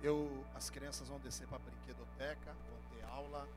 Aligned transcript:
Eu, 0.00 0.44
as 0.54 0.70
crianças 0.70 1.08
vão 1.08 1.18
descer 1.18 1.46
para 1.48 1.56
a 1.56 1.60
brinquedoteca, 1.60 2.52
vão 2.52 2.80
ter 2.90 3.04
aula, 3.04 3.48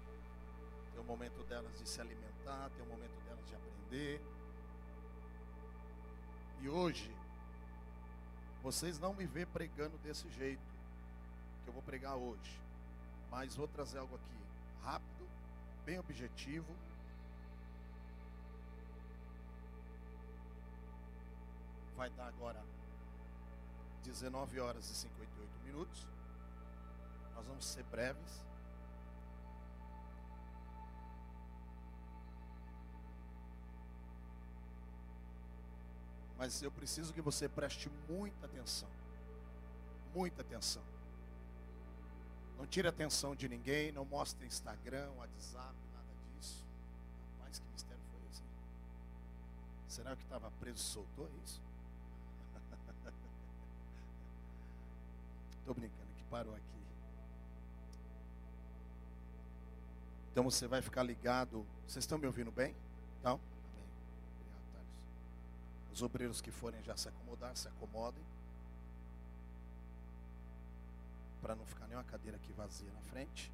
tem 0.91 0.99
o 0.99 1.03
momento 1.03 1.43
delas 1.43 1.77
de 1.77 1.87
se 1.87 2.01
alimentar, 2.01 2.69
tem 2.75 2.83
o 2.83 2.89
momento 2.89 3.13
delas 3.25 3.47
de 3.47 3.55
aprender. 3.55 4.21
E 6.61 6.69
hoje, 6.69 7.15
vocês 8.63 8.97
não 8.97 9.13
me 9.13 9.25
vê 9.25 9.45
pregando 9.45 9.97
desse 9.99 10.27
jeito 10.29 10.61
que 11.63 11.69
eu 11.69 11.73
vou 11.73 11.83
pregar 11.83 12.15
hoje, 12.15 12.59
mas 13.29 13.55
vou 13.55 13.67
trazer 13.67 13.99
algo 13.99 14.15
aqui 14.15 14.83
rápido, 14.83 15.27
bem 15.85 15.99
objetivo. 15.99 16.75
Vai 21.95 22.09
dar 22.09 22.27
agora 22.27 22.63
19 24.03 24.59
horas 24.59 24.89
e 24.89 24.95
58 24.95 25.59
minutos. 25.65 26.07
Nós 27.41 27.47
vamos 27.47 27.65
ser 27.65 27.81
breves. 27.85 28.45
Mas 36.37 36.61
eu 36.61 36.71
preciso 36.71 37.11
que 37.11 37.19
você 37.19 37.49
preste 37.49 37.89
muita 38.07 38.45
atenção. 38.45 38.87
Muita 40.13 40.43
atenção. 40.43 40.83
Não 42.59 42.67
tire 42.67 42.87
atenção 42.87 43.35
de 43.35 43.49
ninguém, 43.49 43.91
não 43.91 44.05
mostre 44.05 44.45
Instagram, 44.45 45.09
WhatsApp, 45.13 45.75
nada 45.95 46.13
disso. 46.35 46.63
Rapaz, 47.39 47.57
que 47.57 47.65
mistério 47.69 48.03
foi 48.11 48.21
esse? 48.29 48.43
Será 49.87 50.15
que 50.15 50.21
estava 50.21 50.51
preso 50.59 50.77
e 50.77 50.81
soltou 50.81 51.27
é 51.27 51.31
isso? 51.43 51.59
Estou 55.57 55.73
brincando 55.73 56.13
que 56.15 56.23
parou 56.25 56.53
aqui. 56.53 56.80
Então 60.31 60.43
você 60.43 60.65
vai 60.65 60.81
ficar 60.81 61.03
ligado. 61.03 61.65
Vocês 61.85 62.03
estão 62.03 62.17
me 62.17 62.25
ouvindo 62.25 62.51
bem? 62.51 62.73
Não? 63.21 63.33
Amém. 63.33 63.85
Os 65.93 66.01
obreiros 66.01 66.39
que 66.39 66.51
forem 66.51 66.81
já 66.83 66.95
se 66.95 67.09
acomodar, 67.09 67.55
se 67.55 67.67
acomodem. 67.67 68.23
Para 71.41 71.55
não 71.55 71.65
ficar 71.65 71.85
nenhuma 71.87 72.05
cadeira 72.05 72.37
aqui 72.37 72.53
vazia 72.53 72.91
na 72.93 73.01
frente. 73.01 73.51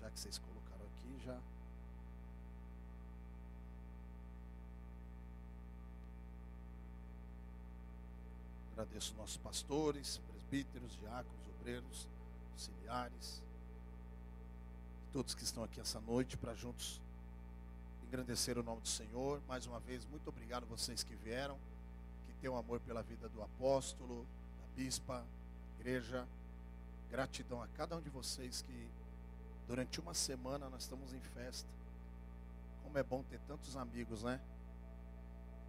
Já 0.00 0.10
que 0.10 0.20
vocês 0.20 0.38
colocaram 0.38 0.84
aqui, 0.86 1.20
já. 1.24 1.38
Agradeço 8.72 9.14
nossos 9.14 9.36
pastores, 9.36 10.20
presbíteros, 10.28 10.96
diáconos, 10.96 11.48
obreiros, 11.60 12.08
auxiliares 12.52 13.43
todos 15.14 15.32
que 15.32 15.44
estão 15.44 15.62
aqui 15.62 15.78
essa 15.80 16.00
noite 16.00 16.36
para 16.36 16.56
juntos 16.56 17.00
engrandecer 18.02 18.58
o 18.58 18.64
nome 18.64 18.80
do 18.80 18.88
Senhor. 18.88 19.40
Mais 19.46 19.64
uma 19.64 19.78
vez, 19.78 20.04
muito 20.06 20.26
obrigado 20.26 20.64
a 20.64 20.66
vocês 20.66 21.04
que 21.04 21.14
vieram, 21.14 21.56
que 22.26 22.32
têm 22.40 22.50
um 22.50 22.56
amor 22.56 22.80
pela 22.80 23.00
vida 23.00 23.28
do 23.28 23.40
apóstolo, 23.40 24.26
da 24.60 24.66
bispa, 24.74 25.24
igreja. 25.78 26.26
Gratidão 27.12 27.62
a 27.62 27.68
cada 27.76 27.96
um 27.96 28.00
de 28.00 28.10
vocês 28.10 28.62
que 28.62 28.88
durante 29.68 30.00
uma 30.00 30.14
semana 30.14 30.68
nós 30.68 30.82
estamos 30.82 31.14
em 31.14 31.20
festa. 31.20 31.68
Como 32.82 32.98
é 32.98 33.02
bom 33.04 33.22
ter 33.22 33.38
tantos 33.46 33.76
amigos, 33.76 34.24
né? 34.24 34.40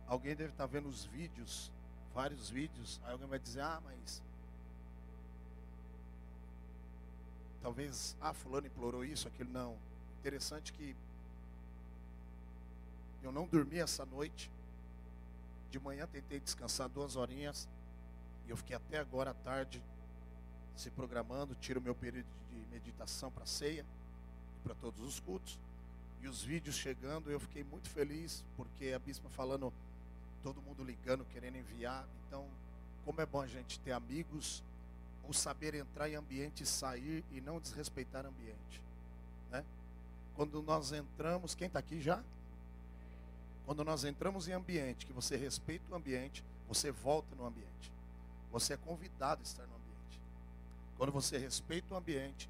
Alguém 0.08 0.36
deve 0.36 0.54
estar 0.54 0.66
vendo 0.66 0.90
os 0.90 1.06
vídeos, 1.06 1.72
vários 2.16 2.50
vídeos, 2.50 3.00
aí 3.04 3.12
alguém 3.12 3.28
vai 3.28 3.38
dizer: 3.38 3.62
"Ah, 3.62 3.80
mas 3.86 4.24
talvez, 7.66 8.16
ah, 8.22 8.32
fulano 8.32 8.68
implorou 8.68 9.04
isso, 9.04 9.28
aquilo. 9.28 9.50
Não. 9.52 9.76
Interessante 10.20 10.72
que 10.72 10.96
eu 13.24 13.32
não 13.32 13.48
dormi 13.48 13.80
essa 13.80 14.06
noite. 14.06 14.52
De 15.72 15.80
manhã 15.80 16.06
tentei 16.06 16.40
descansar 16.40 16.88
duas 16.88 17.16
horinhas. 17.16 17.68
E 18.46 18.52
eu 18.52 18.58
fiquei 18.58 18.76
até 18.76 19.00
agora 19.00 19.32
à 19.32 19.34
tarde 19.34 19.82
se 20.76 20.92
programando. 20.92 21.56
Tiro 21.56 21.82
meu 21.82 21.96
período 21.96 22.28
de 22.52 22.72
meditação 22.72 23.32
para 23.32 23.48
ceia 23.48 23.84
e 24.60 24.64
para 24.64 24.76
todos 24.76 25.02
os 25.02 25.20
cultos. 25.20 25.58
E 26.22 26.28
os 26.28 26.44
vídeos 26.44 26.76
chegando, 26.76 27.32
eu 27.32 27.40
fiquei 27.40 27.64
muito 27.64 27.90
feliz, 27.90 28.46
porque 28.56 28.94
a 28.96 29.00
bispa 29.00 29.28
falando, 29.30 29.74
todo 30.44 30.62
mundo 30.62 30.84
ligando, 30.84 31.26
querendo 31.26 31.56
enviar. 31.56 32.08
Então, 32.28 32.48
como 33.04 33.20
é 33.22 33.26
bom 33.26 33.42
a 33.42 33.48
gente 33.48 33.80
ter 33.80 33.92
amigos 33.92 34.64
o 35.28 35.34
saber 35.34 35.76
entrar 35.76 36.10
em 36.10 36.16
ambiente 36.16 36.64
e 36.64 36.66
sair 36.66 37.24
e 37.32 37.42
não 37.42 37.60
desrespeitar 37.60 38.26
ambiente. 38.26 38.82
Né? 39.52 39.64
Quando 40.36 40.62
nós 40.62 40.92
entramos, 40.92 41.56
quem 41.56 41.68
está 41.68 41.80
aqui 41.80 42.02
já? 42.02 42.24
Quando 43.66 43.84
nós 43.84 44.04
entramos 44.04 44.48
em 44.48 44.52
ambiente, 44.52 45.06
que 45.06 45.14
você 45.14 45.36
respeita 45.36 45.86
o 45.92 45.96
ambiente, 45.96 46.44
você 46.68 46.92
volta 46.92 47.36
no 47.36 47.46
ambiente. 47.46 47.92
Você 48.52 48.74
é 48.74 48.78
convidado 48.78 49.42
a 49.42 49.44
estar 49.44 49.64
no 49.64 49.76
ambiente. 49.76 50.22
Quando 50.98 51.12
você 51.12 51.38
respeita 51.38 51.94
o 51.94 51.98
ambiente, 51.98 52.50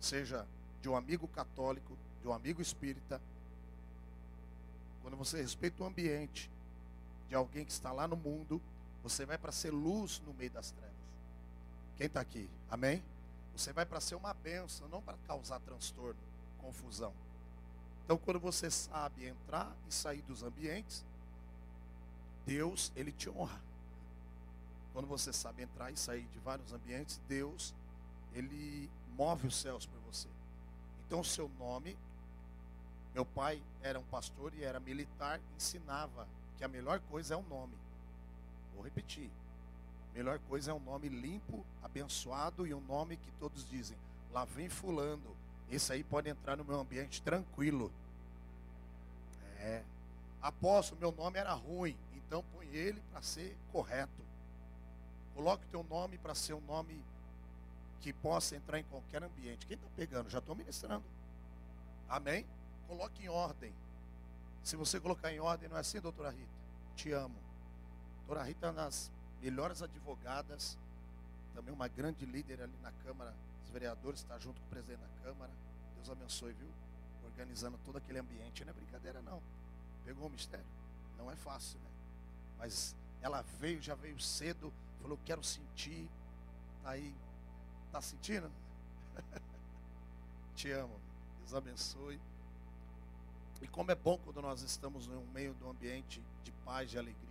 seja 0.00 0.46
de 0.82 0.88
um 0.88 0.96
amigo 0.96 1.28
católico, 1.28 1.96
de 2.20 2.28
um 2.28 2.32
amigo 2.32 2.60
espírita, 2.60 3.20
quando 5.02 5.16
você 5.16 5.40
respeita 5.40 5.82
o 5.82 5.86
ambiente 5.86 6.50
de 7.28 7.34
alguém 7.34 7.64
que 7.64 7.72
está 7.72 7.92
lá 7.92 8.08
no 8.08 8.16
mundo, 8.16 8.60
você 9.02 9.24
vai 9.24 9.38
para 9.38 9.52
ser 9.52 9.70
luz 9.70 10.20
no 10.26 10.34
meio 10.34 10.50
das 10.50 10.72
trevas. 10.72 10.99
Quem 12.00 12.06
está 12.06 12.22
aqui? 12.22 12.48
Amém? 12.70 13.04
Você 13.54 13.74
vai 13.74 13.84
para 13.84 14.00
ser 14.00 14.14
uma 14.14 14.32
bênção, 14.32 14.88
não 14.88 15.02
para 15.02 15.18
causar 15.26 15.60
transtorno, 15.60 16.18
confusão. 16.56 17.12
Então, 18.02 18.16
quando 18.16 18.40
você 18.40 18.70
sabe 18.70 19.26
entrar 19.26 19.70
e 19.86 19.92
sair 19.92 20.22
dos 20.22 20.42
ambientes, 20.42 21.04
Deus, 22.46 22.90
Ele 22.96 23.12
te 23.12 23.28
honra. 23.28 23.60
Quando 24.94 25.06
você 25.06 25.30
sabe 25.30 25.62
entrar 25.62 25.90
e 25.90 25.96
sair 25.98 26.26
de 26.32 26.38
vários 26.38 26.72
ambientes, 26.72 27.20
Deus, 27.28 27.74
Ele 28.32 28.88
move 29.14 29.48
os 29.48 29.56
céus 29.56 29.84
por 29.84 30.00
você. 30.10 30.28
Então, 31.06 31.20
o 31.20 31.24
seu 31.24 31.50
nome, 31.58 31.98
meu 33.12 33.26
pai 33.26 33.62
era 33.82 34.00
um 34.00 34.04
pastor 34.04 34.54
e 34.54 34.64
era 34.64 34.80
militar, 34.80 35.38
ensinava 35.54 36.26
que 36.56 36.64
a 36.64 36.68
melhor 36.68 36.98
coisa 37.10 37.34
é 37.34 37.36
o 37.36 37.42
nome. 37.42 37.76
Vou 38.74 38.82
repetir. 38.82 39.30
Melhor 40.14 40.38
coisa 40.40 40.70
é 40.70 40.74
um 40.74 40.80
nome 40.80 41.08
limpo, 41.08 41.64
abençoado 41.82 42.66
e 42.66 42.74
um 42.74 42.80
nome 42.80 43.16
que 43.16 43.30
todos 43.32 43.68
dizem: 43.68 43.96
lá 44.32 44.44
vem 44.44 44.68
Fulano. 44.68 45.36
Esse 45.70 45.92
aí 45.92 46.02
pode 46.02 46.28
entrar 46.28 46.56
no 46.56 46.64
meu 46.64 46.80
ambiente 46.80 47.22
tranquilo. 47.22 47.92
É. 49.58 49.82
Apóstolo, 50.42 51.00
meu 51.00 51.12
nome 51.12 51.38
era 51.38 51.52
ruim, 51.52 51.96
então 52.14 52.42
põe 52.52 52.66
ele 52.68 53.00
para 53.12 53.22
ser 53.22 53.56
correto. 53.70 54.22
Coloque 55.34 55.64
o 55.66 55.68
teu 55.68 55.84
nome 55.84 56.18
para 56.18 56.34
ser 56.34 56.54
um 56.54 56.60
nome 56.62 57.04
que 58.00 58.12
possa 58.12 58.56
entrar 58.56 58.78
em 58.78 58.84
qualquer 58.84 59.22
ambiente. 59.22 59.66
Quem 59.66 59.76
está 59.76 59.88
pegando? 59.94 60.30
Já 60.30 60.38
estou 60.38 60.56
ministrando. 60.56 61.04
Amém? 62.08 62.46
Coloque 62.88 63.24
em 63.24 63.28
ordem. 63.28 63.72
Se 64.62 64.76
você 64.76 64.98
colocar 64.98 65.32
em 65.32 65.40
ordem, 65.40 65.68
não 65.68 65.76
é 65.76 65.80
assim, 65.80 66.00
doutora 66.00 66.30
Rita? 66.30 66.50
Te 66.96 67.12
amo. 67.12 67.36
Doutora 68.18 68.42
Rita, 68.42 68.68
é 68.68 68.72
nas 68.72 69.12
melhores 69.40 69.82
advogadas, 69.82 70.78
também 71.54 71.74
uma 71.74 71.88
grande 71.88 72.24
líder 72.24 72.62
ali 72.62 72.76
na 72.82 72.92
Câmara 73.04 73.34
dos 73.62 73.70
Vereadores, 73.70 74.20
está 74.20 74.38
junto 74.38 74.60
com 74.60 74.66
o 74.66 74.70
presidente 74.70 75.00
da 75.00 75.22
Câmara. 75.22 75.50
Deus 75.96 76.10
abençoe, 76.10 76.52
viu? 76.52 76.68
Organizando 77.24 77.78
todo 77.84 77.98
aquele 77.98 78.18
ambiente. 78.18 78.64
Não 78.64 78.70
é 78.70 78.74
brincadeira, 78.74 79.20
não. 79.22 79.42
Pegou 80.04 80.26
o 80.26 80.30
mistério. 80.30 80.64
Não 81.18 81.30
é 81.30 81.36
fácil, 81.36 81.78
né? 81.80 81.90
Mas 82.58 82.94
ela 83.20 83.42
veio, 83.58 83.80
já 83.80 83.94
veio 83.94 84.18
cedo, 84.20 84.72
falou, 85.00 85.18
quero 85.24 85.42
sentir. 85.42 86.08
Tá 86.82 86.90
aí, 86.90 87.14
tá 87.92 88.00
sentindo? 88.00 88.50
Te 90.54 90.70
amo. 90.70 90.98
Deus 91.40 91.54
abençoe. 91.54 92.20
E 93.60 93.68
como 93.68 93.90
é 93.90 93.94
bom 93.94 94.18
quando 94.18 94.40
nós 94.40 94.62
estamos 94.62 95.06
no 95.06 95.24
meio 95.26 95.54
de 95.54 95.64
um 95.64 95.70
ambiente 95.70 96.22
de 96.42 96.52
paz, 96.64 96.90
de 96.90 96.98
alegria? 96.98 97.29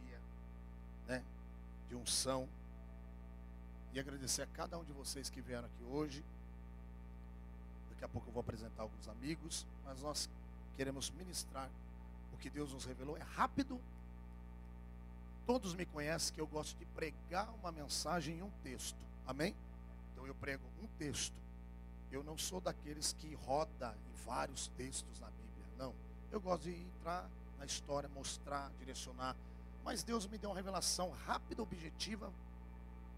De 1.90 1.96
unção. 1.96 2.48
E 3.92 4.00
agradecer 4.00 4.44
a 4.44 4.48
cada 4.48 4.78
um 4.78 4.84
de 4.84 4.94
vocês 4.94 5.30
que 5.30 5.42
vieram 5.42 5.66
aqui 5.66 5.84
hoje. 5.84 6.24
Daqui 7.90 8.06
a 8.06 8.08
pouco 8.08 8.30
eu 8.30 8.34
vou 8.34 8.42
apresentar 8.42 8.84
alguns 8.84 9.08
amigos, 9.10 9.66
mas 9.84 10.02
nós 10.02 10.30
queremos 10.78 11.10
ministrar 11.10 11.70
o 12.32 12.38
que 12.38 12.50
Deus 12.50 12.72
nos 12.72 12.86
revelou. 12.86 13.18
É 13.18 13.24
rápido. 13.24 13.82
Todos 15.46 15.74
me 15.74 15.86
conhecem 15.86 16.34
que 16.34 16.40
eu 16.40 16.48
gosto 16.48 16.78
de 16.78 16.86
pregar 16.86 17.50
uma 17.56 17.72
mensagem 17.72 18.38
em 18.38 18.42
um 18.44 18.52
texto. 18.64 19.04
Amém? 19.26 19.56
Então 20.14 20.28
eu 20.28 20.36
prego 20.36 20.64
um 20.82 20.88
texto. 21.00 21.36
Eu 22.12 22.24
não 22.24 22.38
sou 22.38 22.62
daqueles 22.62 23.14
que 23.14 23.34
roda 23.34 23.96
em 24.08 24.26
vários 24.26 24.68
textos 24.70 25.20
na 25.20 25.28
Bíblia. 25.32 25.66
Não. 25.78 25.96
Eu 26.32 26.40
gosto 26.40 26.64
de 26.64 26.76
entrar 26.76 27.28
na 27.58 27.66
história, 27.66 28.08
mostrar, 28.10 28.72
direcionar 28.78 29.36
mas 29.84 30.04
Deus 30.04 30.28
me 30.28 30.38
deu 30.38 30.50
uma 30.50 30.56
revelação 30.56 31.12
rápida, 31.26 31.62
objetiva. 31.62 32.32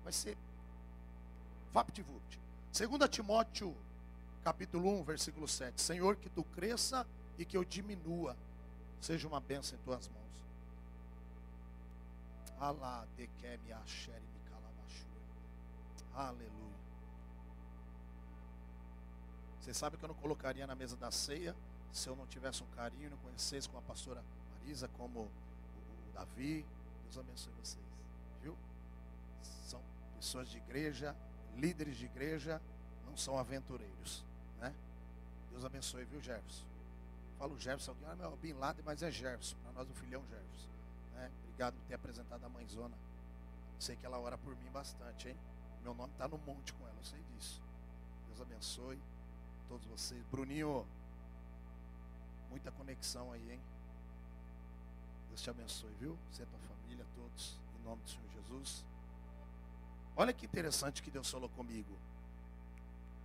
Vai 0.03 0.13
ser 0.13 0.37
VaptVupt. 1.71 2.39
2 2.71 3.09
Timóteo, 3.09 3.75
capítulo 4.43 4.89
1, 4.99 5.03
versículo 5.03 5.47
7. 5.47 5.81
Senhor, 5.81 6.15
que 6.15 6.29
tu 6.29 6.43
cresça 6.43 7.05
e 7.37 7.45
que 7.45 7.57
eu 7.57 7.63
diminua. 7.63 8.35
Seja 8.99 9.27
uma 9.27 9.39
bênção 9.39 9.77
em 9.77 9.81
tuas 9.81 10.07
mãos. 10.07 10.21
Aleluia. 16.13 16.51
Você 19.59 19.73
sabe 19.73 19.97
que 19.97 20.03
eu 20.03 20.09
não 20.09 20.15
colocaria 20.15 20.65
na 20.67 20.75
mesa 20.75 20.95
da 20.95 21.11
ceia 21.11 21.55
se 21.91 22.07
eu 22.07 22.15
não 22.15 22.25
tivesse 22.27 22.63
um 22.63 22.67
carinho, 22.67 23.09
não 23.09 23.17
conhecesse 23.17 23.67
como 23.67 23.79
a 23.79 23.83
pastora 23.83 24.23
Marisa, 24.59 24.87
como 24.89 25.29
Davi. 26.21 26.65
Deus 27.03 27.17
abençoe 27.17 27.53
vocês. 27.53 27.85
Viu? 28.41 28.55
São 29.41 29.81
pessoas 30.15 30.49
de 30.49 30.57
igreja, 30.57 31.15
líderes 31.55 31.97
de 31.97 32.05
igreja, 32.05 32.61
não 33.05 33.17
são 33.17 33.37
aventureiros. 33.37 34.23
Né? 34.59 34.73
Deus 35.49 35.65
abençoe, 35.65 36.05
viu, 36.05 36.21
Jefferson? 36.21 36.65
Falo 37.37 37.59
Jefferson, 37.59 37.91
alguém, 37.91 38.07
ah, 38.09 38.15
meu, 38.15 38.37
Bin 38.37 38.53
Laden, 38.53 38.83
mas 38.85 39.01
é 39.01 39.09
Jefferson. 39.09 39.55
Para 39.63 39.71
nós 39.73 39.89
o 39.89 39.93
filhão 39.93 40.21
Jefferson. 40.29 40.69
Né? 41.15 41.31
Obrigado 41.43 41.73
por 41.73 41.85
ter 41.87 41.95
apresentado 41.95 42.43
a 42.45 42.49
mãezona. 42.49 42.95
Sei 43.79 43.95
que 43.95 44.05
ela 44.05 44.19
ora 44.19 44.37
por 44.37 44.55
mim 44.55 44.69
bastante, 44.71 45.29
hein? 45.29 45.37
Meu 45.81 45.95
nome 45.95 46.11
está 46.11 46.27
no 46.27 46.37
monte 46.37 46.71
com 46.73 46.87
ela, 46.87 46.95
eu 46.95 47.03
sei 47.03 47.19
disso. 47.33 47.59
Deus 48.27 48.39
abençoe 48.39 48.99
todos 49.67 49.87
vocês. 49.87 50.23
Bruninho, 50.27 50.85
muita 52.51 52.71
conexão 52.71 53.31
aí, 53.31 53.53
hein? 53.53 53.59
Deus 55.31 55.41
te 55.41 55.49
abençoe, 55.49 55.93
viu? 55.97 56.17
Você 56.29 56.45
tua 56.45 56.59
família, 56.59 57.05
todos, 57.15 57.57
em 57.79 57.83
nome 57.83 58.03
do 58.03 58.09
Senhor 58.09 58.29
Jesus. 58.31 58.85
Olha 60.13 60.33
que 60.33 60.45
interessante 60.45 61.01
que 61.01 61.09
Deus 61.09 61.31
falou 61.31 61.47
comigo. 61.47 61.97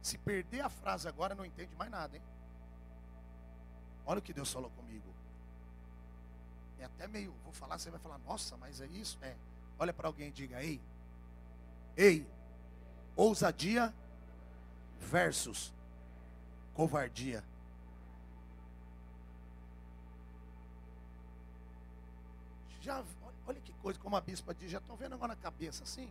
Se 0.00 0.17
perder 0.17 0.61
a 0.61 0.69
frase 0.69 1.08
agora, 1.08 1.35
não 1.35 1.44
entende 1.44 1.75
mais 1.75 1.91
nada, 1.91 2.17
hein? 2.17 2.23
Olha 4.06 4.20
o 4.20 4.23
que 4.23 4.32
Deus 4.32 4.53
falou 4.53 4.70
comigo. 4.70 5.12
É 6.79 6.85
até 6.85 7.08
meio, 7.08 7.35
vou 7.43 7.53
falar, 7.53 7.76
você 7.76 7.91
vai 7.91 7.99
falar, 7.99 8.19
nossa, 8.19 8.56
mas 8.56 8.81
é 8.81 8.87
isso? 8.87 9.19
É. 9.20 9.35
Olha 9.76 9.93
para 9.93 10.06
alguém 10.06 10.29
e 10.29 10.32
diga, 10.32 10.62
ei, 10.62 10.81
ei, 11.97 12.25
ousadia 13.17 13.93
versus 15.00 15.75
covardia. 16.73 17.43
Já, 22.87 23.03
olha 23.44 23.61
que 23.61 23.73
coisa, 23.83 23.99
como 23.99 24.15
a 24.15 24.21
bispa 24.21 24.55
diz, 24.55 24.71
já 24.71 24.79
estão 24.79 24.94
vendo 24.94 25.15
agora 25.15 25.35
na 25.35 25.43
cabeça 25.43 25.83
assim? 25.83 26.09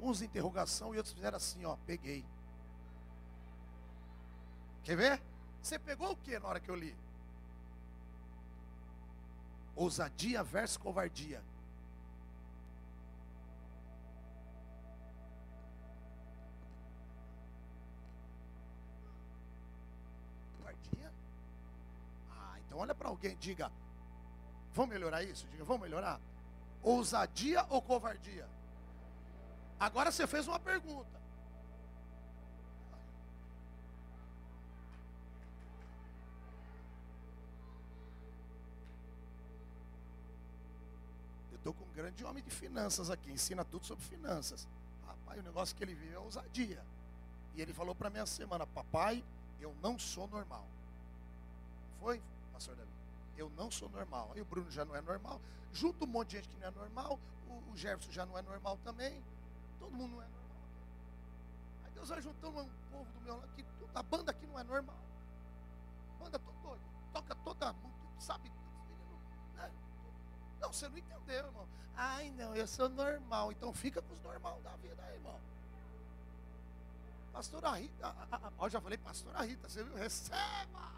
Uns 0.00 0.20
interrogação 0.20 0.92
e 0.92 0.96
outros 0.96 1.14
fizeram 1.14 1.36
assim, 1.36 1.64
ó, 1.64 1.76
peguei. 1.86 2.24
Quer 4.82 4.96
ver? 4.96 5.22
Você 5.62 5.78
pegou 5.78 6.10
o 6.10 6.16
que 6.16 6.36
na 6.40 6.48
hora 6.48 6.58
que 6.58 6.68
eu 6.68 6.74
li? 6.74 6.92
Ousadia 9.76 10.42
versus 10.42 10.76
covardia. 10.76 11.40
Covardia? 20.56 21.12
Ah, 22.28 22.56
então 22.66 22.78
olha 22.78 22.92
para 22.92 23.08
alguém, 23.08 23.36
diga, 23.36 23.70
vamos 24.74 24.90
melhorar 24.92 25.22
isso? 25.22 25.46
Diga, 25.48 25.64
vamos 25.64 25.82
melhorar? 25.82 26.20
Ousadia 26.82 27.64
ou 27.68 27.80
covardia? 27.80 28.48
Agora 29.78 30.10
você 30.12 30.26
fez 30.26 30.46
uma 30.46 30.58
pergunta. 30.58 31.20
Eu 41.50 41.56
estou 41.56 41.74
com 41.74 41.84
um 41.84 41.92
grande 41.92 42.24
homem 42.24 42.42
de 42.42 42.50
finanças 42.50 43.10
aqui, 43.10 43.30
ensina 43.30 43.64
tudo 43.64 43.86
sobre 43.86 44.04
finanças. 44.04 44.68
Rapaz, 45.06 45.40
o 45.40 45.42
negócio 45.42 45.74
que 45.74 45.82
ele 45.82 45.94
vive 45.94 46.14
é 46.14 46.18
ousadia. 46.18 46.84
E 47.54 47.60
ele 47.60 47.72
falou 47.72 47.94
para 47.94 48.08
mim 48.08 48.18
essa 48.18 48.34
semana, 48.34 48.66
papai, 48.66 49.22
eu 49.60 49.74
não 49.82 49.98
sou 49.98 50.26
normal. 50.28 50.66
Foi, 52.00 52.20
pastor 52.52 52.74
Davi? 52.74 53.01
Eu 53.36 53.50
não 53.50 53.70
sou 53.70 53.88
normal. 53.88 54.30
Aí 54.34 54.40
o 54.40 54.44
Bruno 54.44 54.70
já 54.70 54.84
não 54.84 54.94
é 54.94 55.00
normal. 55.00 55.40
Junto 55.72 56.04
um 56.04 56.08
monte 56.08 56.30
de 56.30 56.36
gente 56.36 56.48
que 56.48 56.56
não 56.58 56.68
é 56.68 56.70
normal. 56.70 57.18
O, 57.48 57.72
o 57.72 57.76
Jefferson 57.76 58.12
já 58.12 58.26
não 58.26 58.38
é 58.38 58.42
normal 58.42 58.78
também. 58.84 59.22
Todo 59.78 59.92
mundo 59.92 60.12
não 60.12 60.22
é 60.22 60.26
normal. 60.26 60.56
Aí 61.84 61.90
Deus 61.92 62.08
vai 62.08 62.22
juntando 62.22 62.60
um 62.60 62.68
povo 62.90 63.12
do 63.12 63.20
meu 63.22 63.36
lado. 63.36 63.48
Que, 63.54 63.64
a 63.94 64.02
banda 64.02 64.30
aqui 64.30 64.46
não 64.46 64.58
é 64.58 64.62
normal. 64.62 64.96
Banda 66.18 66.38
toda 66.38 66.58
doida. 66.58 66.84
Toca 67.12 67.34
toda 67.36 67.74
sabe? 68.22 68.50
Né? 69.56 69.70
Não, 70.60 70.72
você 70.72 70.88
não 70.88 70.96
entendeu, 70.96 71.46
irmão. 71.46 71.68
Ai, 71.96 72.30
não, 72.30 72.54
eu 72.54 72.66
sou 72.66 72.88
normal. 72.88 73.52
Então 73.52 73.72
fica 73.74 74.00
com 74.00 74.14
os 74.14 74.22
normal 74.22 74.60
da 74.62 74.74
vida 74.76 75.02
aí, 75.02 75.14
irmão. 75.16 75.38
Pastora 77.32 77.70
Rita, 77.70 78.14
ó, 78.58 78.68
já 78.68 78.80
falei, 78.80 78.98
pastora 78.98 79.42
Rita, 79.42 79.68
você 79.68 79.82
viu? 79.82 79.94
Receba! 79.94 80.92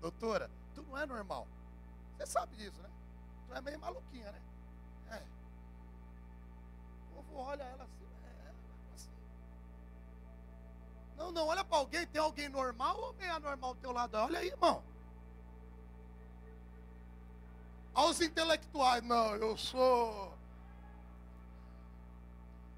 Doutora, 0.00 0.50
tu 0.74 0.82
não 0.82 0.98
é 0.98 1.06
normal. 1.06 1.46
Você 2.16 2.26
sabe 2.26 2.56
disso, 2.56 2.80
né? 2.82 2.90
Tu 3.46 3.54
é 3.54 3.60
meio 3.60 3.78
maluquinha, 3.78 4.32
né? 4.32 4.40
É 5.10 5.36
povo 7.16 7.38
olha 7.38 7.62
ela 7.62 7.84
assim, 7.84 8.06
é, 8.24 8.94
assim. 8.94 9.10
Não, 11.16 11.32
não, 11.32 11.46
olha 11.46 11.64
para 11.64 11.78
alguém, 11.78 12.06
tem 12.06 12.20
alguém 12.20 12.48
normal 12.48 12.98
ou 12.98 13.12
meio 13.14 13.34
anormal 13.34 13.74
do 13.74 13.80
teu 13.80 13.92
lado? 13.92 14.16
Olha 14.16 14.38
aí, 14.38 14.48
irmão. 14.48 14.82
Aos 17.94 18.20
intelectuais, 18.20 19.02
não, 19.02 19.34
eu 19.36 19.56
sou. 19.56 20.36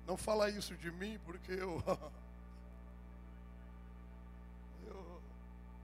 Não 0.06 0.16
fala 0.16 0.48
isso 0.48 0.76
de 0.76 0.90
mim, 0.90 1.18
porque 1.24 1.52
eu... 1.52 1.82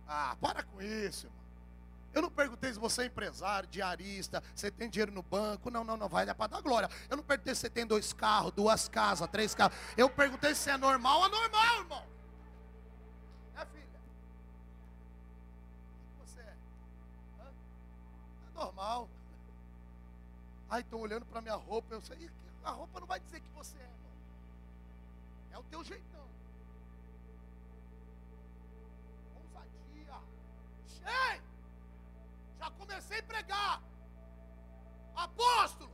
Ah, 0.07 0.37
para 0.41 0.63
com 0.63 0.81
isso, 0.83 1.27
irmão. 1.27 1.45
Eu 2.15 2.23
não 2.23 2.31
perguntei 2.31 2.73
se 2.73 2.79
você 2.79 3.03
é 3.03 3.07
empresário, 3.07 3.69
diarista, 3.69 4.41
você 4.55 4.71
tem 4.71 4.89
dinheiro 4.89 5.11
no 5.11 5.23
banco. 5.23 5.69
Não, 5.69 5.83
não, 5.83 5.97
não, 5.97 6.09
vai 6.09 6.25
dar 6.25 6.35
para 6.35 6.47
dar 6.47 6.61
glória. 6.61 6.89
Eu 7.11 7.17
não 7.17 7.25
perguntei 7.25 7.55
se 7.55 7.63
você 7.63 7.71
tem 7.71 7.85
dois 7.85 8.13
carros, 8.13 8.53
duas 8.53 8.89
casas, 8.89 9.29
três 9.29 9.53
carros. 9.53 9.77
Eu 9.97 10.09
perguntei 10.09 10.55
se 10.55 10.71
é 10.71 10.77
normal 10.77 11.23
ou 11.23 11.29
normal, 11.29 11.81
irmão. 11.81 12.07
É, 13.57 13.67
filha? 13.67 14.01
O 15.99 16.25
que 16.25 16.31
você 16.31 16.41
é? 16.41 16.57
Hã? 17.41 17.47
É 18.49 18.59
normal. 18.61 19.09
Ai, 20.71 20.83
estão 20.83 21.01
olhando 21.01 21.27
para 21.27 21.41
minha 21.41 21.57
roupa. 21.57 21.95
Eu 21.95 22.01
sei, 22.01 22.31
a 22.63 22.71
roupa 22.71 23.01
não 23.01 23.09
vai 23.09 23.19
dizer 23.19 23.41
que 23.41 23.49
você 23.51 23.77
é, 23.77 23.83
irmão. 23.83 24.13
É 25.53 25.59
o 25.59 25.63
teu 25.65 25.83
jeitão. 25.83 26.34
Cheio 31.05 31.45
comecei 32.95 33.19
a 33.19 33.23
pregar. 33.23 33.83
Apóstolo, 35.17 35.91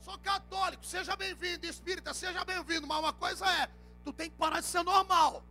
sou 0.00 0.18
católico, 0.18 0.84
seja 0.84 1.16
bem-vindo, 1.16 1.66
espírita, 1.66 2.12
seja 2.12 2.44
bem-vindo, 2.44 2.86
mas 2.86 2.98
uma 2.98 3.12
coisa 3.12 3.46
é, 3.46 3.68
tu 4.04 4.12
tem 4.12 4.28
que 4.28 4.36
parar 4.36 4.60
de 4.60 4.66
ser 4.66 4.82
normal. 4.82 5.42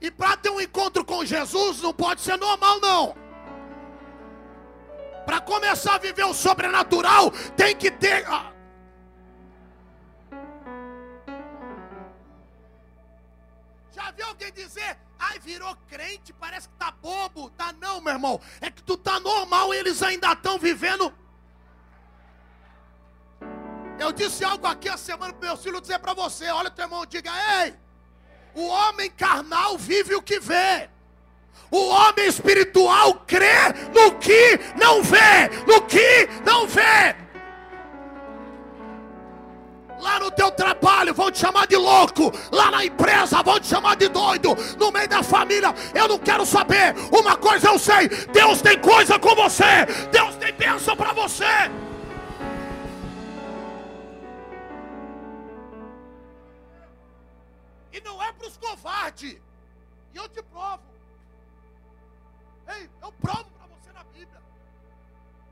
E 0.00 0.10
para 0.10 0.36
ter 0.36 0.50
um 0.50 0.60
encontro 0.60 1.04
com 1.04 1.24
Jesus 1.24 1.80
não 1.80 1.92
pode 1.92 2.20
ser 2.20 2.36
normal 2.36 2.80
não. 2.80 3.16
Para 5.24 5.40
começar 5.40 5.96
a 5.96 5.98
viver 5.98 6.24
o 6.24 6.34
sobrenatural, 6.34 7.30
tem 7.56 7.74
que 7.74 7.90
ter 7.90 8.24
ah, 8.26 8.52
Já 13.92 14.10
viu 14.10 14.26
alguém 14.26 14.52
dizer, 14.52 14.98
ai, 15.18 15.38
virou 15.38 15.76
crente, 15.88 16.32
parece 16.32 16.68
que 16.68 16.74
tá 16.74 16.90
bobo. 16.90 17.50
Tá 17.50 17.72
não, 17.80 18.00
meu 18.00 18.12
irmão. 18.12 18.40
É 18.60 18.70
que 18.70 18.82
tu 18.82 18.96
tá 18.96 19.18
normal 19.20 19.74
e 19.74 19.78
eles 19.78 20.02
ainda 20.02 20.32
estão 20.32 20.58
vivendo. 20.58 21.12
Eu 23.98 24.12
disse 24.12 24.44
algo 24.44 24.66
aqui 24.66 24.88
a 24.88 24.96
semana 24.96 25.32
para 25.32 25.48
meu 25.48 25.56
filho 25.56 25.80
dizer 25.80 25.98
para 25.98 26.14
você. 26.14 26.48
Olha 26.50 26.70
teu 26.70 26.84
irmão, 26.84 27.06
diga, 27.06 27.30
ei, 27.62 27.74
o 28.54 28.66
homem 28.66 29.10
carnal 29.10 29.78
vive 29.78 30.14
o 30.14 30.22
que 30.22 30.38
vê. 30.38 30.88
O 31.70 31.88
homem 31.88 32.26
espiritual 32.26 33.14
crê 33.26 33.72
no 33.94 34.18
que 34.18 34.58
não 34.78 35.02
vê, 35.02 35.48
no 35.66 35.82
que 35.82 36.28
não 36.44 36.66
vê. 36.66 37.25
Lá 40.00 40.20
no 40.20 40.30
teu 40.30 40.50
trabalho 40.50 41.14
vão 41.14 41.30
te 41.30 41.38
chamar 41.38 41.66
de 41.66 41.76
louco. 41.76 42.32
Lá 42.52 42.70
na 42.70 42.84
empresa 42.84 43.42
vão 43.42 43.58
te 43.58 43.66
chamar 43.66 43.96
de 43.96 44.08
doido. 44.08 44.54
No 44.78 44.92
meio 44.92 45.08
da 45.08 45.22
família, 45.22 45.74
eu 45.94 46.08
não 46.08 46.18
quero 46.18 46.44
saber. 46.44 46.94
Uma 47.10 47.36
coisa 47.36 47.68
eu 47.68 47.78
sei: 47.78 48.08
Deus 48.32 48.60
tem 48.60 48.78
coisa 48.80 49.18
com 49.18 49.34
você. 49.34 49.86
Deus 50.10 50.36
tem 50.36 50.52
bênção 50.52 50.96
para 50.96 51.12
você. 51.12 51.44
E 57.92 58.00
não 58.02 58.22
é 58.22 58.32
para 58.32 58.46
os 58.46 58.56
covardes. 58.56 59.36
E 60.12 60.16
eu 60.16 60.28
te 60.28 60.42
provo. 60.42 60.82
Ei, 62.68 62.90
eu 63.00 63.12
provo 63.12 63.44
para 63.44 63.66
você 63.68 63.92
na 63.92 64.04
Bíblia. 64.04 64.42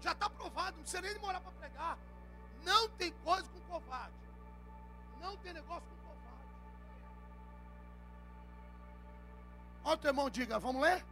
Já 0.01 0.13
está 0.13 0.29
provado, 0.29 0.77
não 0.77 0.83
precisa 0.83 1.01
nem 1.01 1.15
demorar 1.15 1.41
para 1.41 1.53
pregar. 1.53 1.99
Não 2.65 2.89
tem 2.91 3.13
coisa 3.25 3.45
com 3.49 3.61
covarde. 3.73 4.24
Não 5.25 5.37
tem 5.39 5.55
negócio 5.55 5.89
com 5.89 5.97
covarde. 6.09 6.49
Olha 9.85 9.95
o 9.95 9.99
teu 9.99 10.11
irmão, 10.11 10.29
diga, 10.29 10.59
vamos 10.59 10.83
ler? 10.83 11.03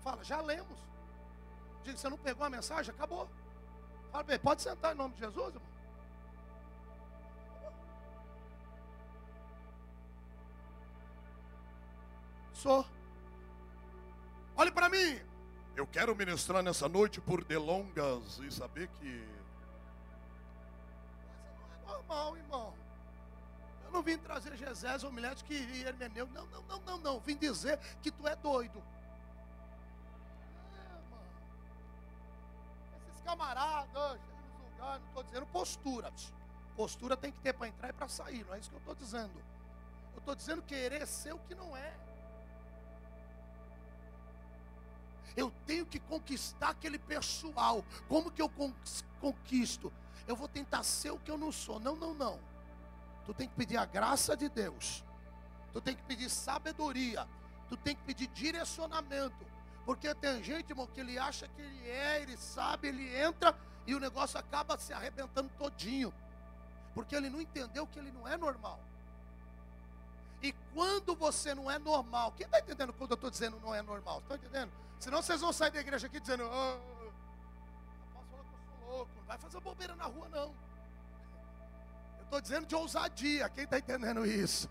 Fala, 0.00 0.24
já 0.24 0.40
lemos. 0.40 0.78
Diga, 1.84 1.98
você 1.98 2.08
não 2.08 2.16
pegou 2.16 2.46
a 2.46 2.50
mensagem? 2.50 2.94
Acabou. 2.94 3.28
Fala 4.10 4.24
bem, 4.24 4.38
pode 4.38 4.62
sentar 4.62 4.94
em 4.94 4.98
nome 4.98 5.14
de 5.14 5.20
Jesus, 5.20 5.54
irmão. 5.54 5.76
Sou. 12.54 12.86
Olhe 14.56 14.72
para 14.72 14.88
mim. 14.88 15.20
Eu 15.76 15.86
quero 15.86 16.16
ministrar 16.16 16.62
nessa 16.62 16.88
noite 16.88 17.20
por 17.20 17.44
delongas 17.44 18.38
e 18.38 18.50
saber 18.50 18.88
que. 18.88 19.28
Mas 21.60 21.82
não 21.82 21.90
é 21.90 21.92
normal, 21.92 22.36
irmão. 22.38 22.85
Não 23.96 24.02
vim 24.02 24.18
trazer 24.18 24.54
Jesus 24.54 25.04
ou 25.04 25.10
Milete 25.10 25.42
que 25.42 25.54
hermeneu. 25.54 26.26
Não, 26.26 26.44
não, 26.48 26.62
não, 26.64 26.80
não, 26.80 26.98
não. 26.98 27.18
Vim 27.18 27.34
dizer 27.34 27.78
que 28.02 28.10
tu 28.10 28.28
é 28.28 28.36
doido. 28.36 28.84
É, 30.74 30.92
mano. 31.10 31.24
Esses 33.08 33.22
camaradas, 33.22 34.20
nos 34.20 34.70
lugares, 34.70 35.00
não 35.00 35.08
estou 35.08 35.22
dizendo 35.22 35.46
postura. 35.46 36.12
Postura 36.76 37.16
tem 37.16 37.32
que 37.32 37.40
ter 37.40 37.54
para 37.54 37.68
entrar 37.68 37.88
e 37.88 37.92
para 37.94 38.06
sair. 38.06 38.44
Não 38.44 38.52
é 38.52 38.58
isso 38.58 38.68
que 38.68 38.76
eu 38.76 38.80
estou 38.80 38.94
dizendo. 38.94 39.32
Eu 40.12 40.18
estou 40.18 40.34
dizendo 40.34 40.60
querer 40.60 41.06
ser 41.06 41.32
o 41.32 41.38
que 41.38 41.54
não 41.54 41.74
é. 41.74 41.96
Eu 45.34 45.50
tenho 45.64 45.86
que 45.86 45.98
conquistar 46.00 46.68
aquele 46.68 46.98
pessoal. 46.98 47.82
Como 48.08 48.30
que 48.30 48.42
eu 48.42 48.50
conquisto? 49.22 49.90
Eu 50.28 50.36
vou 50.36 50.48
tentar 50.48 50.82
ser 50.82 51.12
o 51.12 51.18
que 51.18 51.30
eu 51.30 51.38
não 51.38 51.50
sou. 51.50 51.80
Não, 51.80 51.96
não, 51.96 52.12
não. 52.12 52.55
Tu 53.26 53.34
tem 53.34 53.48
que 53.48 53.54
pedir 53.54 53.76
a 53.76 53.84
graça 53.84 54.36
de 54.36 54.48
Deus. 54.48 55.04
Tu 55.72 55.80
tem 55.80 55.96
que 55.96 56.02
pedir 56.04 56.30
sabedoria. 56.30 57.26
Tu 57.68 57.76
tem 57.76 57.96
que 57.96 58.02
pedir 58.02 58.28
direcionamento. 58.28 59.44
Porque 59.84 60.14
tem 60.14 60.42
gente, 60.42 60.70
irmão, 60.70 60.86
que 60.86 61.00
ele 61.00 61.18
acha 61.18 61.46
que 61.48 61.60
ele 61.60 61.88
é, 61.88 62.22
ele 62.22 62.36
sabe, 62.36 62.88
ele 62.88 63.16
entra 63.16 63.56
e 63.86 63.94
o 63.94 64.00
negócio 64.00 64.38
acaba 64.38 64.78
se 64.78 64.92
arrebentando 64.92 65.50
todinho. 65.58 66.12
Porque 66.94 67.14
ele 67.14 67.28
não 67.28 67.40
entendeu 67.40 67.86
que 67.86 67.98
ele 67.98 68.10
não 68.10 68.26
é 68.26 68.36
normal. 68.36 68.80
E 70.42 70.52
quando 70.72 71.14
você 71.14 71.54
não 71.54 71.70
é 71.70 71.78
normal, 71.78 72.32
quem 72.32 72.46
está 72.46 72.60
entendendo 72.60 72.92
quando 72.92 73.10
eu 73.12 73.16
estou 73.16 73.30
dizendo 73.30 73.60
não 73.60 73.74
é 73.74 73.82
normal? 73.82 74.20
Está 74.20 74.36
entendendo? 74.36 74.72
Senão 74.98 75.22
vocês 75.22 75.40
vão 75.40 75.52
sair 75.52 75.70
da 75.70 75.80
igreja 75.80 76.06
aqui 76.06 76.20
dizendo, 76.20 76.44
oh, 76.44 76.78
posso 78.14 78.26
falar 78.28 78.44
que 78.44 78.54
eu 78.54 78.78
sou 78.78 78.88
louco, 78.88 79.10
não 79.16 79.24
vai 79.24 79.38
fazer 79.38 79.60
bobeira 79.60 79.96
na 79.96 80.04
rua 80.04 80.28
não. 80.28 80.54
Estou 82.26 82.40
dizendo 82.40 82.66
de 82.66 82.74
ousadia, 82.74 83.48
quem 83.48 83.64
está 83.64 83.78
entendendo 83.78 84.26
isso? 84.26 84.68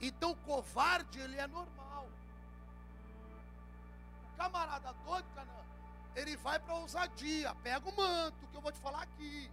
Então 0.00 0.34
covarde, 0.34 1.20
ele 1.20 1.36
é 1.36 1.46
normal. 1.46 2.08
O 4.32 4.36
camarada 4.36 4.94
doido, 5.04 5.26
Canã, 5.34 5.52
ele 6.16 6.36
vai 6.38 6.58
para 6.58 6.74
ousadia, 6.74 7.54
pega 7.56 7.86
o 7.86 7.94
manto, 7.94 8.46
que 8.50 8.56
eu 8.56 8.62
vou 8.62 8.72
te 8.72 8.80
falar 8.80 9.02
aqui. 9.02 9.50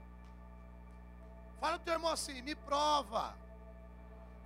Fala 1.60 1.76
o 1.76 1.80
teu 1.80 1.94
irmão 1.94 2.12
assim, 2.12 2.42
me 2.42 2.56
prova. 2.56 3.36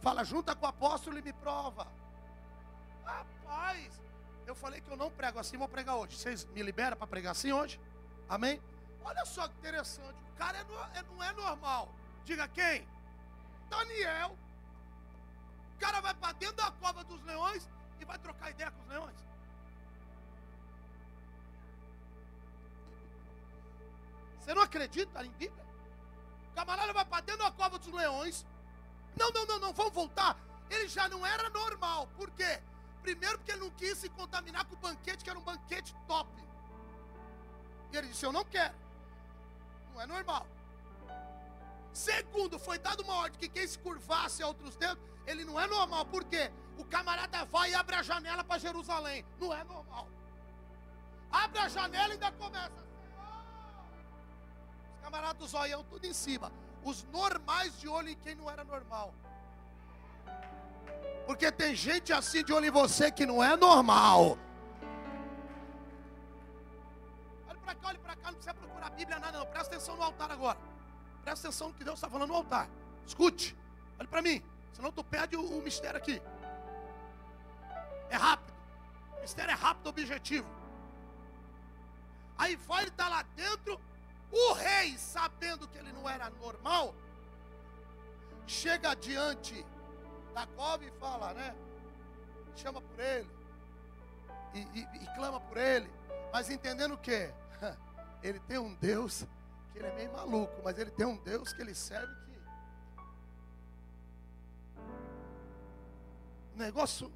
Fala, 0.02 0.24
junta 0.24 0.56
com 0.56 0.66
o 0.66 0.70
apóstolo 0.70 1.20
e 1.20 1.22
me 1.22 1.34
prova. 1.34 1.88
Rapaz, 3.06 4.02
eu 4.48 4.56
falei 4.56 4.82
que 4.82 4.90
eu 4.90 4.98
não 4.98 5.12
prego 5.12 5.38
assim, 5.38 5.56
vou 5.56 5.68
pregar 5.68 5.98
hoje. 5.98 6.18
Vocês 6.18 6.46
me 6.46 6.64
liberam 6.64 6.98
para 6.98 7.06
pregar 7.06 7.32
assim 7.34 7.52
hoje? 7.52 7.80
Amém? 8.28 8.60
Olha 9.04 9.24
só 9.26 9.48
que 9.48 9.56
interessante. 9.60 10.18
O 10.34 10.38
cara 10.38 10.58
é, 10.58 10.98
é, 10.98 11.04
não 11.04 11.24
é 11.24 11.32
normal. 11.34 11.94
Diga 12.30 12.48
quem? 12.50 12.88
Daniel. 13.72 14.38
O 15.74 15.80
cara 15.80 16.00
vai 16.00 16.14
para 16.14 16.34
dentro 16.34 16.58
da 16.58 16.72
cova 16.74 17.04
dos 17.04 17.24
leões 17.24 17.68
e 18.00 18.06
vai 18.06 18.20
trocar 18.20 18.52
ideia 18.52 18.70
com 18.70 18.84
os 18.84 18.88
leões. 18.88 19.18
Você 24.38 24.54
não 24.54 24.62
acredita 24.62 25.26
em 25.26 25.32
Bíblia? 25.32 25.66
O 26.52 26.54
camarada 26.54 26.94
vai 26.94 27.04
para 27.04 27.22
dentro 27.22 27.44
da 27.44 27.52
cova 27.52 27.80
dos 27.80 27.92
leões. 27.92 28.46
Não, 29.18 29.32
não, 29.32 29.48
não, 29.48 29.60
não, 29.60 29.74
vamos 29.74 29.94
voltar. 29.94 30.38
Ele 30.70 30.88
já 30.88 31.10
não 31.10 31.26
era 31.26 31.50
normal. 31.50 32.06
Por 32.16 32.30
quê? 32.30 32.62
Primeiro, 33.02 33.40
porque 33.40 33.54
ele 33.54 33.62
não 33.62 33.72
quis 33.72 33.98
se 33.98 34.08
contaminar 34.08 34.66
com 34.66 34.76
o 34.76 34.80
banquete, 34.80 35.24
que 35.24 35.32
era 35.32 35.40
um 35.40 35.50
banquete 35.52 35.96
top. 36.08 36.30
E 37.92 37.98
ele 37.98 38.10
disse: 38.10 38.24
Eu 38.24 38.32
não 38.32 38.46
quero. 38.46 38.76
Não 39.96 40.02
é 40.02 40.06
normal. 40.06 40.46
Segundo, 41.94 42.60
foi 42.60 42.78
dado 42.78 43.02
uma 43.04 43.16
ordem 43.16 43.40
que 43.40 43.50
quem 43.50 43.68
se 43.68 43.78
curvasse 43.78 44.44
a 44.44 44.48
outros 44.48 44.76
dedos, 44.76 45.04
ele 45.26 45.44
não 45.44 45.60
é 45.60 45.68
normal. 45.68 46.06
Por 46.06 46.24
quê? 46.24 46.52
O 46.78 46.86
camarada 46.86 47.44
vai 47.46 47.72
e 47.72 47.76
abre 47.76 47.96
a 47.96 48.04
janela 48.04 48.44
para 48.44 48.58
Jerusalém. 48.58 49.26
Não 49.40 49.54
é 49.54 49.64
normal. 49.64 50.08
Abre 51.32 51.60
a 51.60 51.68
janela 51.68 52.10
e 52.10 52.12
ainda 52.14 52.32
começa. 52.32 52.88
Os 54.96 55.02
camaradas 55.02 55.38
do 55.38 55.48
zoião 55.48 55.84
tudo 55.84 56.06
em 56.06 56.14
cima. 56.14 56.52
Os 56.84 57.04
normais 57.06 57.78
de 57.80 57.88
olho 57.88 58.10
em 58.10 58.16
quem 58.16 58.36
não 58.36 58.50
era 58.50 58.64
normal. 58.64 59.14
Porque 61.26 61.52
tem 61.52 61.76
gente 61.76 62.12
assim 62.12 62.44
de 62.44 62.54
olho 62.54 62.66
em 62.66 62.72
você 62.72 63.12
que 63.12 63.26
não 63.26 63.44
é 63.44 63.56
normal. 63.56 64.38
Olha 67.48 67.60
para 67.60 67.76
cá, 67.76 67.88
olha 67.90 68.00
para 68.00 68.16
cá, 68.16 68.32
não 68.32 68.34
precisa 68.34 68.54
procurar 68.54 68.88
a 68.88 68.90
Bíblia, 68.90 69.20
nada, 69.20 69.38
não. 69.38 69.46
Presta 69.46 69.76
atenção 69.76 69.96
no 69.96 70.04
altar 70.04 70.32
agora. 70.32 70.58
Presta 71.30 71.48
atenção 71.48 71.68
no 71.68 71.74
que 71.76 71.84
Deus 71.84 72.00
está 72.00 72.10
falando 72.10 72.30
no 72.30 72.38
altar. 72.38 72.68
Escute, 73.06 73.56
olha 74.00 74.08
para 74.08 74.20
mim. 74.20 74.44
Senão 74.74 74.92
tu 74.92 75.04
perde 75.04 75.38
o, 75.38 75.60
o 75.60 75.62
mistério 75.62 75.96
aqui. 75.96 76.20
É 78.10 78.16
rápido. 78.16 78.52
O 79.16 79.22
mistério 79.22 79.52
é 79.52 79.54
rápido, 79.54 79.90
objetivo. 79.90 80.48
Aí 82.36 82.56
vai, 82.56 82.82
ele 82.82 82.90
está 82.90 83.08
lá 83.08 83.22
dentro. 83.36 83.80
O 84.32 84.54
rei, 84.54 84.98
sabendo 84.98 85.68
que 85.68 85.78
ele 85.78 85.92
não 85.92 86.10
era 86.10 86.32
normal, 86.32 86.96
chega 88.48 88.96
diante 88.96 89.64
da 90.34 90.48
cova 90.48 90.84
e 90.84 90.92
fala, 90.94 91.32
né? 91.36 91.56
Chama 92.56 92.82
por 92.82 93.00
ele. 93.00 93.30
E, 94.56 94.60
e, 94.62 95.04
e 95.04 95.16
clama 95.16 95.40
por 95.40 95.58
ele. 95.58 95.92
Mas 96.34 96.50
entendendo 96.50 96.96
o 96.96 96.98
que? 96.98 97.32
Ele 98.24 98.40
tem 98.42 98.58
um 98.58 98.74
Deus 98.74 99.26
que 99.72 99.80
ele 99.80 99.88
é 99.88 99.96
meio 99.96 100.12
maluco, 100.14 100.62
mas 100.64 100.78
ele 100.78 100.92
tem 100.92 101.06
um 101.06 101.18
Deus 101.18 101.54
que 101.54 101.62
ele 101.62 101.74
serve 101.74 102.14
que. 102.26 102.40
O 106.56 106.58
negócio 106.58 107.12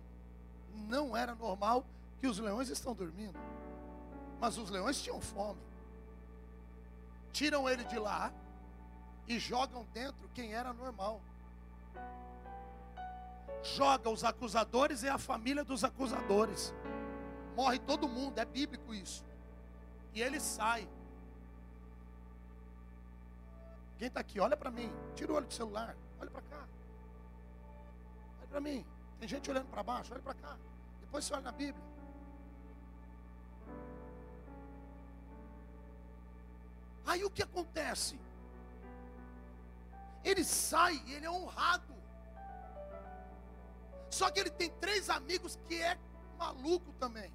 não 0.73 1.15
era 1.15 1.35
normal 1.35 1.85
que 2.19 2.27
os 2.27 2.39
leões 2.39 2.69
estão 2.69 2.93
dormindo. 2.93 3.39
Mas 4.39 4.57
os 4.57 4.69
leões 4.69 5.01
tinham 5.01 5.21
fome. 5.21 5.61
Tiram 7.31 7.67
ele 7.67 7.83
de 7.85 7.97
lá 7.97 8.31
e 9.27 9.39
jogam 9.39 9.85
dentro 9.93 10.29
quem 10.33 10.53
era 10.53 10.73
normal 10.73 11.21
joga 13.63 14.09
os 14.09 14.23
acusadores 14.23 15.03
e 15.03 15.09
a 15.09 15.17
família 15.17 15.63
dos 15.63 15.83
acusadores. 15.83 16.73
Morre 17.55 17.79
todo 17.79 18.09
mundo, 18.09 18.37
é 18.37 18.45
bíblico 18.45 18.93
isso. 18.93 19.23
E 20.13 20.21
ele 20.21 20.39
sai. 20.39 20.87
Quem 24.03 24.09
está 24.09 24.19
aqui? 24.19 24.37
Olha 24.37 24.57
para 24.57 24.69
mim. 24.69 24.91
Tira 25.15 25.31
o 25.31 25.35
olho 25.37 25.47
do 25.47 25.53
celular. 25.53 25.95
Olha 26.19 26.29
para 26.29 26.41
cá. 26.41 26.67
Olha 28.37 28.47
para 28.49 28.59
mim. 28.59 28.85
Tem 29.17 29.29
gente 29.29 29.49
olhando 29.49 29.69
para 29.69 29.81
baixo. 29.81 30.11
Olha 30.11 30.21
para 30.21 30.33
cá. 30.33 30.57
Depois 30.99 31.23
você 31.23 31.33
olha 31.33 31.43
na 31.43 31.53
Bíblia. 31.53 31.81
Aí 37.05 37.23
o 37.23 37.29
que 37.29 37.41
acontece? 37.41 38.19
Ele 40.21 40.43
sai, 40.43 41.01
ele 41.07 41.25
é 41.25 41.31
honrado. 41.31 41.95
Só 44.09 44.29
que 44.29 44.37
ele 44.41 44.49
tem 44.49 44.69
três 44.81 45.09
amigos 45.09 45.57
que 45.65 45.81
é 45.81 45.97
maluco 46.37 46.91
também. 46.99 47.33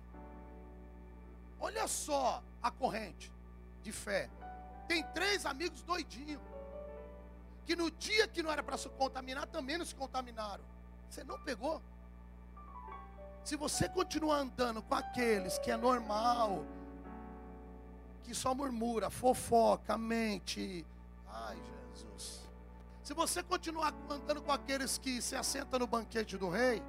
Olha 1.59 1.89
só 1.89 2.45
a 2.63 2.71
corrente 2.71 3.33
de 3.81 3.91
fé. 3.91 4.29
Tem 4.87 5.03
três 5.15 5.47
amigos 5.47 5.83
doidinhos. 5.83 6.58
Que 7.69 7.77
no 7.77 7.91
dia 7.91 8.27
que 8.27 8.43
não 8.43 8.51
era 8.51 8.63
para 8.63 8.79
se 8.79 8.89
contaminar, 8.89 9.47
também 9.47 9.77
não 9.77 9.85
se 9.85 9.95
contaminaram. 9.95 10.65
Você 11.07 11.23
não 11.23 11.39
pegou? 11.39 11.83
Se 13.45 13.57
você 13.57 13.87
continuar 13.91 14.39
andando 14.39 14.81
com 14.81 14.95
aqueles 14.95 15.59
que 15.59 15.71
é 15.71 15.77
normal, 15.77 16.65
que 18.23 18.35
só 18.35 18.55
murmura, 18.55 19.11
fofoca, 19.11 19.99
mente. 19.99 20.87
Ai, 21.29 21.59
Jesus. 21.93 22.49
Se 23.03 23.13
você 23.13 23.43
continuar 23.43 23.93
andando 24.09 24.41
com 24.41 24.51
aqueles 24.51 24.97
que 24.97 25.21
se 25.21 25.37
assentam 25.37 25.81
no 25.81 25.87
banquete 25.87 26.39
do 26.39 26.49
rei, 26.49 26.83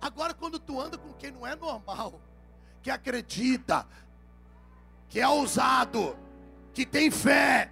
agora 0.00 0.34
quando 0.34 0.58
tu 0.58 0.80
anda 0.80 0.98
com 0.98 1.12
quem 1.12 1.30
não 1.30 1.46
é 1.46 1.54
normal, 1.54 2.20
que 2.82 2.90
acredita, 2.90 3.86
que 5.08 5.20
é 5.20 5.28
ousado, 5.28 6.18
que 6.72 6.84
tem 6.84 7.12
fé, 7.12 7.70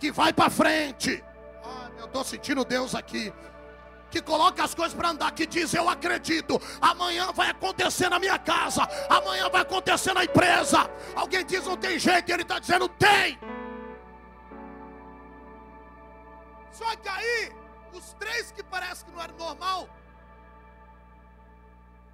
que 0.00 0.10
vai 0.10 0.32
para 0.32 0.50
frente. 0.50 1.22
Ah, 1.62 1.90
eu 1.98 2.06
estou 2.06 2.24
sentindo 2.24 2.64
Deus 2.64 2.94
aqui. 2.94 3.32
Que 4.10 4.20
coloca 4.20 4.64
as 4.64 4.74
coisas 4.74 4.94
para 4.94 5.10
andar, 5.10 5.30
que 5.32 5.46
diz: 5.46 5.72
Eu 5.72 5.88
acredito, 5.88 6.60
amanhã 6.80 7.30
vai 7.32 7.50
acontecer 7.50 8.08
na 8.08 8.18
minha 8.18 8.38
casa, 8.38 8.82
amanhã 9.08 9.48
vai 9.48 9.60
acontecer 9.60 10.12
na 10.12 10.24
empresa. 10.24 10.90
Alguém 11.14 11.44
diz: 11.44 11.64
Não 11.64 11.76
tem 11.76 11.96
jeito, 11.96 12.32
ele 12.32 12.42
está 12.42 12.58
dizendo: 12.58 12.88
Tem. 12.88 13.38
Só 16.72 16.96
que 16.96 17.08
aí, 17.08 17.52
os 17.92 18.14
três 18.14 18.50
que 18.50 18.64
parece 18.64 19.04
que 19.04 19.12
não 19.12 19.22
era 19.22 19.32
normal, 19.34 19.88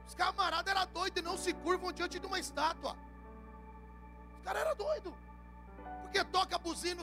os 0.07 0.15
camaradas 0.15 0.75
eram 0.75 0.87
doidos 0.93 1.23
e 1.23 1.25
não 1.25 1.39
se 1.39 1.55
curvam 1.55 1.93
diante 1.93 2.19
de 2.19 2.27
uma 2.27 2.39
estátua. 2.39 2.95
Os 4.37 4.45
caras 4.45 4.63
eram 4.63 4.77
doidos. 4.77 5.26
Porque 6.07 6.25
toca 6.25 6.59
buzina, 6.59 7.03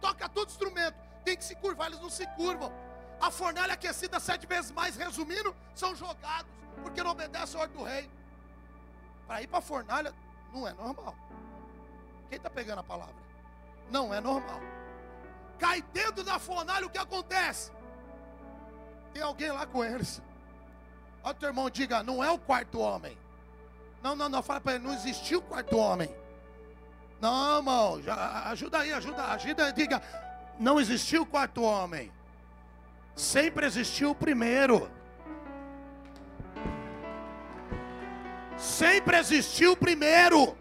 toca 0.00 0.28
todo 0.28 0.48
instrumento. 0.48 0.96
Tem 1.24 1.36
que 1.36 1.44
se 1.44 1.54
curvar, 1.56 1.88
eles 1.88 2.00
não 2.00 2.10
se 2.10 2.26
curvam. 2.28 2.72
A 3.20 3.30
fornalha 3.30 3.74
aquecida 3.74 4.18
sete 4.18 4.46
vezes 4.46 4.70
mais, 4.70 4.96
resumindo, 4.96 5.54
são 5.74 5.94
jogados, 5.94 6.50
porque 6.82 7.02
não 7.02 7.10
obedecem 7.10 7.58
a 7.58 7.62
ordem 7.62 7.76
do 7.76 7.84
rei. 7.84 8.10
Para 9.26 9.42
ir 9.42 9.46
para 9.46 9.58
a 9.58 9.62
fornalha, 9.62 10.14
não 10.52 10.66
é 10.66 10.72
normal. 10.72 11.14
Quem 12.28 12.36
está 12.36 12.48
pegando 12.48 12.80
a 12.80 12.84
palavra? 12.84 13.14
Não 13.90 14.12
é 14.12 14.20
normal 14.20 14.60
cai 15.58 15.82
dentro 15.92 16.22
da 16.22 16.38
fornalha, 16.38 16.86
o 16.86 16.90
que 16.90 16.98
acontece? 16.98 17.72
Tem 19.12 19.22
alguém 19.22 19.50
lá 19.50 19.66
com 19.66 19.84
eles. 19.84 20.22
Olha 21.22 21.32
o 21.32 21.34
teu 21.34 21.48
irmão, 21.48 21.68
diga, 21.68 22.02
não 22.02 22.22
é 22.22 22.30
o 22.30 22.38
quarto 22.38 22.78
homem. 22.78 23.18
Não, 24.02 24.14
não, 24.14 24.28
não, 24.28 24.42
fala 24.42 24.60
para 24.60 24.76
ele, 24.76 24.84
não 24.84 24.94
existiu 24.94 25.40
o 25.40 25.42
quarto 25.42 25.76
homem. 25.76 26.14
Não, 27.20 27.56
irmão, 27.56 28.00
ajuda 28.44 28.78
aí, 28.78 28.92
ajuda, 28.92 29.24
ajuda, 29.24 29.72
diga, 29.72 30.02
não 30.58 30.80
existiu 30.80 31.22
o 31.22 31.26
quarto 31.26 31.62
homem. 31.62 32.12
Sempre 33.16 33.66
existiu 33.66 34.10
o 34.10 34.14
primeiro. 34.14 34.90
Sempre 38.56 39.16
existiu 39.18 39.72
o 39.72 39.76
primeiro 39.76 40.56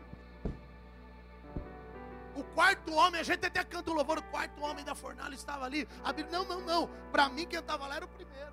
quarto 2.57 2.91
homem, 2.91 3.21
a 3.21 3.23
gente 3.23 3.45
até 3.45 3.63
canta 3.63 3.91
o 3.91 3.93
louvor, 3.93 4.17
o 4.17 4.23
quarto 4.23 4.59
homem 4.63 4.83
da 4.83 4.95
fornalha 4.95 5.35
estava 5.35 5.63
ali. 5.63 5.87
Não, 6.31 6.43
não, 6.43 6.59
não. 6.61 6.89
Para 7.11 7.29
mim, 7.29 7.45
quem 7.45 7.59
estava 7.59 7.85
lá 7.85 7.97
era 7.97 8.05
o 8.05 8.07
primeiro. 8.07 8.51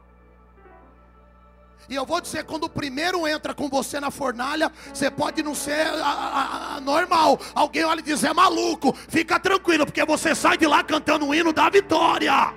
E 1.88 1.94
eu 1.94 2.06
vou 2.06 2.20
dizer, 2.20 2.44
quando 2.44 2.64
o 2.64 2.68
primeiro 2.68 3.26
entra 3.26 3.54
com 3.54 3.68
você 3.68 4.00
na 4.00 4.10
fornalha, 4.10 4.70
você 4.92 5.10
pode 5.10 5.42
não 5.42 5.54
ser 5.54 5.86
a, 5.86 6.06
a, 6.06 6.76
a, 6.76 6.80
normal. 6.80 7.38
Alguém 7.54 7.84
olha 7.84 8.00
e 8.00 8.02
diz, 8.02 8.24
é 8.24 8.32
maluco. 8.32 8.92
Fica 8.92 9.38
tranquilo, 9.38 9.84
porque 9.84 10.04
você 10.04 10.34
sai 10.34 10.56
de 10.56 10.66
lá 10.66 10.82
cantando 10.82 11.26
o 11.26 11.34
hino 11.34 11.52
da 11.52 11.68
vitória. 11.68 12.54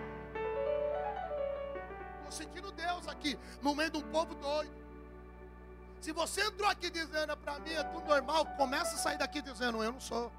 Estou 2.18 2.32
sentindo 2.32 2.72
Deus 2.72 3.08
aqui, 3.08 3.38
no 3.62 3.76
meio 3.76 3.90
de 3.90 3.98
um 3.98 4.02
povo 4.04 4.34
doido. 4.36 4.78
Se 6.00 6.14
você 6.14 6.42
entrou 6.42 6.70
aqui 6.70 6.90
dizendo, 6.90 7.36
para 7.36 7.60
mim 7.60 7.74
é 7.74 7.84
tudo 7.84 8.08
normal, 8.08 8.46
começa 8.58 8.96
a 8.96 8.98
sair 8.98 9.18
daqui 9.18 9.42
dizendo, 9.42 9.84
eu 9.84 9.92
não 9.92 10.00
sou. 10.00 10.32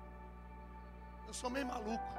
Eu 1.27 1.35
sou 1.35 1.51
meio 1.51 1.67
maluco. 1.67 2.19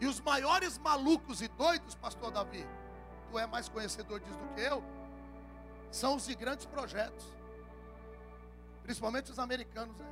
E 0.00 0.06
os 0.06 0.20
maiores 0.20 0.78
malucos 0.78 1.40
e 1.40 1.48
doidos, 1.48 1.94
pastor 1.94 2.30
Davi, 2.30 2.66
tu 3.30 3.38
é 3.38 3.46
mais 3.46 3.68
conhecedor 3.68 4.20
disso 4.20 4.38
do 4.38 4.54
que 4.54 4.60
eu, 4.60 4.82
são 5.90 6.16
os 6.16 6.26
de 6.26 6.34
grandes 6.34 6.66
projetos. 6.66 7.24
Principalmente 8.82 9.30
os 9.30 9.38
americanos, 9.38 9.96
né? 9.96 10.06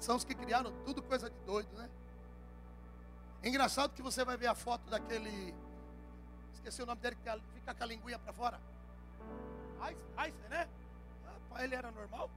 São 0.00 0.16
os 0.16 0.24
que 0.24 0.34
criaram 0.34 0.72
tudo 0.84 1.02
coisa 1.02 1.28
de 1.28 1.38
doido, 1.40 1.76
né? 1.76 1.90
É 3.42 3.48
engraçado 3.48 3.94
que 3.94 4.02
você 4.02 4.24
vai 4.24 4.36
ver 4.36 4.46
a 4.46 4.54
foto 4.54 4.88
daquele. 4.90 5.54
Esqueci 6.54 6.82
o 6.82 6.86
nome 6.86 7.00
dele, 7.00 7.16
que 7.16 7.30
fica 7.54 7.74
com 7.74 7.82
a 7.82 7.86
linguinha 7.86 8.18
para 8.18 8.32
fora. 8.32 8.60
Einstein, 9.80 10.48
né? 10.50 10.68
Ah, 11.52 11.64
ele 11.64 11.74
era 11.74 11.90
normal? 11.90 12.30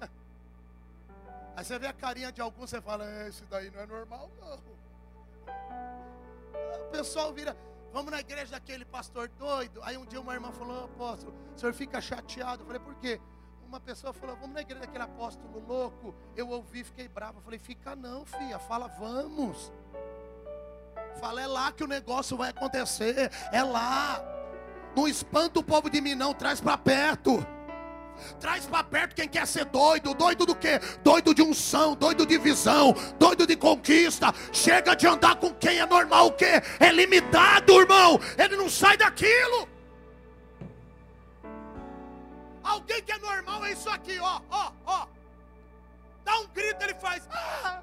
Aí 1.56 1.64
você 1.64 1.78
vê 1.78 1.86
a 1.86 1.92
carinha 1.92 2.32
de 2.32 2.40
alguns, 2.40 2.70
você 2.70 2.80
fala, 2.80 3.04
é, 3.04 3.28
esse 3.28 3.44
daí 3.46 3.70
não 3.70 3.80
é 3.80 3.86
normal, 3.86 4.30
não. 4.40 4.58
O 6.80 6.90
pessoal 6.90 7.32
vira, 7.32 7.56
vamos 7.94 8.10
na 8.10 8.18
igreja 8.18 8.50
daquele 8.50 8.84
pastor 8.84 9.28
doido. 9.28 9.80
Aí 9.84 9.96
um 9.96 10.04
dia 10.04 10.20
uma 10.20 10.34
irmã 10.34 10.50
falou, 10.50 10.84
apóstolo, 10.84 11.32
o 11.54 11.58
senhor 11.58 11.72
fica 11.72 12.00
chateado. 12.00 12.62
Eu 12.62 12.66
falei, 12.66 12.80
por 12.80 12.96
quê? 12.96 13.20
Uma 13.66 13.78
pessoa 13.78 14.12
falou, 14.12 14.34
vamos 14.34 14.54
na 14.54 14.62
igreja 14.62 14.80
daquele 14.80 15.04
apóstolo 15.04 15.64
louco. 15.64 16.12
Eu 16.36 16.48
ouvi, 16.48 16.82
fiquei 16.82 17.06
bravo. 17.06 17.38
Eu 17.38 17.42
falei, 17.42 17.58
fica 17.58 17.94
não, 17.94 18.26
filha, 18.26 18.58
fala, 18.58 18.88
vamos. 18.88 19.72
Fala, 21.20 21.40
é 21.40 21.46
lá 21.46 21.70
que 21.70 21.84
o 21.84 21.86
negócio 21.86 22.36
vai 22.36 22.50
acontecer. 22.50 23.30
É 23.52 23.62
lá. 23.62 24.20
Não 24.96 25.06
espanta 25.06 25.60
o 25.60 25.62
povo 25.62 25.88
de 25.88 26.00
mim, 26.00 26.16
não, 26.16 26.34
traz 26.34 26.60
para 26.60 26.76
perto. 26.76 27.46
Traz 28.40 28.66
para 28.66 28.84
perto 28.84 29.14
quem 29.14 29.28
quer 29.28 29.46
ser 29.46 29.64
doido. 29.66 30.14
Doido 30.14 30.46
do 30.46 30.54
quê? 30.54 30.80
Doido 31.02 31.34
de 31.34 31.42
unção, 31.42 31.94
doido 31.94 32.26
de 32.26 32.38
visão, 32.38 32.94
doido 33.18 33.46
de 33.46 33.56
conquista. 33.56 34.32
Chega 34.52 34.94
de 34.94 35.06
andar 35.06 35.36
com 35.36 35.52
quem 35.54 35.78
é 35.78 35.86
normal, 35.86 36.28
o 36.28 36.32
quê? 36.32 36.62
É 36.80 36.90
limitado, 36.90 37.80
irmão. 37.80 38.20
Ele 38.38 38.56
não 38.56 38.68
sai 38.68 38.96
daquilo. 38.96 39.68
Alguém 42.62 43.02
que 43.02 43.12
é 43.12 43.18
normal 43.18 43.64
é 43.64 43.72
isso 43.72 43.90
aqui, 43.90 44.18
ó, 44.18 44.40
ó, 44.50 44.72
ó. 44.86 45.06
Dá 46.24 46.38
um 46.38 46.46
grito, 46.48 46.82
ele 46.82 46.94
faz. 46.94 47.28
Ah, 47.30 47.82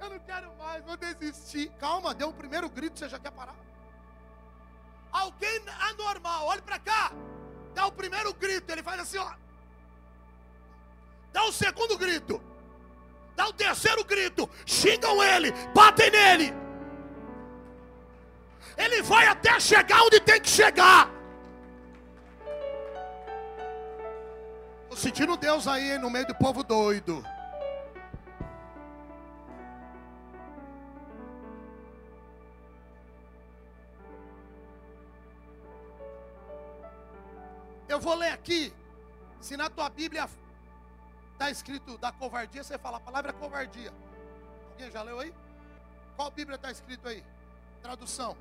eu 0.00 0.10
não 0.10 0.18
quero 0.20 0.50
mais, 0.56 0.82
vou 0.84 0.96
desistir. 0.96 1.70
Calma, 1.78 2.14
deu 2.14 2.30
o 2.30 2.32
primeiro 2.32 2.68
grito, 2.70 2.98
você 2.98 3.08
já 3.08 3.18
quer 3.18 3.30
parar? 3.30 3.54
Alguém 5.12 5.60
anormal, 5.90 6.46
olhe 6.46 6.62
para 6.62 6.78
cá 6.78 7.12
dá 7.74 7.86
o 7.86 7.92
primeiro 7.92 8.32
grito, 8.34 8.70
ele 8.70 8.82
faz 8.82 9.00
assim, 9.00 9.18
ó. 9.18 9.30
Dá 11.32 11.44
o 11.44 11.52
segundo 11.52 11.96
grito. 11.96 12.40
Dá 13.36 13.46
o 13.46 13.52
terceiro 13.52 14.04
grito. 14.04 14.48
Xingam 14.66 15.22
ele, 15.22 15.52
batem 15.74 16.10
nele. 16.10 16.54
Ele 18.76 19.02
vai 19.02 19.26
até 19.26 19.58
chegar 19.60 20.02
onde 20.02 20.20
tem 20.20 20.40
que 20.40 20.48
chegar. 20.48 21.10
Estou 24.82 24.96
sentindo 24.96 25.36
Deus 25.36 25.68
aí 25.68 25.98
no 25.98 26.10
meio 26.10 26.26
do 26.26 26.34
povo 26.34 26.62
doido. 26.62 27.24
Eu 37.98 38.02
vou 38.02 38.14
ler 38.14 38.30
aqui. 38.30 38.72
Se 39.40 39.56
na 39.56 39.68
tua 39.68 39.90
Bíblia 39.90 40.30
está 41.32 41.50
escrito 41.50 41.98
da 41.98 42.12
covardia, 42.12 42.62
você 42.62 42.78
fala 42.78 42.98
a 42.98 43.00
palavra 43.00 43.32
covardia. 43.32 43.92
Alguém 44.70 44.88
já 44.88 45.02
leu 45.02 45.18
aí? 45.18 45.34
Qual 46.14 46.30
Bíblia 46.30 46.54
está 46.54 46.70
escrito 46.70 47.08
aí? 47.08 47.24
Tradução. 47.82 48.36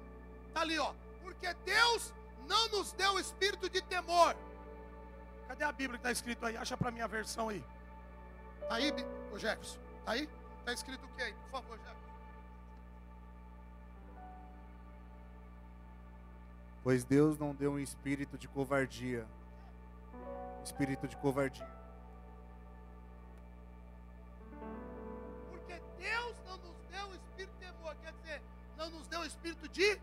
Está 0.47 0.61
ali, 0.61 0.77
ó. 0.77 0.93
Porque 1.23 1.51
Deus 1.65 2.13
não 2.47 2.69
nos 2.69 2.93
deu 2.93 3.17
espírito 3.17 3.67
de 3.67 3.81
temor. 3.81 4.35
Cadê 5.47 5.63
a 5.63 5.71
Bíblia 5.71 5.97
que 5.97 6.05
está 6.07 6.11
escrito 6.11 6.45
aí? 6.45 6.55
Acha 6.55 6.77
para 6.77 6.91
mim 6.91 7.01
a 7.01 7.07
versão 7.07 7.49
aí. 7.49 7.65
Está 8.61 8.75
aí, 8.75 8.93
o 9.31 9.39
Jefferson? 9.39 9.79
Está 10.01 10.11
aí? 10.11 10.29
Está 10.59 10.71
escrito 10.71 11.03
o 11.03 11.09
que 11.15 11.23
aí? 11.23 11.33
Por 11.33 11.49
favor, 11.49 11.79
Jefferson. 11.79 11.97
Pois 16.83 17.03
Deus 17.03 17.39
não 17.39 17.55
deu 17.55 17.71
um 17.71 17.79
espírito 17.79 18.37
de 18.37 18.47
covardia, 18.47 19.27
espírito 20.67 21.07
de 21.07 21.15
covardia. 21.17 21.67
Porque 25.49 25.81
Deus 25.97 26.35
não 26.45 26.57
nos 26.57 26.77
deu 26.89 27.15
espírito 27.15 27.53
de 27.57 27.65
temor, 27.65 27.95
quer 28.03 28.13
dizer, 28.13 28.41
não 28.77 28.89
nos 28.89 29.07
deu 29.07 29.25
espírito 29.25 29.67
de. 29.69 29.99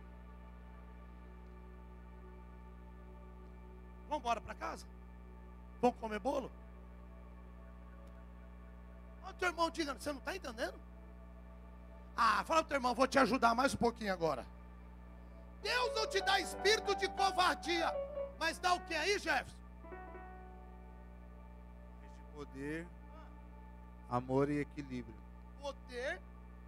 Vamos 4.08 4.22
embora 4.22 4.40
para 4.40 4.54
casa? 4.54 4.86
Vamos 5.80 5.98
comer 5.98 6.18
bolo? 6.18 6.50
O 9.28 9.32
teu 9.34 9.48
irmão 9.48 9.70
diga, 9.70 9.94
você 9.94 10.12
não 10.12 10.18
está 10.18 10.36
entendendo? 10.36 10.78
Ah, 12.16 12.44
fala 12.44 12.60
pro 12.60 12.68
teu 12.68 12.76
irmão, 12.76 12.94
vou 12.94 13.06
te 13.06 13.18
ajudar 13.18 13.54
mais 13.54 13.74
um 13.74 13.78
pouquinho 13.78 14.12
agora. 14.12 14.46
Deus 15.62 15.94
não 15.96 16.06
te 16.06 16.20
dá 16.20 16.38
espírito 16.38 16.94
de 16.94 17.08
covardia, 17.08 17.92
mas 18.38 18.58
dá 18.58 18.74
o 18.74 18.80
que 18.80 18.94
aí, 18.94 19.18
Jefferson? 19.18 19.63
Poder, 22.34 22.86
amor 24.10 24.50
e 24.50 24.60
equilíbrio. 24.60 25.14
Poder, 25.60 26.20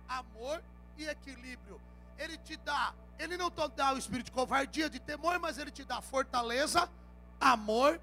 amor 0.09 0.62
e 0.96 1.07
equilíbrio. 1.07 1.81
Ele 2.18 2.38
te 2.38 2.57
dá, 2.57 2.94
ele 3.18 3.37
não 3.37 3.50
te 3.50 3.68
dá 3.76 3.92
o 3.92 3.98
espírito 3.98 4.26
de 4.26 4.33
covardia, 4.33 4.88
de 4.88 5.00
temor, 5.00 5.38
mas 5.38 5.59
ele 5.59 5.70
te 5.70 5.85
dá 5.85 6.00
fortaleza, 6.00 6.88
amor 7.40 8.00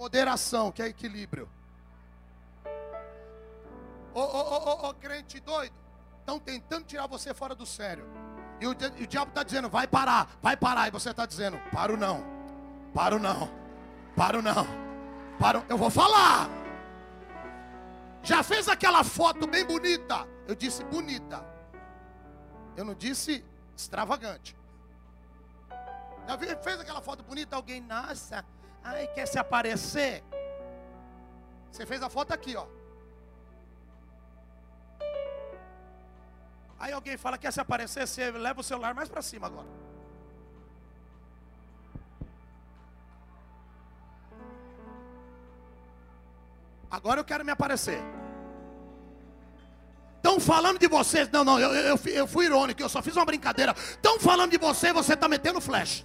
Moderação, 0.00 0.72
que 0.72 0.82
é 0.82 0.86
equilíbrio. 0.86 1.46
Ô, 4.14 4.20
ô, 4.20 4.22
ô, 4.22 4.88
ô, 4.88 4.94
crente 4.94 5.38
doido, 5.40 5.74
estão 6.20 6.38
tentando 6.38 6.86
tirar 6.86 7.06
você 7.06 7.34
fora 7.34 7.54
do 7.54 7.66
sério. 7.66 8.06
E 8.58 8.66
o, 8.66 8.70
o 8.70 9.06
diabo 9.06 9.28
está 9.28 9.42
dizendo, 9.42 9.68
vai 9.68 9.86
parar, 9.86 10.26
vai 10.40 10.56
parar. 10.56 10.88
E 10.88 10.90
você 10.90 11.10
está 11.10 11.26
dizendo, 11.26 11.60
paro 11.70 11.98
não, 11.98 12.24
paro 12.94 13.18
não, 13.18 13.50
paro 14.16 14.40
não, 14.40 14.66
paro. 15.38 15.62
Eu 15.68 15.76
vou 15.76 15.90
falar. 15.90 16.48
Já 18.22 18.42
fez 18.42 18.68
aquela 18.68 19.02
foto 19.02 19.46
bem 19.46 19.64
bonita? 19.64 20.26
Eu 20.46 20.54
disse 20.54 20.84
bonita. 20.84 21.44
Eu 22.76 22.84
não 22.84 22.94
disse 22.94 23.44
extravagante. 23.76 24.56
Já 26.26 26.38
fez 26.38 26.80
aquela 26.80 27.00
foto 27.00 27.22
bonita? 27.22 27.56
Alguém, 27.56 27.80
nossa, 27.80 28.44
ai, 28.84 29.06
quer 29.08 29.26
se 29.26 29.38
aparecer? 29.38 30.22
Você 31.70 31.86
fez 31.86 32.02
a 32.02 32.08
foto 32.08 32.32
aqui, 32.32 32.56
ó. 32.56 32.66
Aí 36.78 36.92
alguém 36.92 37.16
fala, 37.16 37.36
quer 37.36 37.52
se 37.52 37.60
aparecer? 37.60 38.06
Você 38.06 38.30
leva 38.30 38.60
o 38.60 38.64
celular 38.64 38.94
mais 38.94 39.08
para 39.08 39.22
cima 39.22 39.46
agora. 39.46 39.68
Agora 46.90 47.20
eu 47.20 47.24
quero 47.24 47.44
me 47.44 47.52
aparecer. 47.52 48.02
Estão 50.16 50.38
falando 50.40 50.78
de 50.78 50.86
vocês. 50.86 51.30
Não, 51.30 51.44
não, 51.44 51.58
eu, 51.58 51.72
eu, 51.72 51.98
eu 52.06 52.26
fui 52.26 52.44
irônico, 52.44 52.82
eu 52.82 52.88
só 52.88 53.00
fiz 53.00 53.16
uma 53.16 53.24
brincadeira. 53.24 53.74
Estão 53.78 54.18
falando 54.18 54.50
de 54.50 54.58
você 54.58 54.88
e 54.88 54.92
você 54.92 55.14
está 55.14 55.28
metendo 55.28 55.60
flash. 55.60 56.04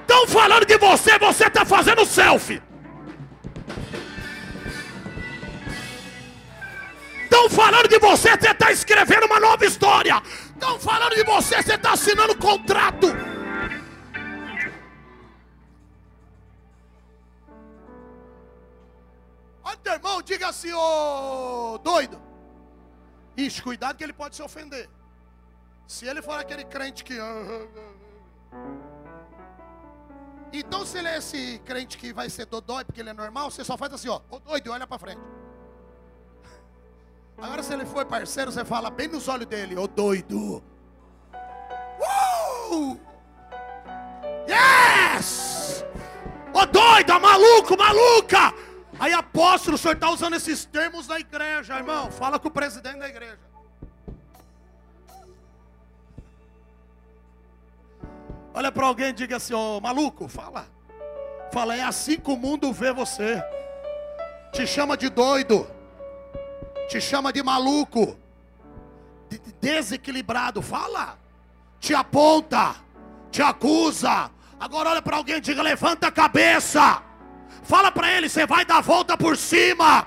Estão 0.00 0.26
falando 0.28 0.64
de 0.64 0.78
você, 0.78 1.18
você 1.18 1.46
está 1.48 1.66
fazendo 1.66 2.06
selfie. 2.06 2.62
Estão 7.24 7.50
falando 7.50 7.88
de 7.88 7.98
você, 7.98 8.36
você 8.36 8.50
está 8.50 8.72
escrevendo 8.72 9.26
uma 9.26 9.40
nova 9.40 9.66
história. 9.66 10.22
Estão 10.54 10.78
falando 10.78 11.14
de 11.14 11.24
você, 11.24 11.62
você 11.62 11.74
está 11.74 11.92
assinando 11.92 12.34
contrato. 12.36 13.08
Teu 19.86 19.94
irmão, 19.94 20.20
diga 20.20 20.48
assim, 20.48 20.72
ô 20.72 21.78
doido. 21.78 22.20
Ixi, 23.36 23.62
cuidado 23.62 23.96
que 23.96 24.02
ele 24.02 24.12
pode 24.12 24.34
se 24.34 24.42
ofender. 24.42 24.90
Se 25.86 26.06
ele 26.06 26.20
for 26.20 26.38
aquele 26.38 26.64
crente 26.64 27.04
que. 27.04 27.16
Então, 30.52 30.86
se 30.86 30.96
ele 30.96 31.08
é 31.08 31.18
esse 31.18 31.60
crente 31.66 31.98
que 31.98 32.12
vai 32.12 32.30
ser 32.30 32.46
dodói 32.46 32.84
porque 32.84 33.00
ele 33.00 33.10
é 33.10 33.12
normal, 33.12 33.50
você 33.50 33.64
só 33.64 33.76
faz 33.76 33.92
assim, 33.92 34.08
ó, 34.08 34.20
ô 34.30 34.38
doido, 34.38 34.72
olha 34.72 34.86
para 34.86 34.98
frente. 34.98 35.20
Agora, 37.36 37.62
se 37.62 37.74
ele 37.74 37.84
for 37.84 38.06
parceiro, 38.06 38.50
você 38.50 38.64
fala 38.64 38.88
bem 38.88 39.08
nos 39.08 39.28
olhos 39.28 39.46
dele, 39.46 39.76
ô 39.76 39.86
doido. 39.86 40.62
Uh! 42.70 42.98
Yes! 44.48 45.84
Ô 46.54 46.64
doido, 46.64 47.20
maluco, 47.20 47.76
maluca! 47.76 48.54
Aí, 48.98 49.12
apóstolo, 49.12 49.74
o 49.74 49.78
senhor 49.78 49.94
está 49.94 50.10
usando 50.10 50.36
esses 50.36 50.64
termos 50.64 51.06
na 51.06 51.20
igreja, 51.20 51.76
irmão. 51.76 52.10
Fala 52.10 52.38
com 52.38 52.48
o 52.48 52.50
presidente 52.50 52.98
da 52.98 53.08
igreja. 53.08 53.38
Olha 58.54 58.72
para 58.72 58.86
alguém 58.86 59.08
e 59.08 59.12
diga 59.12 59.36
assim: 59.36 59.52
Ô 59.52 59.80
maluco, 59.80 60.28
fala. 60.28 60.66
Fala, 61.52 61.76
é 61.76 61.82
assim 61.82 62.18
que 62.18 62.30
o 62.30 62.36
mundo 62.36 62.72
vê 62.72 62.90
você. 62.92 63.42
Te 64.52 64.66
chama 64.66 64.96
de 64.96 65.10
doido. 65.10 65.70
Te 66.88 66.98
chama 66.98 67.32
de 67.32 67.42
maluco. 67.42 68.16
De 69.28 69.38
desequilibrado. 69.60 70.62
Fala. 70.62 71.18
Te 71.78 71.94
aponta. 71.94 72.76
Te 73.30 73.42
acusa. 73.42 74.30
Agora 74.58 74.88
olha 74.88 75.02
para 75.02 75.18
alguém 75.18 75.36
e 75.36 75.40
diga: 75.40 75.60
levanta 75.60 76.08
a 76.08 76.12
cabeça. 76.12 77.02
Fala 77.62 77.90
para 77.90 78.10
ele, 78.12 78.28
você 78.28 78.46
vai 78.46 78.64
dar 78.64 78.78
a 78.78 78.80
volta 78.80 79.16
por 79.16 79.36
cima. 79.36 80.06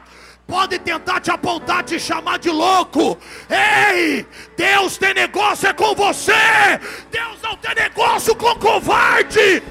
Pode 0.50 0.80
tentar 0.80 1.22
te 1.22 1.30
apontar, 1.30 1.84
te 1.84 2.00
chamar 2.00 2.40
de 2.40 2.50
louco. 2.50 3.18
Ei, 3.50 4.26
Deus 4.58 4.98
tem 4.98 5.14
negócio 5.14 5.70
é 5.70 5.74
com 5.74 5.94
você. 5.94 6.34
Deus 7.12 7.40
não 7.44 7.56
tem 7.58 7.76
negócio 7.76 8.36
com 8.36 8.56
covarde. 8.56 9.62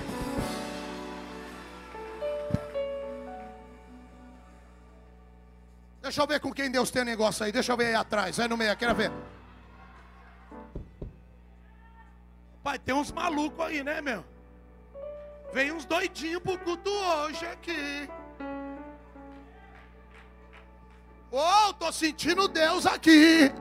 Deixa 6.01 6.23
eu 6.23 6.27
ver 6.29 6.39
com 6.41 6.53
quem 6.53 6.71
Deus 6.71 6.91
tem 6.91 7.05
negócio 7.05 7.45
aí. 7.45 7.51
Deixa 7.51 7.73
eu 7.73 7.77
ver 7.77 7.87
aí 7.87 7.95
atrás. 7.97 8.37
Vai 8.37 8.47
no 8.47 8.57
meio, 8.57 8.77
quero 8.77 8.95
ver. 8.95 9.11
Pai, 12.63 12.79
tem 12.79 12.95
uns 12.95 13.11
malucos 13.11 13.67
aí, 13.67 13.83
né, 13.83 14.01
meu? 14.01 14.25
Vem 15.53 15.73
uns 15.73 15.85
doidinhos 15.85 16.43
pro 16.43 16.59
culto 16.59 16.91
hoje 16.91 17.47
aqui. 17.47 18.09
Oh, 21.31 21.73
tô 21.75 21.91
sentindo 21.91 22.49
Deus 22.49 22.87
aqui. 22.87 23.53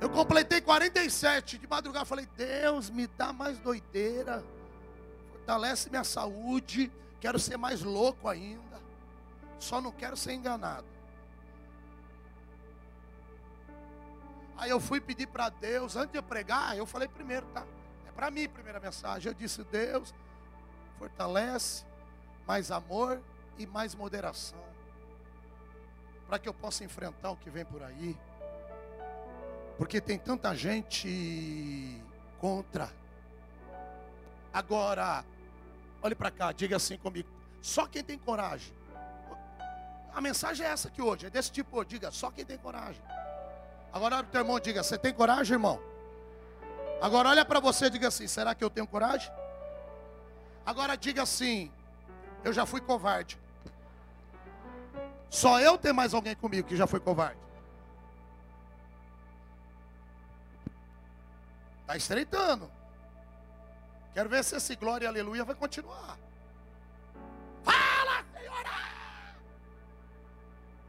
Eu 0.00 0.08
completei 0.08 0.60
47 0.60 1.58
de 1.58 1.66
madrugada. 1.66 2.04
Falei, 2.06 2.26
Deus, 2.36 2.90
me 2.90 3.06
dá 3.06 3.32
mais 3.32 3.58
doideira. 3.58 4.44
Fortalece 5.32 5.90
minha 5.90 6.04
saúde. 6.04 6.90
Quero 7.20 7.38
ser 7.38 7.56
mais 7.56 7.82
louco 7.82 8.28
ainda. 8.28 8.80
Só 9.58 9.80
não 9.80 9.92
quero 9.92 10.16
ser 10.16 10.32
enganado. 10.32 10.86
Aí 14.56 14.70
eu 14.70 14.78
fui 14.80 15.00
pedir 15.00 15.26
para 15.26 15.48
Deus, 15.48 15.96
antes 15.96 16.12
de 16.12 16.18
eu 16.18 16.22
pregar, 16.22 16.76
eu 16.76 16.84
falei 16.84 17.08
primeiro, 17.08 17.46
tá? 17.46 17.64
Para 18.10 18.30
mim, 18.30 18.48
primeira 18.48 18.80
mensagem. 18.80 19.30
Eu 19.30 19.34
disse: 19.34 19.62
Deus, 19.64 20.14
fortalece 20.98 21.84
mais 22.46 22.70
amor 22.70 23.20
e 23.58 23.66
mais 23.66 23.94
moderação, 23.94 24.58
para 26.26 26.38
que 26.38 26.48
eu 26.48 26.54
possa 26.54 26.84
enfrentar 26.84 27.30
o 27.30 27.36
que 27.36 27.50
vem 27.50 27.64
por 27.64 27.82
aí, 27.82 28.16
porque 29.78 30.00
tem 30.00 30.18
tanta 30.18 30.54
gente 30.54 32.02
contra. 32.38 32.90
Agora, 34.52 35.24
olhe 36.02 36.14
para 36.14 36.30
cá, 36.30 36.52
diga 36.52 36.76
assim 36.76 36.96
comigo: 36.98 37.28
só 37.60 37.86
quem 37.86 38.02
tem 38.02 38.18
coragem. 38.18 38.74
A 40.12 40.20
mensagem 40.20 40.66
é 40.66 40.70
essa 40.70 40.88
aqui 40.88 41.00
hoje, 41.00 41.26
é 41.26 41.30
desse 41.30 41.52
tipo, 41.52 41.84
diga, 41.84 42.10
só 42.10 42.30
quem 42.30 42.44
tem 42.44 42.58
coragem. 42.58 43.00
Agora 43.92 44.16
olha 44.16 44.26
o 44.26 44.30
teu 44.30 44.40
irmão, 44.40 44.58
diga, 44.58 44.82
você 44.82 44.98
tem 44.98 45.12
coragem, 45.12 45.54
irmão? 45.54 45.89
Agora 47.00 47.30
olha 47.30 47.44
para 47.44 47.60
você 47.60 47.86
e 47.86 47.90
diga 47.90 48.08
assim: 48.08 48.26
será 48.26 48.54
que 48.54 48.62
eu 48.62 48.70
tenho 48.70 48.86
coragem? 48.86 49.32
Agora 50.66 50.96
diga 50.96 51.22
assim: 51.22 51.72
eu 52.44 52.52
já 52.52 52.66
fui 52.66 52.80
covarde. 52.80 53.38
Só 55.30 55.60
eu 55.60 55.78
tenho 55.78 55.94
mais 55.94 56.12
alguém 56.12 56.34
comigo 56.34 56.68
que 56.68 56.76
já 56.76 56.86
foi 56.86 57.00
covarde. 57.00 57.38
Está 61.82 61.96
estreitando. 61.96 62.70
Quero 64.12 64.28
ver 64.28 64.44
se 64.44 64.56
esse 64.56 64.74
glória 64.76 65.06
e 65.06 65.08
aleluia 65.08 65.44
vai 65.44 65.54
continuar. 65.54 66.18
Fala, 67.62 68.24
Senhora! 68.32 68.70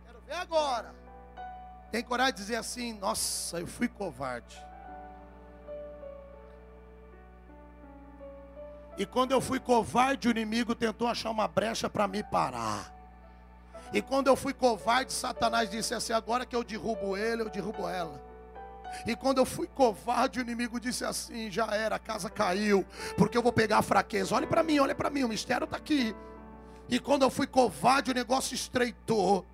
Quero 0.05 0.21
ver 0.21 0.33
agora. 0.33 0.93
Tem 1.91 2.03
coragem 2.03 2.33
de 2.33 2.41
dizer 2.41 2.55
assim: 2.55 2.93
Nossa, 2.93 3.59
eu 3.59 3.67
fui 3.67 3.87
covarde. 3.87 4.70
E 8.97 9.05
quando 9.05 9.31
eu 9.31 9.41
fui 9.41 9.59
covarde, 9.59 10.27
o 10.27 10.31
inimigo 10.31 10.75
tentou 10.75 11.07
achar 11.07 11.29
uma 11.29 11.47
brecha 11.47 11.89
para 11.89 12.07
me 12.07 12.23
parar. 12.23 12.93
E 13.93 14.01
quando 14.01 14.27
eu 14.27 14.35
fui 14.35 14.53
covarde, 14.53 15.11
Satanás 15.11 15.69
disse 15.69 15.93
assim: 15.93 16.13
agora 16.13 16.45
que 16.45 16.55
eu 16.55 16.63
derrubo 16.63 17.17
ele, 17.17 17.41
eu 17.41 17.49
derrubo 17.49 17.87
ela. 17.87 18.21
E 19.05 19.15
quando 19.15 19.37
eu 19.37 19.45
fui 19.45 19.67
covarde, 19.67 20.39
o 20.39 20.41
inimigo 20.41 20.79
disse 20.79 21.03
assim: 21.03 21.49
já 21.49 21.67
era, 21.67 21.95
a 21.95 21.99
casa 21.99 22.29
caiu, 22.29 22.85
porque 23.17 23.37
eu 23.37 23.41
vou 23.41 23.51
pegar 23.51 23.79
a 23.79 23.81
fraqueza. 23.81 24.35
Olhe 24.35 24.47
para 24.47 24.63
mim, 24.63 24.79
olhe 24.79 24.93
para 24.93 25.09
mim, 25.09 25.23
o 25.23 25.29
mistério 25.29 25.65
está 25.65 25.77
aqui. 25.77 26.15
E 26.89 26.99
quando 26.99 27.23
eu 27.23 27.29
fui 27.29 27.47
covarde, 27.47 28.11
o 28.11 28.13
negócio 28.13 28.53
estreitou. 28.53 29.45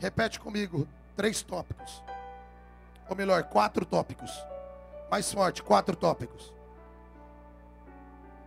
Repete 0.00 0.40
comigo, 0.40 0.88
três 1.14 1.42
tópicos. 1.42 2.02
Ou 3.10 3.16
melhor, 3.16 3.42
quatro 3.42 3.84
tópicos. 3.84 4.30
Mais 5.10 5.32
forte, 5.32 5.64
quatro 5.64 5.96
tópicos. 5.96 6.54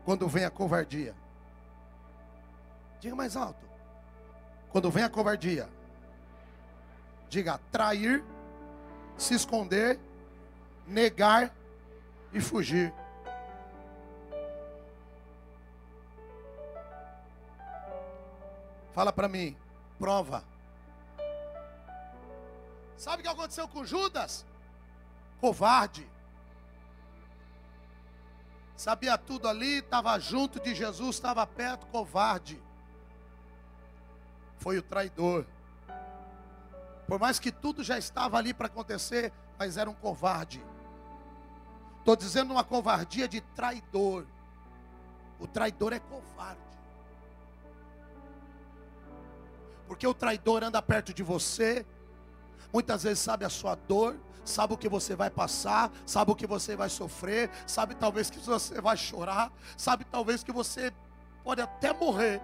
Quando 0.06 0.26
vem 0.26 0.46
a 0.46 0.50
covardia. 0.50 1.14
Diga 3.02 3.14
mais 3.14 3.36
alto. 3.36 3.68
Quando 4.72 4.90
vem 4.90 5.04
a 5.04 5.10
covardia. 5.10 5.68
Diga 7.28 7.60
trair, 7.74 8.24
se 9.18 9.34
esconder, 9.34 10.00
negar 10.88 11.54
e 12.32 12.40
fugir. 12.40 12.94
Fala 18.94 19.12
para 19.12 19.28
mim, 19.28 19.58
prova. 20.00 20.42
Sabe 22.96 23.20
o 23.20 23.24
que 23.24 23.30
aconteceu 23.30 23.68
com 23.68 23.84
Judas? 23.84 24.46
Covarde. 25.44 26.10
Sabia 28.78 29.18
tudo 29.18 29.50
ali, 29.50 29.80
estava 29.80 30.18
junto 30.18 30.58
de 30.58 30.74
Jesus, 30.74 31.18
estava 31.18 31.46
perto, 31.46 31.86
covarde. 31.88 32.64
Foi 34.56 34.78
o 34.78 34.82
traidor. 34.82 35.46
Por 37.06 37.20
mais 37.20 37.40
que 37.40 37.52
tudo 37.52 37.84
já 37.84 37.98
estava 37.98 38.38
ali 38.38 38.54
para 38.54 38.68
acontecer, 38.68 39.34
mas 39.60 39.76
era 39.76 39.90
um 39.90 39.94
covarde. 39.94 40.64
Estou 42.00 42.16
dizendo 42.16 42.54
uma 42.54 42.64
covardia 42.64 43.28
de 43.28 43.42
traidor. 43.42 44.26
O 45.42 45.46
traidor 45.46 45.92
é 45.92 46.00
covarde. 46.00 46.62
Porque 49.90 50.08
o 50.08 50.14
traidor 50.14 50.64
anda 50.64 50.82
perto 50.82 51.14
de 51.14 51.22
você, 51.22 51.86
muitas 52.72 53.04
vezes 53.04 53.20
sabe 53.20 53.46
a 53.46 53.50
sua 53.50 53.76
dor, 53.76 54.16
sabe 54.46 54.74
o 54.74 54.78
que 54.78 54.90
você 54.90 55.16
vai 55.16 55.30
passar, 55.30 55.92
sabe 56.06 56.32
o 56.32 56.36
que 56.36 56.48
você 56.48 56.76
vai 56.76 56.90
sofrer, 56.90 57.50
sabe 57.66 57.96
talvez 57.96 58.30
que 58.30 58.40
você 58.40 58.82
vai 58.82 58.98
chorar, 58.98 59.52
sabe 59.78 60.06
talvez 60.06 60.44
que 60.44 60.52
você 60.52 60.94
pode 61.44 61.62
até 61.62 61.94
morrer. 61.94 62.42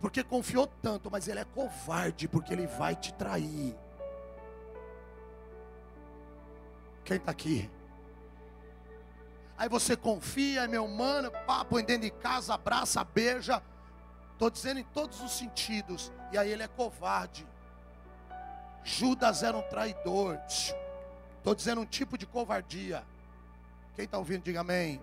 Porque 0.00 0.22
confiou 0.22 0.66
tanto, 0.66 1.10
mas 1.10 1.28
ele 1.28 1.40
é 1.40 1.44
covarde, 1.44 2.28
porque 2.28 2.52
ele 2.52 2.66
vai 2.66 2.94
te 2.94 3.12
trair. 3.14 3.76
Quem 7.04 7.16
está 7.16 7.30
aqui? 7.30 7.70
Aí 9.56 9.68
você 9.68 9.96
confia, 9.96 10.66
meu 10.66 10.88
mano, 10.88 11.30
pá, 11.46 11.64
põe 11.64 11.84
dentro 11.84 12.02
de 12.02 12.10
casa, 12.10 12.54
abraça, 12.54 13.04
beija. 13.04 13.62
Estou 14.32 14.50
dizendo 14.50 14.80
em 14.80 14.84
todos 14.84 15.20
os 15.20 15.32
sentidos. 15.32 16.12
E 16.32 16.38
aí 16.38 16.50
ele 16.50 16.62
é 16.62 16.68
covarde. 16.68 17.46
Judas 18.84 19.42
era 19.42 19.56
um 19.56 19.62
traidor. 19.62 20.38
Estou 20.46 21.54
dizendo 21.54 21.80
um 21.80 21.86
tipo 21.86 22.16
de 22.18 22.26
covardia. 22.26 23.02
Quem 23.96 24.04
está 24.04 24.18
ouvindo, 24.18 24.42
diga 24.42 24.60
amém. 24.60 25.00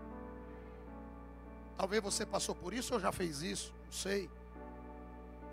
Talvez 1.77 2.01
você 2.03 2.25
passou 2.25 2.53
por 2.53 2.73
isso 2.73 2.93
ou 2.93 2.99
já 2.99 3.11
fez 3.11 3.41
isso, 3.41 3.73
não 3.85 3.91
sei. 3.91 4.29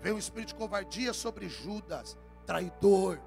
Veio 0.01 0.15
um 0.15 0.19
espírito 0.19 0.49
de 0.49 0.55
covardia 0.55 1.11
sobre 1.11 1.49
Judas, 1.49 2.17
traidor. 2.45 3.19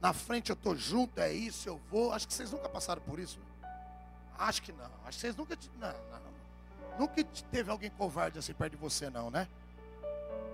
Na 0.00 0.12
frente 0.12 0.50
eu 0.50 0.54
estou 0.54 0.76
junto, 0.76 1.18
é 1.20 1.32
isso, 1.32 1.68
eu 1.68 1.80
vou. 1.90 2.12
Acho 2.12 2.26
que 2.26 2.34
vocês 2.34 2.50
nunca 2.50 2.68
passaram 2.68 3.00
por 3.02 3.18
isso. 3.18 3.38
Né? 3.38 3.70
Acho 4.38 4.62
que 4.62 4.72
não. 4.72 4.90
Acho 5.04 5.16
que 5.16 5.20
vocês 5.20 5.36
nunca. 5.36 5.56
Não, 5.78 5.88
não, 5.88 6.20
não. 6.20 6.98
Nunca 6.98 7.22
teve 7.50 7.70
alguém 7.70 7.90
covarde 7.90 8.38
assim 8.38 8.52
perto 8.52 8.72
de 8.72 8.78
você, 8.78 9.08
não, 9.08 9.30
né? 9.30 9.48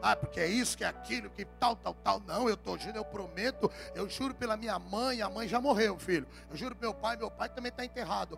Ah, 0.03 0.17
porque 0.17 0.41
é 0.41 0.49
isso, 0.49 0.77
que 0.77 0.83
é 0.83 0.89
aquilo, 0.89 1.31
que 1.31 1.45
tal, 1.45 1.77
tal, 1.77 1.95
tal. 1.95 2.19
Não, 2.27 2.49
eu 2.49 2.55
estou 2.55 2.77
juro, 2.77 2.97
eu 2.97 3.05
prometo, 3.05 3.71
eu 3.95 4.09
juro 4.09 4.35
pela 4.35 4.57
minha 4.57 4.77
mãe, 4.77 5.23
a 5.23 5.31
mãe 5.31 5.47
já 5.47 5.61
morreu, 5.61 5.97
filho. 5.97 6.27
Eu 6.51 6.57
juro 6.57 6.75
pelo 6.75 6.93
meu 6.93 7.01
pai, 7.01 7.17
meu 7.17 7.31
pai 7.31 7.49
também 7.49 7.71
está 7.71 7.85
enterrado. 7.85 8.37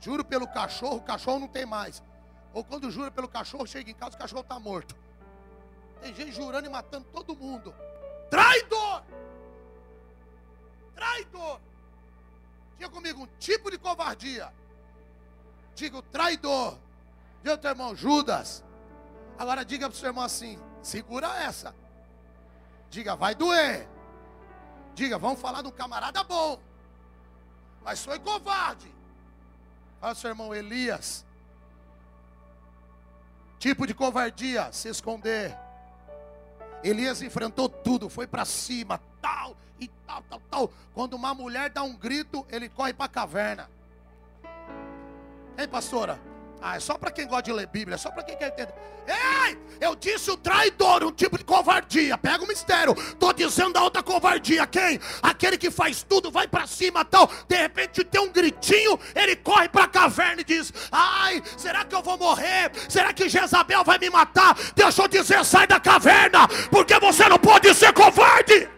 Juro 0.00 0.24
pelo 0.24 0.48
cachorro, 0.48 0.96
o 0.96 1.02
cachorro 1.02 1.38
não 1.38 1.46
tem 1.46 1.64
mais. 1.64 2.02
Ou 2.52 2.64
quando 2.64 2.90
jura 2.90 3.08
pelo 3.08 3.28
cachorro, 3.28 3.64
chega 3.68 3.88
em 3.88 3.94
casa, 3.94 4.16
o 4.16 4.18
cachorro 4.18 4.42
está 4.42 4.58
morto. 4.58 4.96
Tem 6.00 6.12
gente 6.12 6.32
jurando 6.32 6.66
e 6.66 6.68
matando 6.68 7.06
todo 7.12 7.36
mundo. 7.36 7.72
Traidor! 8.28 9.04
Traidor! 10.92 11.60
Diga 12.78 12.90
comigo, 12.90 13.22
um 13.22 13.28
tipo 13.38 13.70
de 13.70 13.78
covardia. 13.78 14.52
Diga 15.76 16.02
traidor. 16.02 16.76
Diga 17.42 17.54
o 17.54 17.58
teu 17.58 17.70
irmão 17.70 17.94
Judas. 17.94 18.64
Agora 19.38 19.64
diga 19.64 19.88
para 19.88 19.94
o 19.94 19.98
seu 19.98 20.08
irmão 20.08 20.24
assim: 20.24 20.58
segura 20.86 21.26
essa. 21.42 21.74
Diga, 22.88 23.16
vai 23.16 23.34
doer. 23.34 23.88
Diga, 24.94 25.18
vamos 25.18 25.40
falar 25.40 25.66
um 25.66 25.70
camarada 25.70 26.22
bom. 26.22 26.60
Mas 27.82 28.04
foi 28.04 28.18
covarde. 28.20 28.94
Fala 30.00 30.14
seu 30.14 30.30
irmão 30.30 30.54
Elias. 30.54 31.26
Tipo 33.58 33.86
de 33.86 33.94
covardia, 33.94 34.70
se 34.72 34.88
esconder. 34.88 35.58
Elias 36.84 37.20
enfrentou 37.20 37.68
tudo, 37.68 38.08
foi 38.08 38.26
para 38.26 38.44
cima, 38.44 39.00
tal 39.20 39.56
e 39.80 39.88
tal, 40.06 40.22
tal, 40.22 40.40
tal. 40.48 40.72
Quando 40.94 41.14
uma 41.14 41.34
mulher 41.34 41.68
dá 41.70 41.82
um 41.82 41.96
grito, 41.96 42.46
ele 42.48 42.68
corre 42.68 42.92
para 42.92 43.06
a 43.06 43.08
caverna. 43.08 43.68
Hein, 45.58 45.68
pastora? 45.68 46.20
Ah, 46.60 46.76
é 46.76 46.80
só 46.80 46.96
para 46.96 47.10
quem 47.10 47.26
gosta 47.26 47.42
de 47.42 47.52
ler 47.52 47.66
Bíblia, 47.66 47.94
é 47.94 47.98
só 47.98 48.10
para 48.10 48.22
quem 48.22 48.36
quer 48.36 48.48
entender. 48.48 48.74
Ei, 49.06 49.56
eu 49.80 49.94
disse 49.94 50.30
o 50.30 50.36
traidor, 50.36 51.04
um 51.04 51.12
tipo 51.12 51.38
de 51.38 51.44
covardia. 51.44 52.18
Pega 52.18 52.42
o 52.42 52.48
mistério. 52.48 52.94
Tô 53.20 53.32
dizendo 53.32 53.74
da 53.74 53.82
outra 53.82 54.02
covardia. 54.02 54.66
Quem? 54.66 54.98
Aquele 55.22 55.56
que 55.56 55.70
faz 55.70 56.02
tudo, 56.02 56.30
vai 56.30 56.48
para 56.48 56.66
cima, 56.66 57.04
tal. 57.04 57.30
De 57.46 57.56
repente 57.56 58.02
tem 58.02 58.20
um 58.20 58.32
gritinho, 58.32 58.98
ele 59.14 59.36
corre 59.36 59.68
para 59.68 59.84
a 59.84 59.88
caverna 59.88 60.40
e 60.40 60.44
diz: 60.44 60.72
"Ai, 60.90 61.42
será 61.56 61.84
que 61.84 61.94
eu 61.94 62.02
vou 62.02 62.18
morrer? 62.18 62.72
Será 62.88 63.12
que 63.12 63.28
Jezabel 63.28 63.84
vai 63.84 63.98
me 63.98 64.10
matar?" 64.10 64.56
Deixa 64.74 65.02
eu 65.02 65.08
dizer, 65.08 65.44
sai 65.44 65.66
da 65.66 65.78
caverna, 65.78 66.48
porque 66.70 66.98
você 66.98 67.28
não 67.28 67.38
pode 67.38 67.72
ser 67.74 67.92
covarde. 67.92 68.68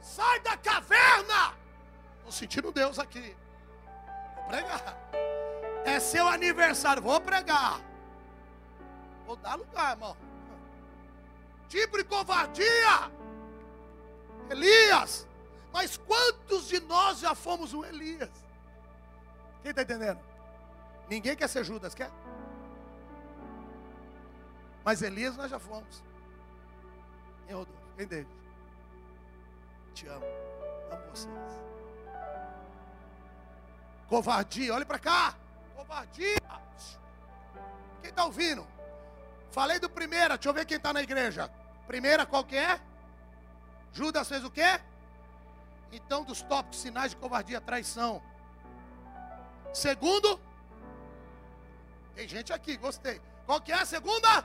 Sai 0.00 0.40
da 0.40 0.56
caverna! 0.56 1.59
Estou 2.30 2.38
sentindo 2.38 2.70
Deus 2.70 2.96
aqui. 2.96 3.36
Vou 4.36 4.44
pregar. 4.44 4.96
É 5.84 5.98
seu 5.98 6.28
aniversário, 6.28 7.02
vou 7.02 7.20
pregar. 7.20 7.80
Vou 9.26 9.34
dar 9.34 9.56
lugar, 9.56 9.92
irmão. 9.92 10.16
Tipo 11.68 11.98
de 11.98 12.04
covardia. 12.04 13.10
Elias. 14.48 15.26
Mas 15.72 15.96
quantos 15.96 16.68
de 16.68 16.78
nós 16.80 17.18
já 17.18 17.34
fomos 17.34 17.74
um 17.74 17.84
Elias? 17.84 18.30
Quem 19.62 19.70
está 19.70 19.82
entendendo? 19.82 20.20
Ninguém 21.08 21.34
quer 21.34 21.48
ser 21.48 21.64
Judas, 21.64 21.94
quer? 21.94 22.12
Mas 24.84 25.02
Elias 25.02 25.36
nós 25.36 25.50
já 25.50 25.58
fomos. 25.58 26.04
Quem 27.46 27.56
rodou? 27.56 27.74
Quem 27.96 28.06
deles? 28.06 28.28
Te 29.94 30.06
amo. 30.06 30.24
Amo 30.92 31.10
vocês. 31.10 31.69
Covardia, 34.10 34.74
olhe 34.74 34.84
para 34.84 34.98
cá. 34.98 35.36
Covardia. 35.76 36.36
Quem 38.02 38.10
está 38.10 38.24
ouvindo? 38.24 38.66
Falei 39.52 39.78
do 39.78 39.88
primeiro, 39.88 40.34
deixa 40.34 40.48
eu 40.48 40.52
ver 40.52 40.66
quem 40.66 40.78
está 40.78 40.92
na 40.92 41.00
igreja. 41.00 41.48
Primeira, 41.86 42.26
qual 42.26 42.42
que 42.42 42.56
é? 42.56 42.80
Judas 43.92 44.28
fez 44.28 44.44
o 44.44 44.50
quê? 44.50 44.80
Então, 45.92 46.24
dos 46.24 46.42
tópicos, 46.42 46.80
sinais 46.80 47.12
de 47.12 47.18
covardia, 47.18 47.60
traição. 47.60 48.20
Segundo, 49.72 50.40
tem 52.16 52.26
gente 52.26 52.52
aqui, 52.52 52.76
gostei. 52.76 53.22
Qual 53.46 53.60
que 53.60 53.70
é 53.70 53.76
a 53.76 53.86
segunda? 53.86 54.44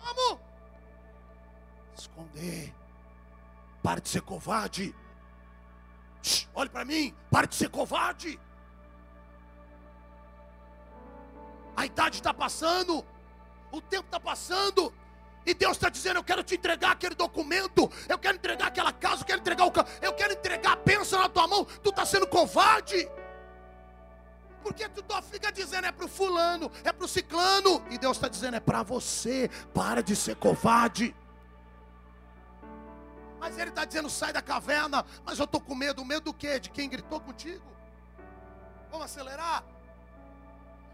Vamos! 0.00 0.40
Esconder. 1.96 2.72
Pare 3.82 4.00
de 4.00 4.08
ser 4.08 4.22
covarde. 4.22 4.94
Olhe 6.54 6.70
para 6.70 6.84
mim, 6.84 7.14
pare 7.30 7.46
de 7.46 7.54
ser 7.54 7.68
covarde. 7.68 8.38
A 11.76 11.86
idade 11.86 12.16
está 12.16 12.32
passando, 12.34 13.04
o 13.70 13.80
tempo 13.80 14.04
está 14.04 14.20
passando, 14.20 14.92
e 15.44 15.54
Deus 15.54 15.72
está 15.72 15.88
dizendo: 15.88 16.18
Eu 16.18 16.24
quero 16.24 16.42
te 16.42 16.54
entregar 16.54 16.92
aquele 16.92 17.14
documento, 17.14 17.90
eu 18.08 18.18
quero 18.18 18.36
entregar 18.36 18.66
aquela 18.68 18.92
casa, 18.92 19.22
eu 19.22 19.26
quero 19.26 19.40
entregar 19.40 19.66
o 19.66 19.72
eu 20.00 20.12
quero 20.12 20.32
entregar 20.34 20.72
a 20.72 20.76
bênção 20.76 21.18
na 21.18 21.28
tua 21.28 21.46
mão. 21.48 21.64
Tu 21.64 21.90
está 21.90 22.04
sendo 22.04 22.26
covarde, 22.26 23.08
porque 24.62 24.88
tu 24.88 25.02
fica 25.22 25.50
dizendo 25.50 25.86
é 25.86 25.92
para 25.92 26.06
o 26.06 26.08
fulano, 26.08 26.70
é 26.84 26.92
para 26.92 27.04
o 27.04 27.08
ciclano, 27.08 27.84
e 27.90 27.98
Deus 27.98 28.16
está 28.16 28.28
dizendo 28.28 28.56
é 28.56 28.60
para 28.60 28.82
você. 28.82 29.50
Para 29.74 30.02
de 30.02 30.14
ser 30.14 30.36
covarde. 30.36 31.14
Mas 33.42 33.58
ele 33.58 33.70
está 33.70 33.84
dizendo: 33.84 34.08
sai 34.08 34.32
da 34.32 34.40
caverna. 34.40 35.04
Mas 35.24 35.36
eu 35.36 35.46
estou 35.46 35.60
com 35.60 35.74
medo. 35.74 36.04
Medo 36.04 36.26
do 36.26 36.32
quê? 36.32 36.60
De 36.60 36.70
quem 36.70 36.88
gritou 36.88 37.20
contigo? 37.20 37.66
Vamos 38.88 39.06
acelerar? 39.06 39.64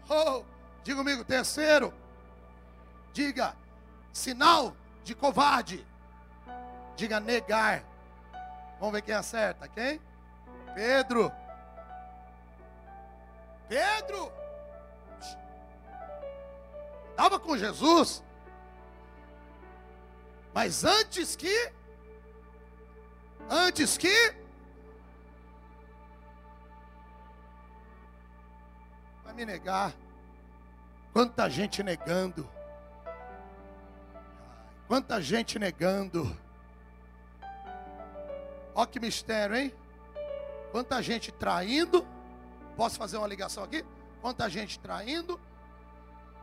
Oh, 0.09 0.43
diga 0.83 0.97
comigo, 0.97 1.23
terceiro. 1.23 1.93
Diga, 3.13 3.55
sinal 4.11 4.75
de 5.03 5.13
covarde. 5.13 5.85
Diga 6.95 7.19
negar. 7.19 7.83
Vamos 8.79 8.93
ver 8.93 9.03
quem 9.03 9.13
acerta. 9.13 9.67
Quem? 9.67 10.01
Pedro. 10.73 11.31
Pedro. 13.67 14.33
Estava 17.11 17.39
com 17.39 17.55
Jesus. 17.55 18.23
Mas 20.51 20.83
antes 20.83 21.35
que. 21.35 21.77
Antes 23.47 23.97
que. 23.97 24.35
Vai 29.23 29.33
me 29.33 29.45
negar. 29.45 29.93
Quanta 31.13 31.49
gente 31.49 31.83
negando. 31.83 32.49
Quanta 34.87 35.21
gente 35.21 35.59
negando. 35.59 36.35
Olha 38.73 38.87
que 38.87 38.99
mistério, 38.99 39.55
hein? 39.55 39.73
Quanta 40.71 41.01
gente 41.01 41.31
traindo. 41.31 42.07
Posso 42.75 42.97
fazer 42.97 43.17
uma 43.17 43.27
ligação 43.27 43.63
aqui? 43.63 43.85
Quanta 44.21 44.49
gente 44.49 44.79
traindo. 44.79 45.39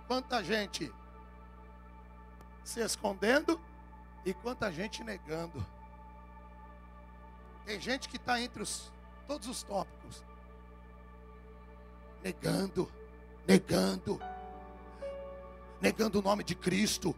Quanta 0.06 0.44
gente 0.44 0.92
se 2.62 2.80
escondendo. 2.80 3.61
E 4.24 4.35
quanta 4.35 4.70
gente 4.70 5.02
negando. 5.02 5.64
Tem 7.66 7.81
gente 7.81 8.09
que 8.09 8.16
está 8.16 8.40
entre 8.40 8.62
os, 8.62 8.92
todos 9.26 9.48
os 9.48 9.64
tópicos. 9.64 10.24
Negando, 12.22 12.90
negando, 13.46 14.20
negando 15.81 16.20
o 16.20 16.22
nome 16.22 16.44
de 16.44 16.55
Cristo, 16.55 17.14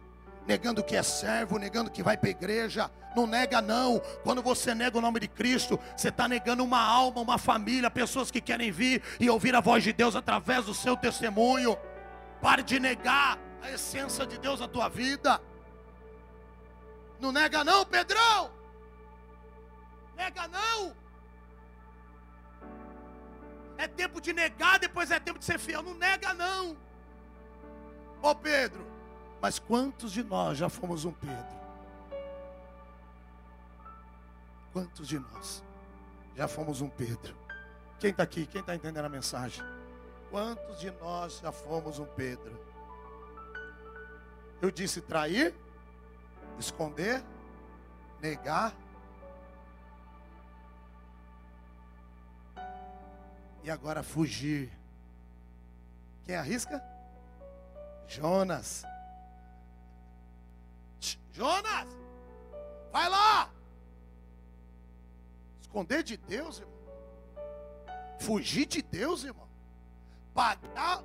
negando 0.47 0.83
que 0.83 0.95
é 0.95 1.03
servo, 1.03 1.59
negando 1.59 1.91
que 1.91 2.01
vai 2.01 2.17
para 2.17 2.29
a 2.29 2.31
igreja. 2.31 2.89
Não 3.15 3.27
nega, 3.27 3.61
não. 3.61 3.99
Quando 4.23 4.41
você 4.41 4.73
nega 4.73 4.97
o 4.97 5.01
nome 5.01 5.19
de 5.19 5.27
Cristo, 5.27 5.79
você 5.95 6.09
está 6.09 6.27
negando 6.27 6.63
uma 6.63 6.81
alma, 6.81 7.21
uma 7.21 7.37
família, 7.37 7.89
pessoas 7.91 8.31
que 8.31 8.41
querem 8.41 8.71
vir 8.71 9.03
e 9.19 9.29
ouvir 9.29 9.55
a 9.55 9.61
voz 9.61 9.83
de 9.83 9.93
Deus 9.93 10.15
através 10.15 10.65
do 10.65 10.73
seu 10.73 10.97
testemunho. 10.97 11.77
Pare 12.41 12.63
de 12.63 12.79
negar 12.79 13.37
a 13.61 13.69
essência 13.69 14.25
de 14.25 14.39
Deus 14.39 14.59
na 14.59 14.67
tua 14.67 14.89
vida. 14.89 15.39
Não 17.19 17.31
nega, 17.31 17.63
não, 17.63 17.85
Pedrão. 17.85 18.58
Nega, 20.19 20.49
não. 20.49 20.93
É 23.77 23.87
tempo 23.87 24.19
de 24.19 24.33
negar, 24.33 24.77
depois 24.77 25.09
é 25.09 25.17
tempo 25.17 25.39
de 25.39 25.45
ser 25.45 25.57
fiel. 25.57 25.81
Não 25.81 25.93
nega, 25.93 26.33
não. 26.33 26.75
Ô 28.21 28.35
Pedro, 28.35 28.85
mas 29.41 29.57
quantos 29.57 30.11
de 30.11 30.21
nós 30.21 30.57
já 30.57 30.67
fomos 30.67 31.05
um 31.05 31.13
Pedro? 31.13 31.57
Quantos 34.73 35.07
de 35.07 35.17
nós 35.17 35.63
já 36.35 36.49
fomos 36.49 36.81
um 36.81 36.89
Pedro? 36.89 37.33
Quem 37.97 38.11
está 38.11 38.23
aqui? 38.23 38.45
Quem 38.45 38.59
está 38.59 38.75
entendendo 38.75 39.05
a 39.05 39.09
mensagem? 39.09 39.63
Quantos 40.29 40.81
de 40.81 40.91
nós 40.91 41.39
já 41.39 41.53
fomos 41.53 41.97
um 41.97 42.05
Pedro? 42.05 42.59
Eu 44.61 44.69
disse 44.69 44.99
trair, 44.99 45.55
esconder, 46.59 47.23
negar. 48.21 48.75
E 53.63 53.69
agora 53.69 54.03
fugir. 54.03 54.71
Quem 56.25 56.35
arrisca? 56.35 56.83
Jonas. 58.07 58.83
Jonas, 61.31 61.87
vai 62.91 63.07
lá. 63.07 63.49
Esconder 65.61 66.03
de 66.03 66.17
Deus, 66.17 66.59
irmão. 66.59 66.79
Fugir 68.19 68.65
de 68.65 68.81
Deus, 68.81 69.23
irmão. 69.23 69.47
Pagar 70.33 71.03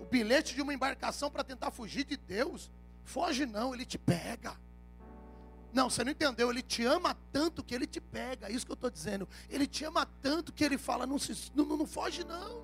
o 0.00 0.04
bilhete 0.04 0.54
de 0.54 0.62
uma 0.62 0.74
embarcação 0.74 1.30
para 1.30 1.44
tentar 1.44 1.70
fugir 1.70 2.04
de 2.04 2.16
Deus. 2.16 2.70
Foge 3.04 3.46
não, 3.46 3.74
ele 3.74 3.84
te 3.84 3.98
pega. 3.98 4.56
Não, 5.72 5.88
você 5.88 6.04
não 6.04 6.12
entendeu. 6.12 6.50
Ele 6.50 6.62
te 6.62 6.84
ama 6.84 7.16
tanto 7.32 7.62
que 7.62 7.74
ele 7.74 7.86
te 7.86 8.00
pega. 8.00 8.48
É 8.48 8.52
isso 8.52 8.66
que 8.66 8.72
eu 8.72 8.74
estou 8.74 8.90
dizendo. 8.90 9.28
Ele 9.48 9.66
te 9.66 9.84
ama 9.84 10.06
tanto 10.20 10.52
que 10.52 10.62
ele 10.62 10.76
fala: 10.76 11.06
não, 11.06 11.18
se, 11.18 11.50
não, 11.54 11.64
não 11.64 11.86
foge 11.86 12.24
não. 12.24 12.62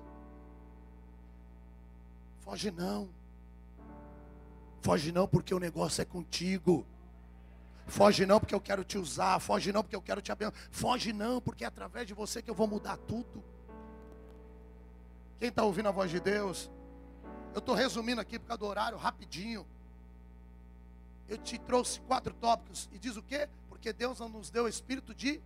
Foge 2.41 2.71
não. 2.71 3.09
Foge 4.81 5.11
não 5.11 5.27
porque 5.27 5.53
o 5.53 5.59
negócio 5.59 6.01
é 6.01 6.05
contigo. 6.05 6.85
Foge 7.87 8.25
não 8.25 8.39
porque 8.39 8.53
eu 8.53 8.61
quero 8.61 8.83
te 8.83 8.97
usar. 8.97 9.39
Foge 9.39 9.71
não 9.71 9.81
porque 9.81 9.95
eu 9.95 10.01
quero 10.01 10.21
te 10.21 10.31
abençoar. 10.31 10.53
Foge 10.69 11.11
não 11.11 11.41
porque 11.41 11.63
é 11.63 11.67
através 11.67 12.07
de 12.07 12.13
você 12.13 12.41
que 12.41 12.49
eu 12.49 12.55
vou 12.55 12.67
mudar 12.67 12.97
tudo. 12.97 13.43
Quem 15.39 15.49
está 15.49 15.63
ouvindo 15.63 15.89
a 15.89 15.91
voz 15.91 16.11
de 16.11 16.19
Deus? 16.19 16.69
Eu 17.53 17.59
estou 17.59 17.73
resumindo 17.73 18.21
aqui 18.21 18.37
por 18.37 18.47
causa 18.47 18.59
do 18.59 18.67
horário, 18.67 18.97
rapidinho. 18.97 19.65
Eu 21.29 21.37
te 21.37 21.59
trouxe 21.59 21.99
quatro 22.01 22.33
tópicos. 22.33 22.89
E 22.91 22.97
diz 22.97 23.15
o 23.15 23.21
quê? 23.21 23.47
Porque 23.69 23.93
Deus 23.93 24.19
não 24.19 24.27
nos 24.27 24.49
deu 24.49 24.67
espírito 24.67 25.13
de 25.13 25.39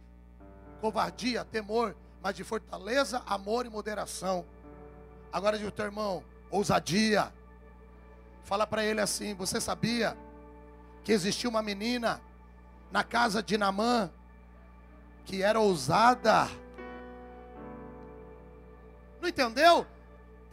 covardia, 0.80 1.43
temor, 1.43 1.96
mas 2.22 2.36
de 2.36 2.43
fortaleza, 2.43 3.22
amor 3.26 3.65
e 3.65 3.69
moderação. 3.69 4.46
Agora 5.32 5.58
diz 5.58 5.67
o 5.67 5.72
teu 5.72 5.86
irmão, 5.86 6.24
ousadia. 6.50 7.34
Fala 8.43 8.65
para 8.65 8.84
ele 8.86 9.02
assim: 9.02 9.34
Você 9.36 9.60
sabia 9.60 10.17
que 11.04 11.12
existia 11.12 11.50
uma 11.50 11.62
menina 11.62 12.22
na 12.89 13.04
casa 13.04 13.43
de 13.43 13.58
Namã 13.58 14.10
que 15.26 15.41
era 15.41 15.60
ousada? 15.60 16.50
Não 19.22 19.28
entendeu? 19.28 19.86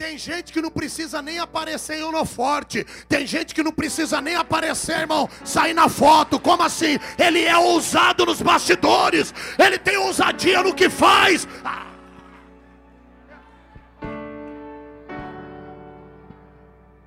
Tem 0.01 0.17
gente 0.17 0.51
que 0.51 0.59
não 0.63 0.71
precisa 0.71 1.21
nem 1.21 1.37
aparecer 1.37 1.99
em 1.99 2.01
holoforte. 2.01 2.83
Tem 3.07 3.27
gente 3.27 3.53
que 3.53 3.61
não 3.61 3.71
precisa 3.71 4.19
nem 4.19 4.33
aparecer, 4.35 5.01
irmão, 5.01 5.29
sair 5.45 5.75
na 5.75 5.87
foto. 5.87 6.39
Como 6.39 6.63
assim? 6.63 6.97
Ele 7.19 7.43
é 7.43 7.55
ousado 7.55 8.25
nos 8.25 8.41
bastidores. 8.41 9.31
Ele 9.59 9.77
tem 9.77 9.97
ousadia 9.97 10.63
no 10.63 10.73
que 10.73 10.89
faz. 10.89 11.47
Ah. 11.63 11.85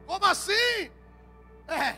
Como 0.07 0.25
assim? 0.27 0.89
É. 1.67 1.97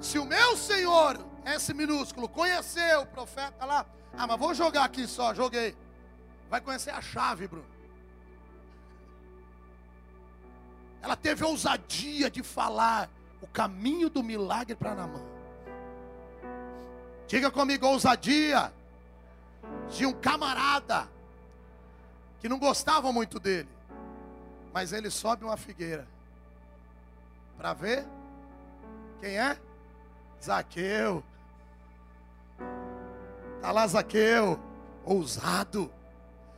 Se 0.00 0.20
o 0.20 0.24
meu 0.24 0.56
Senhor, 0.56 1.18
S 1.44 1.74
minúsculo, 1.74 2.28
conheceu 2.28 3.00
o 3.00 3.06
profeta 3.06 3.64
lá. 3.64 3.84
Ah, 4.16 4.24
mas 4.28 4.38
vou 4.38 4.54
jogar 4.54 4.84
aqui 4.84 5.04
só, 5.08 5.34
joguei. 5.34 5.76
Vai 6.48 6.60
conhecer 6.60 6.90
a 6.90 7.02
chave, 7.02 7.48
Bruno. 7.48 7.75
Ela 11.06 11.14
teve 11.14 11.44
a 11.44 11.46
ousadia 11.46 12.28
de 12.28 12.42
falar 12.42 13.08
o 13.40 13.46
caminho 13.46 14.10
do 14.10 14.24
milagre 14.24 14.74
para 14.74 14.92
Namã. 14.92 15.22
Diga 17.28 17.48
comigo, 17.48 17.86
ousadia 17.86 18.72
de 19.88 20.04
um 20.04 20.12
camarada 20.12 21.08
que 22.40 22.48
não 22.48 22.58
gostava 22.58 23.12
muito 23.12 23.38
dele, 23.38 23.68
mas 24.74 24.92
ele 24.92 25.08
sobe 25.08 25.44
uma 25.44 25.56
figueira 25.56 26.08
para 27.56 27.72
ver 27.72 28.04
quem 29.20 29.38
é? 29.38 29.56
Zaqueu. 30.42 31.22
Está 33.54 33.70
lá 33.70 33.86
Zaqueu, 33.86 34.58
ousado. 35.04 35.88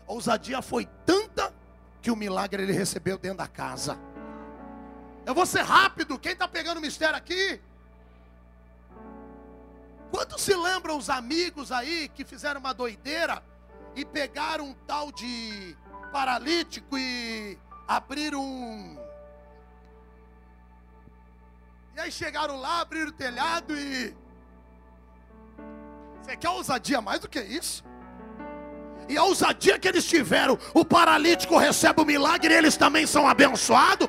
A 0.09 0.13
ousadia 0.13 0.63
foi 0.63 0.87
tanta 1.05 1.53
que 2.01 2.11
o 2.11 2.17
milagre 2.17 2.63
ele 2.63 2.73
recebeu 2.73 3.19
dentro 3.19 3.37
da 3.37 3.47
casa. 3.47 4.08
Eu 5.29 5.35
vou 5.35 5.45
ser 5.45 5.61
rápido. 5.61 6.19
Quem 6.19 6.33
está 6.33 6.49
pegando 6.49 6.79
o 6.79 6.81
mistério 6.81 7.15
aqui? 7.15 7.61
Quantos 10.11 10.41
se 10.41 10.55
lembram 10.57 10.97
os 10.97 11.11
amigos 11.11 11.71
aí 11.71 12.09
que 12.09 12.25
fizeram 12.25 12.61
uma 12.61 12.73
doideira 12.73 13.43
e 13.95 14.07
pegaram 14.07 14.65
um 14.71 14.75
tal 14.87 15.13
de 15.13 15.77
paralítico 16.11 16.97
e 16.97 17.59
abriram 17.87 18.41
um 18.41 18.97
e 21.95 22.01
aí 22.01 22.13
chegaram 22.13 22.57
lá, 22.61 22.81
abriram 22.81 23.09
o 23.09 23.13
telhado 23.13 23.77
e. 23.77 24.17
Você 26.23 26.37
quer 26.37 26.49
ousadia 26.49 27.03
mais 27.03 27.21
do 27.21 27.29
que 27.29 27.41
isso? 27.41 27.85
E 29.09 29.19
a 29.19 29.25
ousadia 29.25 29.79
que 29.79 29.89
eles 29.89 30.07
tiveram, 30.07 30.59
o 30.73 30.85
paralítico 30.85 31.59
recebe 31.59 32.01
o 32.01 32.05
milagre 32.07 32.55
e 32.55 32.57
eles 32.57 32.79
também 32.79 33.05
são 33.05 33.29
abençoados. 33.29 34.09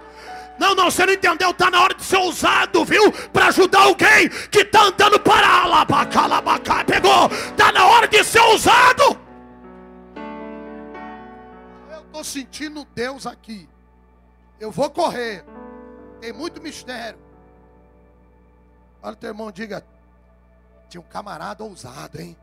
Não, 0.60 0.76
não, 0.76 0.92
você 0.92 1.06
não 1.06 1.14
entendeu. 1.14 1.52
Está 1.52 1.72
na 1.72 1.82
hora 1.82 1.94
de 1.94 2.04
ser 2.04 2.18
ousado, 2.18 2.84
viu? 2.84 3.12
Para 3.32 3.48
ajudar 3.48 3.84
alguém 3.84 4.30
que 4.52 4.60
está 4.60 4.84
andando 4.84 5.18
para 5.22 5.64
alabacalabacá. 5.64 6.84
Pegou? 6.84 7.28
Está 7.28 7.72
na 7.72 7.88
hora 7.88 8.08
de 8.08 8.22
ser 8.26 8.42
ousado. 8.42 9.18
Eu 11.90 12.02
estou 12.02 12.24
sentindo 12.26 12.86
Deus 12.94 13.26
aqui. 13.26 13.70
Eu 14.60 14.70
vou 14.70 14.90
correr. 14.90 15.46
Tem 16.20 16.34
muito 16.34 16.62
mistério. 16.62 17.18
Olha 19.02 19.14
o 19.14 19.16
teu 19.16 19.30
irmão, 19.30 19.50
diga. 19.52 19.86
Tinha 20.90 21.00
um 21.00 21.06
camarada 21.06 21.64
ousado, 21.64 22.20
hein? 22.20 22.36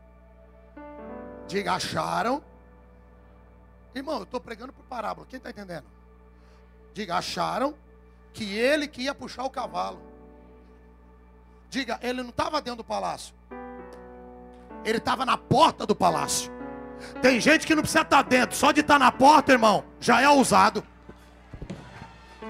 Diga, 1.47 1.73
acharam. 1.73 2.43
Irmão, 3.93 4.17
eu 4.17 4.23
estou 4.23 4.39
pregando 4.39 4.73
por 4.73 4.83
parábola. 4.85 5.27
Quem 5.29 5.37
está 5.37 5.51
entendendo? 5.51 5.85
Diga, 6.93 7.17
acharam 7.17 7.75
que 8.37 8.55
ele 8.55 8.87
que 8.87 9.01
ia 9.01 9.15
puxar 9.15 9.45
o 9.45 9.49
cavalo. 9.49 9.99
Diga, 11.71 11.97
ele 12.03 12.21
não 12.21 12.29
estava 12.29 12.61
dentro 12.61 12.77
do 12.77 12.83
palácio. 12.83 13.33
Ele 14.85 14.99
estava 14.99 15.25
na 15.25 15.35
porta 15.35 15.87
do 15.87 15.95
palácio. 15.95 16.51
Tem 17.19 17.39
gente 17.41 17.65
que 17.65 17.73
não 17.73 17.81
precisa 17.81 18.03
estar 18.03 18.21
dentro, 18.21 18.55
só 18.55 18.71
de 18.71 18.81
estar 18.81 18.99
na 18.99 19.11
porta, 19.11 19.51
irmão, 19.53 19.83
já 19.99 20.21
é 20.21 20.29
ousado. 20.29 20.83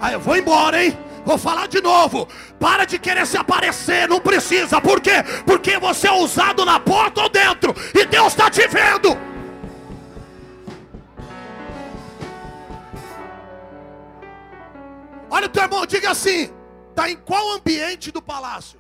Aí 0.02 0.14
eu 0.14 0.20
vou 0.20 0.36
embora, 0.36 0.84
hein? 0.84 0.98
Vou 1.26 1.38
falar 1.38 1.68
de 1.68 1.82
novo. 1.82 2.28
Para 2.60 2.84
de 2.84 3.00
querer 3.00 3.26
se 3.26 3.38
aparecer, 3.38 4.10
não 4.10 4.20
precisa. 4.20 4.82
Por 4.82 5.00
quê? 5.00 5.24
Porque 5.46 5.80
você 5.80 6.08
é 6.08 6.12
ousado 6.12 6.66
na 6.66 6.82
porta 6.82 7.22
ou 7.22 7.30
dentro, 7.30 7.74
e 7.96 8.06
Deus 8.06 8.28
está 8.28 8.50
te 8.50 8.68
vendo. 8.68 9.27
Olha 15.38 15.46
o 15.46 15.50
teu 15.50 15.62
irmão, 15.62 15.86
diga 15.86 16.10
assim: 16.10 16.52
está 16.90 17.08
em 17.08 17.16
qual 17.16 17.52
ambiente 17.52 18.12
do 18.12 18.20
palácio? 18.20 18.80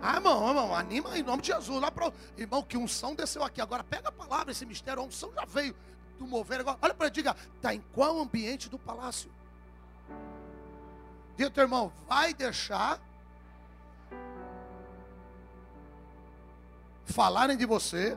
Ah, 0.00 0.14
irmão, 0.14 0.46
irmão, 0.46 0.72
anima 0.72 1.18
em 1.18 1.24
nome 1.24 1.42
de 1.42 1.48
Jesus. 1.48 1.80
Lá 1.80 1.90
pro... 1.90 2.14
Irmão, 2.36 2.62
que 2.62 2.76
unção 2.76 3.12
desceu 3.12 3.42
aqui. 3.42 3.60
Agora 3.60 3.82
pega 3.82 4.10
a 4.10 4.12
palavra, 4.12 4.52
esse 4.52 4.64
mistério, 4.64 5.02
a 5.02 5.04
unção 5.04 5.32
já 5.34 5.44
veio 5.44 5.74
do 6.20 6.24
mover. 6.24 6.60
Agora, 6.60 6.78
olha 6.80 6.94
para 6.94 7.06
ele, 7.06 7.14
diga, 7.14 7.34
está 7.56 7.74
em 7.74 7.80
qual 7.92 8.16
ambiente 8.20 8.68
do 8.68 8.78
palácio? 8.78 9.28
Diga 11.36 11.50
teu 11.50 11.64
irmão, 11.64 11.92
vai 12.06 12.32
deixar 12.32 13.00
falarem 17.06 17.56
de 17.56 17.66
você, 17.66 18.16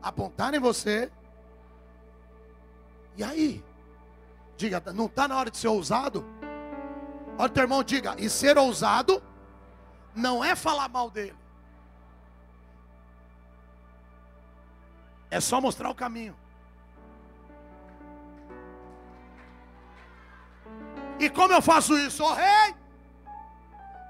apontarem 0.00 0.60
você. 0.60 1.10
E 3.16 3.24
aí? 3.24 3.69
Diga, 4.60 4.78
não 4.92 5.06
está 5.06 5.26
na 5.26 5.38
hora 5.38 5.50
de 5.50 5.56
ser 5.56 5.68
ousado? 5.68 6.22
Olha 7.38 7.48
teu 7.48 7.62
irmão, 7.62 7.82
diga, 7.82 8.14
e 8.18 8.28
ser 8.28 8.58
ousado 8.58 9.22
não 10.14 10.44
é 10.44 10.54
falar 10.54 10.86
mal 10.86 11.10
dele. 11.10 11.38
É 15.30 15.40
só 15.40 15.62
mostrar 15.62 15.88
o 15.88 15.94
caminho. 15.94 16.36
E 21.18 21.30
como 21.30 21.54
eu 21.54 21.62
faço 21.62 21.96
isso? 21.96 22.22
Oh, 22.22 22.34
rei! 22.34 22.74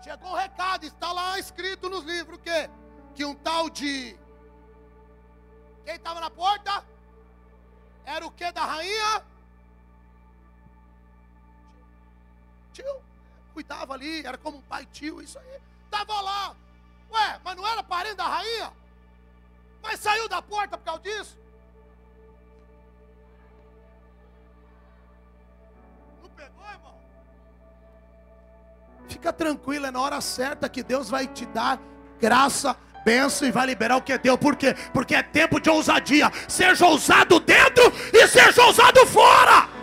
Chegou 0.02 0.30
o 0.30 0.32
um 0.32 0.36
recado, 0.36 0.82
está 0.84 1.12
lá 1.12 1.38
escrito 1.38 1.88
nos 1.88 2.02
livros 2.02 2.38
o 2.38 2.42
quê? 2.42 2.68
Que 3.14 3.24
um 3.24 3.36
tal 3.36 3.70
de. 3.70 4.18
Quem 5.84 5.94
estava 5.94 6.18
na 6.18 6.28
porta? 6.28 6.84
Era 8.04 8.26
o 8.26 8.32
que 8.32 8.50
da 8.50 8.64
rainha? 8.64 9.30
Tio. 12.80 13.02
Cuidava 13.52 13.94
ali, 13.94 14.24
era 14.24 14.38
como 14.38 14.58
um 14.58 14.62
pai 14.62 14.86
tio, 14.86 15.20
isso 15.20 15.38
aí. 15.38 15.60
Estava 15.84 16.20
lá. 16.20 16.54
Ué, 17.12 17.40
mas 17.44 17.56
não 17.56 17.66
era 17.66 17.82
parente 17.82 18.16
da 18.16 18.26
rainha? 18.26 18.72
Mas 19.82 20.00
saiu 20.00 20.28
da 20.28 20.40
porta 20.40 20.78
por 20.78 20.84
causa 20.84 21.02
disso? 21.02 21.38
Não 26.22 26.30
pegou, 26.30 26.64
irmão? 26.70 26.94
Fica 29.08 29.32
tranquilo, 29.32 29.86
é 29.86 29.90
na 29.90 30.00
hora 30.00 30.20
certa 30.20 30.68
que 30.68 30.82
Deus 30.82 31.10
vai 31.10 31.26
te 31.26 31.44
dar 31.46 31.80
graça, 32.20 32.76
benção 33.04 33.48
e 33.48 33.50
vai 33.50 33.66
liberar 33.66 33.96
o 33.96 34.02
que 34.02 34.12
é 34.12 34.18
Deus. 34.18 34.38
Por 34.38 34.54
quê? 34.54 34.74
Porque 34.92 35.14
é 35.14 35.22
tempo 35.22 35.58
de 35.58 35.68
ousadia. 35.68 36.30
Seja 36.46 36.86
ousado 36.86 37.40
dentro 37.40 37.92
e 38.12 38.28
seja 38.28 38.62
ousado 38.64 39.04
fora. 39.06 39.79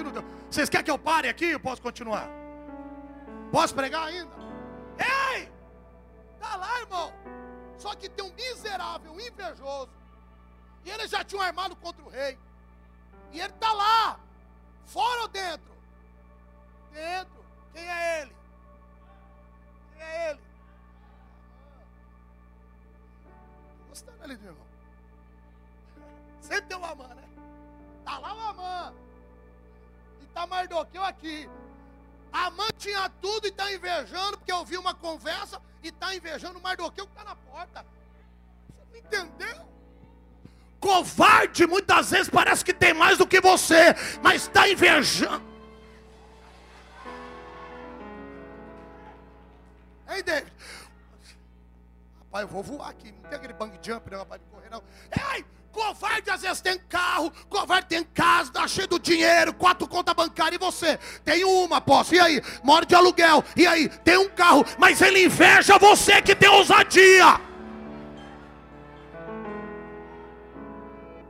Deus. 0.00 0.24
Vocês 0.50 0.68
querem 0.68 0.84
que 0.84 0.90
eu 0.90 0.98
pare 0.98 1.28
aqui? 1.28 1.46
Eu 1.46 1.60
posso 1.60 1.82
continuar? 1.82 2.28
Posso 3.50 3.74
pregar 3.74 4.06
ainda? 4.06 4.32
Ei! 4.98 5.52
Está 6.34 6.56
lá, 6.56 6.80
irmão. 6.80 7.12
Só 7.76 7.94
que 7.94 8.08
tem 8.08 8.24
um 8.24 8.32
miserável, 8.32 9.12
um 9.12 9.20
invejoso. 9.20 9.90
E 10.84 10.90
ele 10.90 11.06
já 11.06 11.22
tinha 11.22 11.40
um 11.40 11.44
armado 11.44 11.76
contra 11.76 12.02
o 12.02 12.08
rei. 12.08 12.38
E 13.30 13.40
ele 13.40 13.52
está 13.52 13.72
lá. 13.72 14.20
Fora 14.86 15.22
ou 15.22 15.28
dentro? 15.28 15.72
Dentro. 16.92 17.44
Quem 17.72 17.88
é 17.88 18.22
ele? 18.22 18.36
Quem 19.92 20.02
é 20.02 20.30
ele? 20.30 20.40
Gostando 23.88 24.22
ali 24.22 24.36
do 24.36 24.46
irmão. 24.46 24.66
Sempre 26.40 26.66
tem 26.66 26.76
o 26.76 26.84
Amã, 26.84 27.08
né? 27.08 27.28
Está 28.00 28.18
lá 28.18 28.34
o 28.34 28.40
Amã. 28.40 28.94
Está 30.32 30.46
Mardoqueu 30.46 31.04
aqui. 31.04 31.46
A 32.32 32.50
mãe 32.50 32.70
tinha 32.78 33.06
tudo 33.20 33.46
e 33.46 33.50
está 33.50 33.70
invejando, 33.70 34.38
porque 34.38 34.50
ouviu 34.50 34.80
uma 34.80 34.94
conversa 34.94 35.60
e 35.82 35.88
está 35.88 36.14
invejando 36.14 36.58
o 36.58 36.62
Mardoqueu 36.62 37.06
que 37.06 37.12
está 37.12 37.22
na 37.22 37.36
porta. 37.36 37.84
Você 38.74 38.82
não 38.90 38.98
entendeu? 38.98 39.68
Covarde 40.80 41.66
muitas 41.66 42.10
vezes 42.10 42.30
parece 42.30 42.64
que 42.64 42.72
tem 42.72 42.94
mais 42.94 43.18
do 43.18 43.26
que 43.26 43.42
você, 43.42 43.94
mas 44.22 44.42
está 44.42 44.66
invejando. 44.66 45.44
Ei, 50.08 50.22
David. 50.22 50.52
Rapaz, 52.20 52.42
eu 52.42 52.48
vou 52.48 52.62
voar 52.62 52.88
aqui. 52.88 53.12
Não 53.12 53.28
tem 53.28 53.38
aquele 53.38 53.52
bang 53.52 53.78
jump, 53.82 54.10
né, 54.10 54.16
rapaz, 54.16 54.40
de 54.40 54.48
correr, 54.48 54.70
não. 54.70 54.82
Ei! 55.34 55.44
Covarde 55.72 56.30
às 56.30 56.42
vezes 56.42 56.60
tem 56.60 56.78
carro, 56.78 57.32
covarde 57.48 57.86
tem 57.88 58.04
casa, 58.04 58.52
tá 58.52 58.68
cheio 58.68 58.86
do 58.86 58.98
dinheiro, 58.98 59.54
quatro 59.54 59.88
contas 59.88 60.14
bancárias 60.14 60.60
e 60.60 60.64
você 60.64 60.98
tem 61.24 61.44
uma, 61.44 61.80
posso, 61.80 62.14
e 62.14 62.20
aí? 62.20 62.42
Mora 62.62 62.84
de 62.84 62.94
aluguel, 62.94 63.42
e 63.56 63.66
aí? 63.66 63.88
Tem 63.88 64.18
um 64.18 64.28
carro, 64.28 64.66
mas 64.78 65.00
ele 65.00 65.24
inveja 65.24 65.78
você 65.78 66.20
que 66.20 66.36
tem 66.36 66.50
ousadia. 66.50 67.40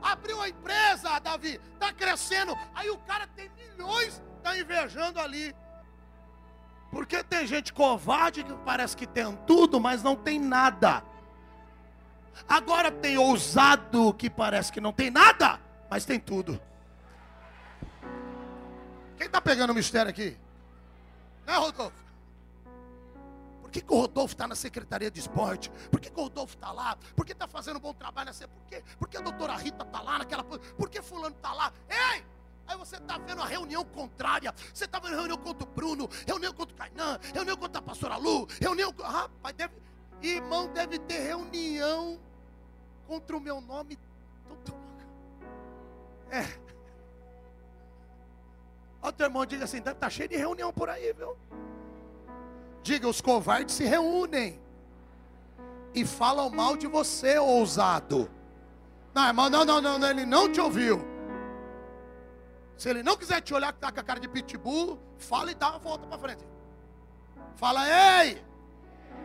Abriu 0.01 0.35
uma 0.35 0.49
empresa, 0.49 1.17
Davi, 1.19 1.57
tá 1.79 1.93
crescendo, 1.93 2.53
aí 2.75 2.89
o 2.89 2.97
cara 2.97 3.25
tem 3.27 3.49
milhões, 3.55 4.21
tá 4.43 4.57
invejando 4.57 5.21
ali. 5.21 5.55
Porque 6.91 7.23
tem 7.23 7.47
gente 7.47 7.71
covarde 7.71 8.43
que 8.43 8.53
parece 8.65 8.95
que 8.95 9.07
tem 9.07 9.35
tudo, 9.47 9.79
mas 9.79 10.03
não 10.03 10.17
tem 10.17 10.37
nada. 10.37 11.01
Agora 12.47 12.91
tem 12.91 13.17
ousado 13.17 14.13
que 14.13 14.29
parece 14.29 14.71
que 14.71 14.81
não 14.81 14.91
tem 14.91 15.09
nada, 15.09 15.59
mas 15.89 16.05
tem 16.05 16.19
tudo. 16.19 16.59
Quem 19.17 19.27
está 19.27 19.39
pegando 19.39 19.71
o 19.71 19.75
mistério 19.75 20.09
aqui? 20.09 20.37
Não 21.45 21.53
é 21.53 21.57
Rodolfo? 21.57 22.03
Por 23.61 23.71
que, 23.71 23.81
que 23.81 23.93
o 23.93 23.97
Rodolfo 23.97 24.33
está 24.33 24.47
na 24.47 24.55
Secretaria 24.55 25.09
de 25.09 25.19
Esporte? 25.19 25.71
Por 25.89 25.99
que, 25.99 26.09
que 26.09 26.19
o 26.19 26.23
Rodolfo 26.23 26.55
está 26.55 26.71
lá? 26.71 26.97
Por 27.15 27.25
que 27.25 27.31
está 27.31 27.47
fazendo 27.47 27.77
um 27.77 27.79
bom 27.79 27.93
trabalho 27.93 28.27
nessa? 28.27 28.47
Por 28.47 28.63
quê? 28.67 28.83
Por 28.99 29.07
que 29.07 29.17
a 29.17 29.21
doutora 29.21 29.55
Rita 29.55 29.83
está 29.83 30.01
lá 30.01 30.19
naquela. 30.19 30.43
Por 30.43 30.89
que 30.89 31.01
fulano 31.01 31.35
está 31.35 31.53
lá? 31.53 31.71
Ei! 31.89 32.23
Aí 32.67 32.77
você 32.77 32.95
está 32.97 33.17
vendo 33.17 33.41
a 33.41 33.45
reunião 33.45 33.83
contrária. 33.83 34.53
Você 34.73 34.85
está 34.85 34.99
vendo 34.99 35.15
reunião 35.15 35.37
contra 35.37 35.67
o 35.67 35.71
Bruno, 35.71 36.09
reunião 36.25 36.53
contra 36.53 36.73
o 36.73 36.77
Cainã, 36.77 37.19
reunião 37.33 37.57
contra 37.57 37.79
a 37.79 37.81
pastora 37.81 38.15
Lu, 38.15 38.47
reunião. 38.59 38.93
Rapaz, 38.99 39.55
deve 39.55 39.73
Irmão, 40.23 40.67
deve 40.67 40.97
ter 40.99 41.19
reunião 41.19 42.17
contra 43.07 43.35
o 43.35 43.41
meu 43.41 43.59
nome. 43.59 43.99
É. 46.31 46.43
Olha 49.01 49.09
o 49.09 49.11
teu 49.11 49.25
irmão, 49.25 49.45
diga 49.45 49.65
assim: 49.65 49.77
deve 49.77 49.91
estar 49.91 50.07
tá 50.07 50.09
cheio 50.09 50.29
de 50.29 50.37
reunião 50.37 50.71
por 50.71 50.89
aí, 50.89 51.11
viu? 51.13 51.37
Diga: 52.81 53.07
os 53.07 53.19
covardes 53.19 53.75
se 53.75 53.83
reúnem 53.83 54.59
e 55.93 56.05
falam 56.05 56.49
mal 56.49 56.77
de 56.77 56.87
você, 56.87 57.37
ousado. 57.37 58.31
Não, 59.13 59.27
irmão, 59.27 59.49
não, 59.49 59.65
não, 59.65 59.81
não, 59.81 60.09
ele 60.09 60.25
não 60.25 60.51
te 60.51 60.59
ouviu. 60.59 61.05
Se 62.77 62.89
ele 62.89 63.03
não 63.03 63.15
quiser 63.15 63.41
te 63.41 63.53
olhar 63.53 63.71
que 63.71 63.77
está 63.77 63.91
com 63.91 63.99
a 63.99 64.03
cara 64.03 64.19
de 64.19 64.27
pitbull, 64.27 64.97
fala 65.17 65.51
e 65.51 65.55
dá 65.55 65.69
uma 65.69 65.79
volta 65.79 66.07
para 66.07 66.17
frente. 66.17 66.43
Fala, 67.55 67.81
ei! 68.23 68.43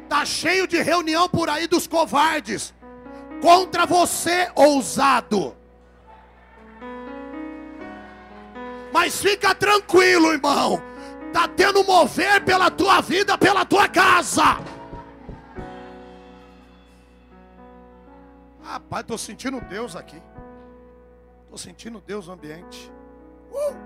Está 0.09 0.25
cheio 0.25 0.67
de 0.67 0.81
reunião 0.81 1.29
por 1.29 1.51
aí 1.51 1.67
dos 1.67 1.87
covardes. 1.87 2.73
Contra 3.43 3.85
você, 3.85 4.51
ousado. 4.55 5.55
Mas 8.91 9.21
fica 9.21 9.55
tranquilo, 9.55 10.33
irmão. 10.33 10.83
Está 11.27 11.47
tendo 11.47 11.85
mover 11.85 12.43
pela 12.43 12.71
tua 12.71 13.03
vida, 13.03 13.37
pela 13.37 13.67
tua 13.67 13.87
casa. 13.87 14.57
Pai, 18.89 19.03
estou 19.03 19.19
sentindo 19.19 19.61
Deus 19.61 19.95
aqui. 19.95 20.23
Estou 21.43 21.59
sentindo 21.59 22.01
Deus 22.01 22.29
no 22.29 22.33
ambiente. 22.33 22.91
Uh! 23.53 23.77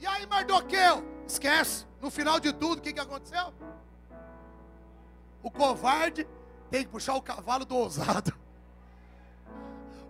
E 0.00 0.06
aí, 0.06 0.26
Mardoqueu? 0.26 1.11
Esquece. 1.26 1.86
No 2.00 2.10
final 2.10 2.40
de 2.40 2.52
tudo, 2.52 2.78
o 2.78 2.82
que, 2.82 2.92
que 2.92 3.00
aconteceu? 3.00 3.52
O 5.42 5.50
covarde 5.50 6.26
tem 6.70 6.84
que 6.84 6.90
puxar 6.90 7.14
o 7.14 7.22
cavalo 7.22 7.64
do 7.64 7.76
ousado. 7.76 8.32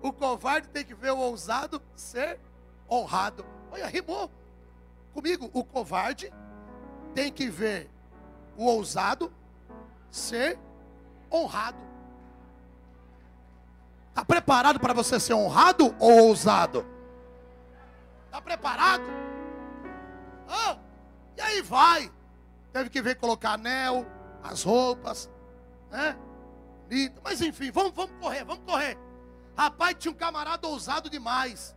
O 0.00 0.12
covarde 0.12 0.68
tem 0.68 0.84
que 0.84 0.94
ver 0.94 1.12
o 1.12 1.18
ousado 1.18 1.80
ser 1.94 2.40
honrado. 2.90 3.44
Olha, 3.70 3.86
rimou. 3.86 4.30
Comigo, 5.14 5.50
o 5.52 5.64
covarde 5.64 6.32
tem 7.14 7.30
que 7.30 7.48
ver 7.48 7.90
o 8.56 8.66
ousado 8.66 9.32
ser 10.10 10.58
honrado. 11.30 11.78
Está 14.08 14.24
preparado 14.24 14.78
para 14.78 14.92
você 14.92 15.18
ser 15.18 15.34
honrado 15.34 15.94
ou 15.98 16.28
ousado? 16.28 16.84
Está 18.26 18.40
preparado? 18.40 19.04
Vai. 21.72 22.12
Teve 22.70 22.90
que 22.90 23.00
ver 23.00 23.14
colocar 23.14 23.54
anel, 23.54 24.04
as 24.42 24.62
roupas, 24.62 25.30
né? 25.90 26.14
Mas 27.24 27.40
enfim, 27.40 27.70
vamos, 27.70 27.92
vamos 27.92 28.12
correr, 28.20 28.44
vamos 28.44 28.62
correr. 28.66 28.98
Rapaz, 29.56 29.96
tinha 29.98 30.12
um 30.12 30.14
camarada 30.14 30.68
ousado 30.68 31.08
demais. 31.08 31.74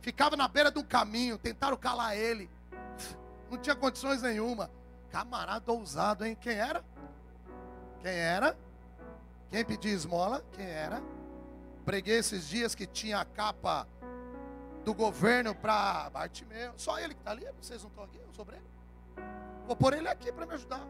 Ficava 0.00 0.38
na 0.38 0.48
beira 0.48 0.70
de 0.70 0.78
um 0.78 0.82
caminho, 0.82 1.36
tentaram 1.36 1.76
calar 1.76 2.16
ele. 2.16 2.48
Não 3.50 3.58
tinha 3.58 3.76
condições 3.76 4.22
nenhuma. 4.22 4.70
Camarada 5.10 5.70
ousado, 5.70 6.24
hein? 6.24 6.34
Quem 6.40 6.54
era? 6.54 6.82
Quem 8.00 8.10
era? 8.10 8.56
Quem 9.50 9.62
pediu 9.66 9.92
esmola? 9.92 10.42
Quem 10.52 10.64
era? 10.64 11.02
Preguei 11.84 12.20
esses 12.20 12.48
dias 12.48 12.74
que 12.74 12.86
tinha 12.86 13.20
a 13.20 13.24
capa 13.26 13.86
do 14.86 14.94
governo 14.94 15.52
para 15.52 16.08
Bartimeu. 16.10 16.72
Só 16.76 16.96
ele 17.00 17.12
que 17.12 17.20
está 17.20 17.32
ali. 17.32 17.44
Vocês 17.60 17.82
não 17.82 17.90
estão 17.90 18.04
aqui? 18.04 18.18
Eu 18.24 18.32
sobre 18.32 18.54
ele. 18.54 18.64
Vou 19.66 19.74
pôr 19.74 19.92
ele 19.94 20.08
aqui 20.08 20.30
para 20.30 20.46
me 20.46 20.54
ajudar. 20.54 20.80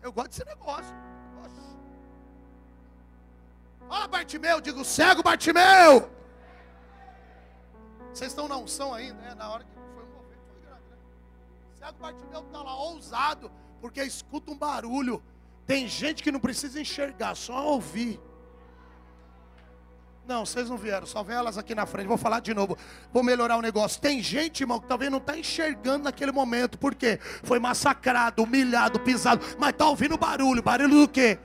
Eu 0.00 0.12
gosto 0.12 0.28
desse 0.28 0.44
negócio. 0.44 0.94
Oxe. 1.44 1.60
Fala, 3.88 4.06
Bartimeu. 4.06 4.60
Digo, 4.60 4.84
cego, 4.84 5.20
Bartimeu. 5.20 6.08
Vocês 8.12 8.30
estão 8.30 8.46
na 8.46 8.56
unção 8.56 8.94
ainda, 8.94 9.20
né? 9.22 9.34
Na 9.34 9.50
hora 9.50 9.64
que 9.64 9.74
foi 9.74 10.04
um 10.04 10.12
governo, 10.12 10.42
foi 10.46 10.60
grande, 10.60 10.84
né? 10.88 10.96
Cego, 11.80 11.98
Bartimeu 11.98 12.42
está 12.42 12.62
lá 12.62 12.76
ousado, 12.76 13.50
porque 13.80 14.04
escuta 14.04 14.52
um 14.52 14.56
barulho. 14.56 15.20
Tem 15.66 15.88
gente 15.88 16.22
que 16.22 16.30
não 16.30 16.40
precisa 16.40 16.80
enxergar, 16.80 17.34
só 17.34 17.66
ouvir. 17.66 18.20
Não, 20.26 20.46
vocês 20.46 20.70
não 20.70 20.78
vieram, 20.78 21.06
só 21.06 21.22
vem 21.22 21.36
elas 21.36 21.58
aqui 21.58 21.74
na 21.74 21.84
frente. 21.84 22.06
Vou 22.06 22.16
falar 22.16 22.40
de 22.40 22.54
novo. 22.54 22.78
Vou 23.12 23.22
melhorar 23.22 23.58
o 23.58 23.62
negócio. 23.62 24.00
Tem 24.00 24.22
gente, 24.22 24.62
irmão, 24.62 24.80
que 24.80 24.86
talvez 24.86 25.10
não 25.10 25.18
está 25.18 25.36
enxergando 25.36 26.04
naquele 26.04 26.32
momento. 26.32 26.78
Por 26.78 26.94
quê? 26.94 27.18
Foi 27.42 27.58
massacrado, 27.58 28.42
humilhado, 28.42 28.98
pisado. 29.00 29.44
Mas 29.58 29.70
está 29.70 29.86
ouvindo 29.86 30.16
barulho. 30.16 30.62
Barulho 30.62 31.02
do 31.02 31.08
quê? 31.08 31.38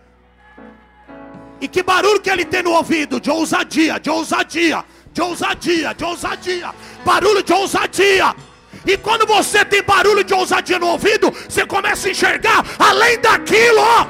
E 1.59 1.67
que 1.67 1.83
barulho 1.83 2.21
que 2.21 2.29
ele 2.29 2.45
tem 2.45 2.63
no 2.63 2.71
ouvido? 2.71 3.19
De 3.19 3.29
ousadia, 3.29 3.99
de 3.99 4.09
ousadia, 4.09 4.85
de 5.11 5.21
ousadia, 5.21 5.93
de 5.93 6.03
ousadia. 6.05 6.73
Barulho 7.03 7.43
de 7.43 7.51
ousadia. 7.51 8.33
E 8.85 8.97
quando 8.97 9.25
você 9.25 9.63
tem 9.65 9.83
barulho 9.83 10.23
de 10.23 10.33
ousadia 10.33 10.79
no 10.79 10.87
ouvido, 10.87 11.31
você 11.31 11.65
começa 11.65 12.07
a 12.07 12.11
enxergar 12.11 12.63
além 12.77 13.19
daquilo, 13.19 13.79
ó. 13.79 14.07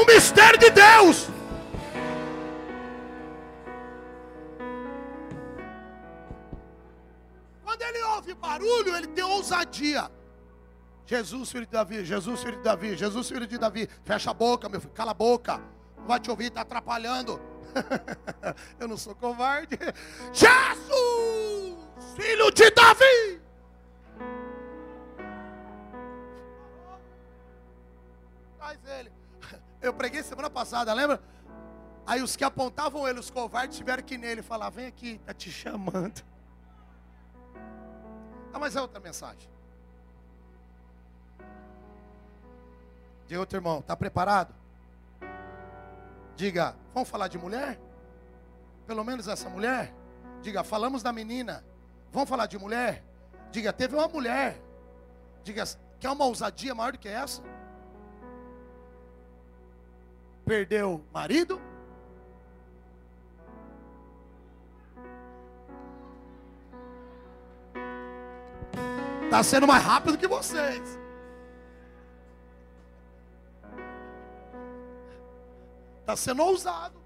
O 0.00 0.04
mistério 0.04 0.58
de 0.58 0.70
Deus. 0.70 1.28
Quando 7.62 7.82
ele 7.82 8.02
ouve 8.02 8.34
barulho, 8.34 8.96
ele 8.96 9.06
tem 9.08 9.24
ousadia. 9.24 10.10
Jesus, 11.06 11.52
filho 11.52 11.66
de 11.66 11.72
Davi, 11.72 12.04
Jesus, 12.04 12.42
filho 12.42 12.56
de 12.56 12.62
Davi, 12.62 12.96
Jesus, 12.96 13.28
filho 13.28 13.46
de 13.46 13.58
Davi, 13.58 13.88
fecha 14.04 14.30
a 14.30 14.34
boca, 14.34 14.68
meu 14.68 14.80
filho, 14.80 14.92
cala 14.94 15.10
a 15.10 15.14
boca, 15.14 15.60
não 15.98 16.06
vai 16.06 16.18
te 16.18 16.30
ouvir, 16.30 16.46
está 16.46 16.62
atrapalhando. 16.62 17.40
Eu 18.80 18.88
não 18.88 18.96
sou 18.96 19.14
covarde. 19.14 19.78
Jesus, 20.32 21.83
filho 22.14 22.50
de 22.50 22.70
Davi. 22.70 23.40
Traz 28.58 28.78
ele. 28.84 29.12
Eu 29.80 29.92
preguei 29.92 30.22
semana 30.22 30.48
passada, 30.48 30.92
lembra? 30.94 31.20
Aí 32.06 32.22
os 32.22 32.36
que 32.36 32.44
apontavam 32.44 33.08
ele, 33.08 33.18
os 33.18 33.30
covardes, 33.30 33.76
tiveram 33.76 34.02
que 34.02 34.16
nele 34.16 34.42
falar: 34.42 34.70
Vem 34.70 34.86
aqui, 34.86 35.12
está 35.20 35.34
te 35.34 35.50
chamando. 35.50 36.22
Ah, 38.52 38.58
mas 38.58 38.76
é 38.76 38.80
outra 38.80 39.00
mensagem. 39.00 39.50
Diga 43.26 43.40
outro 43.40 43.56
irmão, 43.56 43.80
está 43.80 43.96
preparado? 43.96 44.54
Diga, 46.36 46.76
vamos 46.92 47.08
falar 47.08 47.28
de 47.28 47.38
mulher? 47.38 47.80
Pelo 48.86 49.02
menos 49.02 49.26
essa 49.28 49.48
mulher? 49.48 49.94
Diga, 50.42 50.62
falamos 50.62 51.02
da 51.02 51.12
menina. 51.12 51.64
Vamos 52.14 52.28
falar 52.28 52.46
de 52.46 52.56
mulher? 52.56 53.02
Diga, 53.50 53.72
teve 53.72 53.96
uma 53.96 54.06
mulher. 54.06 54.56
Diga, 55.42 55.64
quer 55.98 56.10
uma 56.10 56.24
ousadia 56.24 56.72
maior 56.72 56.92
do 56.92 56.98
que 56.98 57.08
essa? 57.08 57.42
Perdeu 60.46 61.04
marido? 61.12 61.60
Está 69.24 69.42
sendo 69.42 69.66
mais 69.66 69.82
rápido 69.82 70.16
que 70.16 70.28
vocês. 70.28 70.96
Está 76.02 76.14
sendo 76.14 76.44
ousado. 76.44 77.03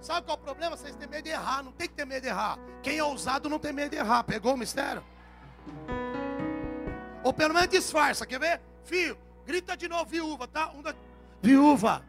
Sabe 0.00 0.26
qual 0.26 0.36
é 0.36 0.40
o 0.40 0.42
problema? 0.42 0.76
Vocês 0.76 0.96
têm 0.96 1.08
medo 1.08 1.24
de 1.24 1.30
errar. 1.30 1.62
Não 1.62 1.72
tem 1.72 1.88
que 1.88 1.94
ter 1.94 2.04
medo 2.04 2.22
de 2.22 2.28
errar. 2.28 2.58
Quem 2.82 2.98
é 2.98 3.04
ousado 3.04 3.48
não 3.48 3.58
tem 3.58 3.72
medo 3.72 3.90
de 3.90 3.96
errar. 3.96 4.24
Pegou 4.24 4.54
o 4.54 4.56
mistério? 4.56 5.04
Ou 7.22 7.32
pelo 7.32 7.52
menos 7.52 7.68
disfarça. 7.68 8.24
Quer 8.24 8.40
ver? 8.40 8.60
Filho, 8.84 9.18
grita 9.44 9.76
de 9.76 9.88
novo, 9.88 10.06
viúva, 10.06 10.48
tá? 10.48 10.70
Um 10.70 10.82
da... 10.82 10.94
Viúva 11.42 12.02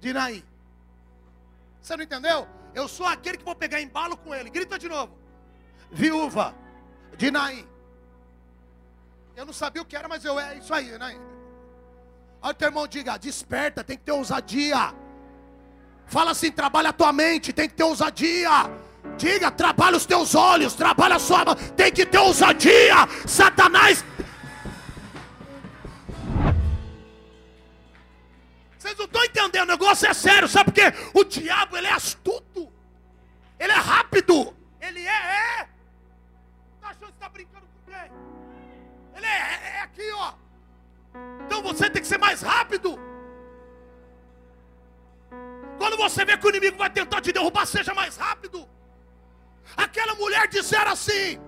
de 0.00 0.12
Naí. 0.12 0.44
Você 1.80 1.96
não 1.96 2.04
entendeu? 2.04 2.48
Eu 2.74 2.88
sou 2.88 3.06
aquele 3.06 3.38
que 3.38 3.44
vou 3.44 3.54
pegar 3.54 3.80
embalo 3.80 4.16
com 4.16 4.34
ele. 4.34 4.50
Grita 4.50 4.78
de 4.78 4.88
novo. 4.88 5.16
Viúva 5.90 6.54
de 7.16 7.30
Naim. 7.30 7.66
Eu 9.34 9.44
não 9.44 9.52
sabia 9.52 9.82
o 9.82 9.84
que 9.84 9.94
era, 9.94 10.08
mas 10.08 10.24
eu 10.24 10.40
é 10.40 10.56
isso 10.56 10.72
aí, 10.72 10.96
Naim. 10.96 11.20
Olha 12.40 12.50
o 12.50 12.54
teu 12.54 12.68
irmão, 12.68 12.86
diga, 12.86 13.18
desperta, 13.18 13.84
tem 13.84 13.96
que 13.96 14.04
ter 14.04 14.12
ousadia. 14.12 14.94
Fala 16.06 16.30
assim, 16.30 16.50
trabalha 16.50 16.90
a 16.90 16.92
tua 16.92 17.12
mente, 17.12 17.52
tem 17.52 17.68
que 17.68 17.74
ter 17.74 17.84
ousadia. 17.84 18.70
Diga, 19.18 19.50
trabalha 19.50 19.96
os 19.96 20.06
teus 20.06 20.34
olhos, 20.34 20.74
trabalha 20.74 21.16
a 21.16 21.18
sua 21.18 21.44
mão, 21.44 21.54
tem 21.54 21.90
que 21.92 22.06
ter 22.06 22.18
ousadia. 22.18 22.94
Satanás. 23.26 24.04
Vocês 28.78 28.96
não 28.96 29.04
estão 29.04 29.24
entendendo, 29.24 29.64
o 29.64 29.72
negócio 29.72 30.08
é 30.08 30.14
sério, 30.14 30.46
sabe 30.46 30.70
por 30.70 30.74
quê? 30.74 30.92
O 31.12 31.24
diabo, 31.24 31.76
ele 31.76 31.88
é 31.88 31.92
astuto, 31.92 32.72
ele 33.58 33.72
é 33.72 33.76
rápido, 33.76 34.54
ele 34.80 35.00
é, 35.00 35.10
é 35.10 35.68
achando 36.82 37.06
que 37.06 37.14
está 37.14 37.28
brincando 37.28 37.66
com 37.66 37.90
quem? 37.90 38.12
Ele 39.16 39.26
é, 39.26 39.28
é, 39.28 39.76
é 39.78 39.80
aqui, 39.80 40.08
ó. 40.12 40.34
Então 41.44 41.62
você 41.62 41.90
tem 41.90 42.00
que 42.00 42.06
ser 42.06 42.18
mais 42.18 42.42
rápido. 42.42 42.96
Quando 45.96 46.10
você 46.10 46.26
vê 46.26 46.36
que 46.36 46.46
o 46.46 46.50
inimigo 46.50 46.76
vai 46.76 46.90
tentar 46.90 47.22
te 47.22 47.32
derrubar, 47.32 47.66
seja 47.66 47.94
mais 47.94 48.18
rápido. 48.18 48.68
Aquela 49.74 50.14
mulher 50.14 50.46
disseram 50.46 50.92
assim: 50.92 51.40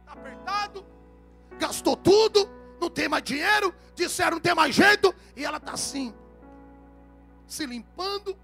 está 0.00 0.12
apertado, 0.12 0.84
gastou 1.58 1.96
tudo, 1.96 2.46
não 2.78 2.90
tem 2.90 3.08
mais 3.08 3.24
dinheiro, 3.24 3.74
disseram 3.94 4.32
não 4.32 4.40
tem 4.40 4.54
mais 4.54 4.74
jeito, 4.74 5.14
e 5.34 5.42
ela 5.42 5.56
está 5.56 5.72
assim, 5.72 6.14
se 7.46 7.64
limpando, 7.64 8.38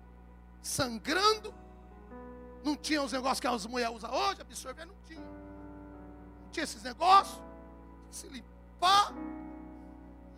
sangrando. 0.63 1.55
Não 2.65 2.75
tinha 2.75 3.03
os 3.03 3.13
negócios 3.13 3.41
que 3.41 3.47
as 3.47 3.67
mulheres 3.67 3.95
usam 3.95 4.11
hoje, 4.11 4.41
absorver, 4.41 4.87
não 4.87 4.95
tinha 5.07 5.23
tinha 6.51 6.65
esses 6.65 6.83
negócios, 6.83 7.39
se 8.11 8.27
limpar. 8.29 9.13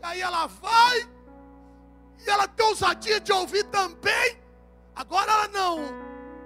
E 0.00 0.04
aí 0.04 0.20
ela 0.20 0.46
vai, 0.48 1.08
e 2.24 2.30
ela 2.30 2.48
tem 2.48 2.66
ousadia 2.66 3.20
de 3.20 3.32
ouvir 3.32 3.64
também. 3.64 4.38
Agora 4.94 5.30
ela 5.30 5.48
não 5.48 5.78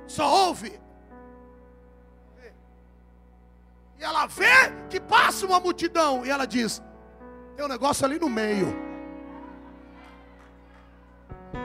só 0.07 0.47
ouve. 0.47 0.81
E 3.99 4.05
ela 4.05 4.27
vê 4.27 4.70
que 4.91 5.01
passa 5.01 5.47
uma 5.47 5.61
multidão. 5.61 6.25
E 6.27 6.31
ela 6.31 6.47
diz: 6.47 6.83
tem 7.57 7.64
um 7.64 7.68
negócio 7.68 8.05
ali 8.05 8.18
no 8.18 8.29
meio. 8.29 8.75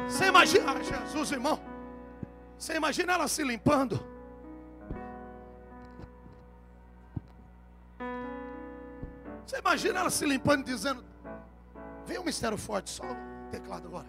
Você 0.07 0.25
imagina, 0.25 0.71
ah, 0.71 0.83
Jesus, 0.83 1.31
irmão. 1.31 1.59
Você 2.57 2.75
imagina 2.75 3.13
ela 3.13 3.27
se 3.27 3.43
limpando. 3.43 4.05
Você 9.45 9.59
imagina 9.59 9.99
ela 9.99 10.09
se 10.09 10.25
limpando 10.25 10.61
e 10.61 10.63
dizendo: 10.63 11.03
Vem 12.05 12.19
um 12.19 12.23
mistério 12.23 12.57
forte, 12.57 12.89
só 12.89 13.03
teclado 13.47 13.87
agora. 13.87 14.07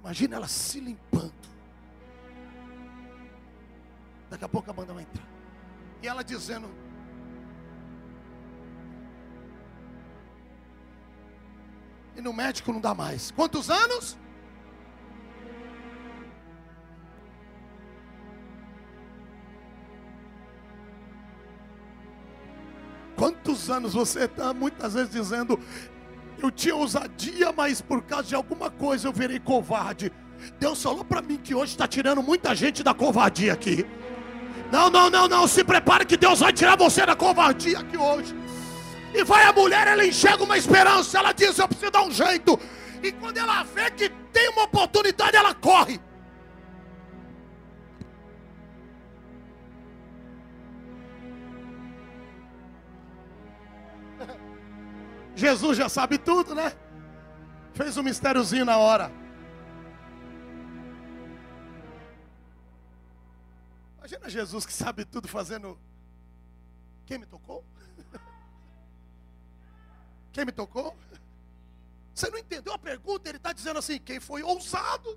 Imagina 0.00 0.36
ela 0.36 0.48
se 0.48 0.80
limpando. 0.80 1.32
Daqui 4.30 4.44
a 4.44 4.48
pouco 4.48 4.70
a 4.70 4.72
banda 4.72 4.92
vai 4.92 5.02
entrar. 5.02 5.26
E 6.02 6.08
ela 6.08 6.22
dizendo: 6.22 6.68
E 12.16 12.20
no 12.20 12.32
médico 12.32 12.72
não 12.72 12.80
dá 12.80 12.94
mais. 12.94 13.30
Quantos 13.30 13.68
anos? 13.68 14.16
Quantos 23.16 23.70
anos 23.70 23.94
você 23.94 24.24
está 24.24 24.52
muitas 24.52 24.94
vezes 24.94 25.10
dizendo, 25.10 25.58
eu 26.42 26.50
tinha 26.50 26.74
ousadia, 26.74 27.52
mas 27.52 27.80
por 27.80 28.02
causa 28.02 28.28
de 28.28 28.34
alguma 28.34 28.70
coisa 28.70 29.08
eu 29.08 29.12
virei 29.12 29.38
covarde. 29.38 30.12
Deus 30.58 30.82
falou 30.82 31.04
para 31.04 31.22
mim 31.22 31.36
que 31.36 31.54
hoje 31.54 31.72
está 31.72 31.86
tirando 31.86 32.22
muita 32.22 32.54
gente 32.54 32.82
da 32.82 32.94
covardia 32.94 33.52
aqui. 33.52 33.86
Não, 34.70 34.90
não, 34.90 35.08
não, 35.08 35.28
não. 35.28 35.48
Se 35.48 35.64
prepare 35.64 36.04
que 36.04 36.16
Deus 36.16 36.40
vai 36.40 36.52
tirar 36.52 36.76
você 36.76 37.06
da 37.06 37.16
covardia 37.16 37.78
aqui 37.78 37.96
hoje. 37.96 38.34
E 39.14 39.24
vai 39.24 39.44
a 39.44 39.52
mulher, 39.52 39.86
ela 39.86 40.04
enxerga 40.04 40.44
uma 40.44 40.58
esperança. 40.58 41.18
Ela 41.18 41.32
diz: 41.32 41.58
Eu 41.58 41.68
preciso 41.68 41.90
dar 41.90 42.02
um 42.02 42.10
jeito. 42.10 42.58
E 43.02 43.12
quando 43.12 43.38
ela 43.38 43.62
vê 43.62 43.90
que 43.90 44.08
tem 44.32 44.48
uma 44.50 44.64
oportunidade, 44.64 45.35
Jesus 55.46 55.78
já 55.78 55.88
sabe 55.88 56.18
tudo, 56.18 56.56
né? 56.56 56.76
Fez 57.72 57.96
um 57.96 58.02
mistériozinho 58.02 58.64
na 58.64 58.78
hora. 58.78 59.12
Imagina 63.98 64.28
Jesus 64.28 64.66
que 64.66 64.72
sabe 64.72 65.04
tudo 65.04 65.28
fazendo. 65.28 65.78
Quem 67.04 67.18
me 67.18 67.26
tocou? 67.26 67.64
Quem 70.34 70.44
me 70.44 70.50
tocou? 70.50 70.96
Você 72.12 72.28
não 72.28 72.38
entendeu 72.38 72.72
a 72.72 72.78
pergunta? 72.78 73.28
Ele 73.28 73.38
está 73.38 73.52
dizendo 73.52 73.78
assim: 73.78 74.00
quem 74.00 74.18
foi 74.18 74.42
ousado? 74.42 75.16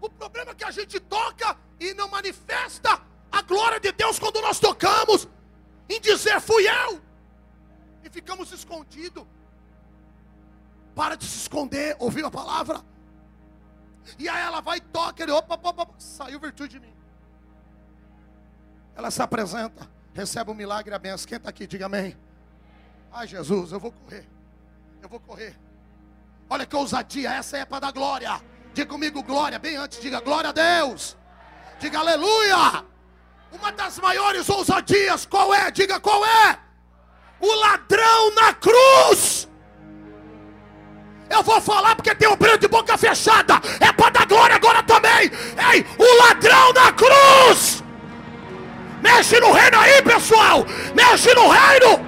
O 0.00 0.08
problema 0.08 0.52
é 0.52 0.54
que 0.54 0.64
a 0.64 0.70
gente 0.70 0.98
toca 1.00 1.54
e 1.78 1.92
não 1.92 2.08
manifesta 2.08 3.02
a 3.30 3.42
glória 3.42 3.78
de 3.78 3.92
Deus 3.92 4.18
quando 4.18 4.40
nós 4.40 4.58
tocamos 4.58 5.28
em 5.88 6.00
dizer 6.00 6.40
fui 6.40 6.66
eu. 6.68 7.00
E 8.02 8.10
ficamos 8.10 8.52
escondidos. 8.52 9.24
Para 10.94 11.16
de 11.16 11.26
se 11.26 11.38
esconder, 11.38 11.96
ouviu 11.98 12.26
a 12.26 12.30
palavra? 12.30 12.80
E 14.18 14.28
aí 14.28 14.42
ela 14.42 14.60
vai 14.60 14.78
e 14.78 14.80
toca, 14.80 15.22
ele, 15.22 15.32
opa, 15.32 15.54
opa, 15.54 15.82
opa, 15.82 15.94
saiu 15.98 16.38
virtude 16.38 16.78
de 16.78 16.80
mim. 16.80 16.94
Ela 18.94 19.10
se 19.10 19.20
apresenta, 19.20 19.88
recebe 20.12 20.50
o 20.50 20.54
milagre 20.54 20.92
e 20.92 20.94
a 20.94 20.98
benção. 20.98 21.26
Quem 21.26 21.36
está 21.36 21.50
aqui, 21.50 21.66
diga 21.66 21.86
amém. 21.86 22.16
Ai 23.10 23.26
Jesus, 23.26 23.72
eu 23.72 23.80
vou 23.80 23.90
correr. 23.90 24.28
Eu 25.02 25.08
vou 25.08 25.18
correr. 25.20 25.58
Olha 26.48 26.66
que 26.66 26.76
ousadia, 26.76 27.32
essa 27.32 27.56
é 27.58 27.64
para 27.64 27.80
dar 27.80 27.92
glória. 27.92 28.40
Diga 28.72 28.88
comigo 28.88 29.22
glória, 29.22 29.58
bem 29.58 29.76
antes, 29.76 30.00
diga 30.00 30.20
glória 30.20 30.50
a 30.50 30.52
Deus. 30.52 31.16
Diga 31.80 31.98
aleluia. 31.98 32.84
Uma 33.58 33.70
das 33.72 33.98
maiores 33.98 34.48
ousadias, 34.48 35.24
qual 35.26 35.54
é? 35.54 35.70
Diga 35.70 36.00
qual 36.00 36.24
é? 36.24 36.58
O 37.40 37.54
ladrão 37.54 38.34
na 38.34 38.52
cruz. 38.54 39.48
Eu 41.30 41.42
vou 41.42 41.60
falar 41.60 41.94
porque 41.96 42.14
tem 42.14 42.28
um 42.28 42.36
brilho 42.36 42.58
de 42.58 42.68
boca 42.68 42.98
fechada. 42.98 43.60
É 43.80 43.92
para 43.92 44.10
dar 44.10 44.26
glória 44.26 44.56
agora 44.56 44.82
também. 44.82 45.30
Ei, 45.72 45.86
o 45.98 46.24
ladrão 46.24 46.72
na 46.72 46.92
cruz. 46.92 47.82
Mexe 49.02 49.38
no 49.40 49.52
reino 49.52 49.78
aí, 49.78 50.02
pessoal. 50.02 50.66
Mexe 50.94 51.32
no 51.34 51.48
reino. 51.48 52.03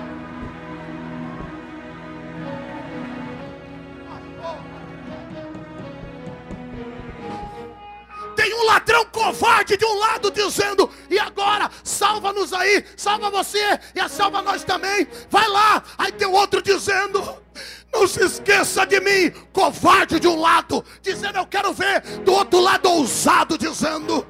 Tem 8.46 8.54
um 8.54 8.64
ladrão 8.64 9.04
covarde 9.06 9.76
de 9.76 9.84
um 9.84 9.98
lado 9.98 10.30
dizendo: 10.30 10.88
E 11.10 11.18
agora? 11.18 11.68
Salva-nos 11.82 12.52
aí, 12.52 12.84
salva 12.96 13.28
você 13.28 13.58
e 13.92 14.08
salva 14.08 14.40
nós 14.40 14.62
também. 14.62 15.04
Vai 15.28 15.48
lá. 15.48 15.82
Aí 15.98 16.12
tem 16.12 16.28
outro 16.28 16.62
dizendo: 16.62 17.42
Não 17.92 18.06
se 18.06 18.24
esqueça 18.24 18.86
de 18.86 19.00
mim, 19.00 19.32
covarde 19.52 20.20
de 20.20 20.28
um 20.28 20.38
lado, 20.38 20.84
dizendo: 21.02 21.38
Eu 21.38 21.46
quero 21.48 21.72
ver. 21.72 22.00
Do 22.24 22.34
outro 22.34 22.60
lado, 22.60 22.88
ousado, 22.88 23.58
dizendo: 23.58 24.24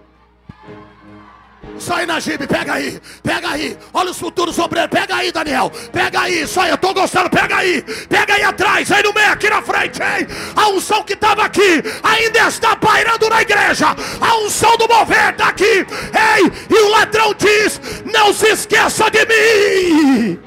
isso 1.78 1.92
aí, 1.92 2.06
Najib, 2.06 2.46
pega 2.46 2.74
aí, 2.74 3.00
pega 3.22 3.50
aí. 3.50 3.78
Olha 3.92 4.10
os 4.10 4.18
futuros 4.18 4.58
obreiros, 4.58 4.90
pega 4.90 5.16
aí, 5.16 5.30
Daniel. 5.30 5.70
Pega 5.92 6.20
aí, 6.22 6.44
aí, 6.44 6.70
eu 6.70 6.78
tô 6.78 6.94
gostando, 6.94 7.28
pega 7.28 7.56
aí. 7.56 7.82
Pega 8.08 8.34
aí 8.34 8.42
atrás, 8.42 8.90
aí 8.90 9.02
no 9.02 9.12
meio, 9.12 9.30
aqui 9.30 9.50
na 9.50 9.60
frente, 9.62 10.00
hein? 10.02 10.26
A 10.54 10.68
unção 10.68 11.02
que 11.02 11.12
estava 11.12 11.44
aqui 11.44 11.82
ainda 12.02 12.48
está 12.48 12.76
pairando 12.76 13.28
na 13.28 13.42
igreja. 13.42 13.88
A 14.20 14.36
unção 14.38 14.76
do 14.78 14.88
mover 14.88 15.30
está 15.30 15.48
aqui. 15.48 15.64
Ei, 15.64 16.52
e 16.70 16.82
o 16.82 16.88
ladrão 16.90 17.34
diz: 17.34 17.80
Não 18.04 18.32
se 18.32 18.46
esqueça 18.46 19.10
de 19.10 19.26
mim. 19.26 20.40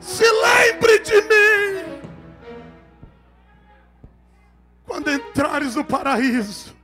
Se 0.00 0.24
lembre 0.24 0.98
de 0.98 1.22
mim. 1.22 2.00
Quando 4.86 5.10
entrares 5.10 5.76
no 5.76 5.84
paraíso. 5.84 6.79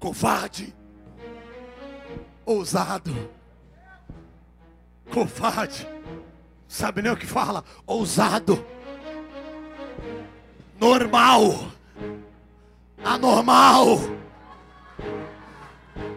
Covarde, 0.00 0.74
ousado, 2.46 3.14
covarde, 5.12 5.86
sabe 6.66 7.02
nem 7.02 7.12
o 7.12 7.16
que 7.16 7.26
fala? 7.26 7.62
Ousado, 7.86 8.64
normal, 10.80 11.70
anormal. 13.04 13.98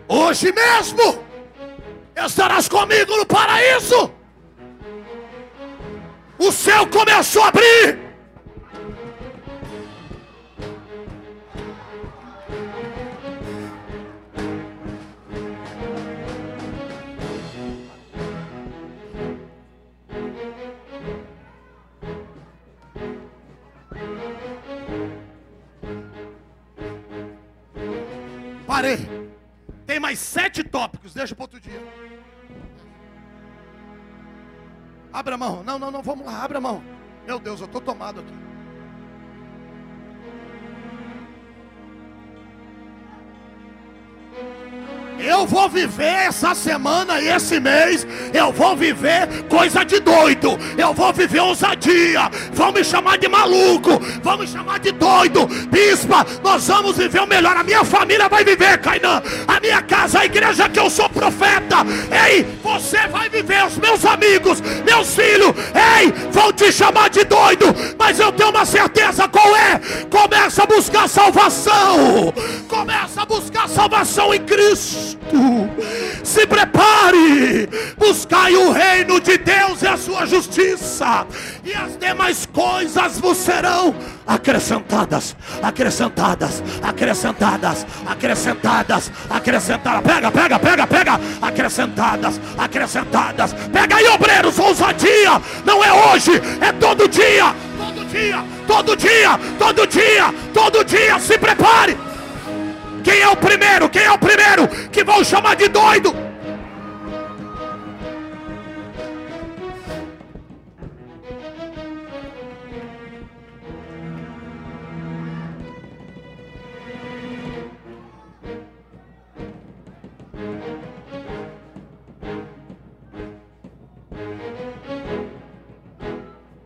Hoje 0.07 0.53
mesmo 0.53 1.21
estarás 2.15 2.69
comigo 2.69 3.17
no 3.17 3.25
paraíso. 3.25 4.11
O 6.39 6.51
céu 6.51 6.88
começou 6.88 7.43
a 7.43 7.47
abrir. 7.49 8.12
Parei. 28.84 29.31
Tem 29.86 29.97
mais 29.97 30.19
sete 30.19 30.61
tópicos, 30.61 31.13
deixa 31.13 31.34
para 31.34 31.43
outro 31.45 31.59
dia. 31.59 31.81
Abra 35.11 35.38
mão. 35.38 35.63
Não, 35.63 35.79
não, 35.79 35.89
não, 35.89 36.01
vamos 36.01 36.25
lá, 36.25 36.43
abra 36.43 36.59
mão. 36.59 36.84
Meu 37.25 37.39
Deus, 37.39 37.61
eu 37.61 37.65
estou 37.65 37.79
tomado 37.79 38.19
aqui. 38.19 38.43
Eu 45.24 45.47
vou 45.47 45.69
viver 45.69 46.28
essa 46.28 46.53
semana 46.53 47.21
e 47.21 47.30
esse 47.30 47.57
mês. 47.57 48.05
Eu 48.34 48.51
vou 48.51 48.76
viver 48.76 49.26
coisa 49.47 49.86
de 49.86 50.01
doido. 50.01 50.59
Eu 50.78 50.93
vou 50.93 51.13
viver 51.13 51.39
ousadia. 51.39 52.30
Vão 52.51 52.74
me 52.74 52.84
chamar 52.84 53.17
de 53.17 53.30
maluco. 53.30 54.01
Vão 54.21 54.38
me 54.38 54.45
chamar 54.45 54.80
de 54.80 54.91
doido. 54.91 55.47
Bispa, 55.71 56.26
nós 56.43 56.67
vamos 56.67 56.97
viver 56.97 57.21
o 57.21 57.26
melhor. 57.26 57.55
A 57.55 57.63
minha 57.63 57.86
família 57.86 58.28
vai 58.28 58.43
viver, 58.43 58.78
Cainã. 58.80 59.24
A 59.47 59.61
minha 59.61 59.82
casa, 59.82 60.19
a 60.19 60.26
igreja 60.26 60.67
que 60.67 60.80
eu 60.80 60.89
sou 60.89 61.07
profeta. 61.07 61.78
Ei, 62.30 62.45
você 62.61 63.07
vai 63.07 63.30
viver. 63.30 63.65
Os 63.65 63.78
meus 63.78 64.03
amigos, 64.03 64.59
meus 64.86 65.15
filhos. 65.15 65.53
Ei, 65.74 66.11
vão 66.32 66.51
te 66.51 66.69
chamar 66.69 67.09
de 67.09 67.24
doido. 67.24 67.67
Mas 67.97 68.19
eu 68.19 68.30
tenho 68.34 68.49
uma 68.49 68.65
certeza 68.65 69.26
qual 69.30 69.55
é. 69.55 69.80
Começa 70.09 70.63
a 70.63 70.65
buscar 70.65 71.07
salvação. 71.07 72.34
Começa 72.67 73.21
a 73.21 73.26
buscar 73.26 73.69
salvação 73.69 74.34
em 74.34 74.41
Cristo. 74.41 75.12
Se 76.24 76.47
prepare, 76.47 77.70
buscai 77.97 78.55
o 78.55 78.72
reino 78.72 79.20
de 79.20 79.38
Deus 79.38 79.82
e 79.82 79.88
a 79.88 79.97
sua 79.97 80.26
justiça, 80.26 81.28
e 81.64 81.74
as 81.74 81.97
demais 81.97 82.45
coisas 82.45 83.20
vos 83.20 83.38
serão 83.38 83.93
acrescentadas, 84.26 85.36
acrescentadas, 85.61 86.64
acrescentadas, 86.82 87.86
acrescentadas, 88.05 89.11
acrescentadas. 89.30 90.01
Pega, 90.01 90.32
pega, 90.32 90.59
pega, 90.59 90.88
pega, 90.88 91.20
acrescentadas, 91.41 92.39
acrescentadas. 92.57 93.53
Pega 93.72 93.97
aí, 93.97 94.07
obreiros, 94.07 94.57
ousadia. 94.59 95.41
Não 95.66 95.84
é 95.84 95.91
hoje, 95.91 96.32
é 96.61 96.72
todo 96.74 97.07
dia, 97.07 97.53
todo 97.78 98.05
dia, 98.05 98.43
todo 98.68 98.95
dia, 98.95 99.39
todo 99.59 99.88
dia, 99.88 100.34
todo 100.53 100.84
dia. 100.84 101.20
Se 101.20 101.38
prepare. 101.38 102.12
Quem 103.03 103.19
é 103.19 103.27
o 103.27 103.35
primeiro? 103.35 103.89
Quem 103.89 104.03
é 104.03 104.11
o 104.11 104.17
primeiro 104.17 104.67
que 104.89 105.03
vão 105.03 105.23
chamar 105.23 105.55
de 105.55 105.67
doido? 105.67 106.13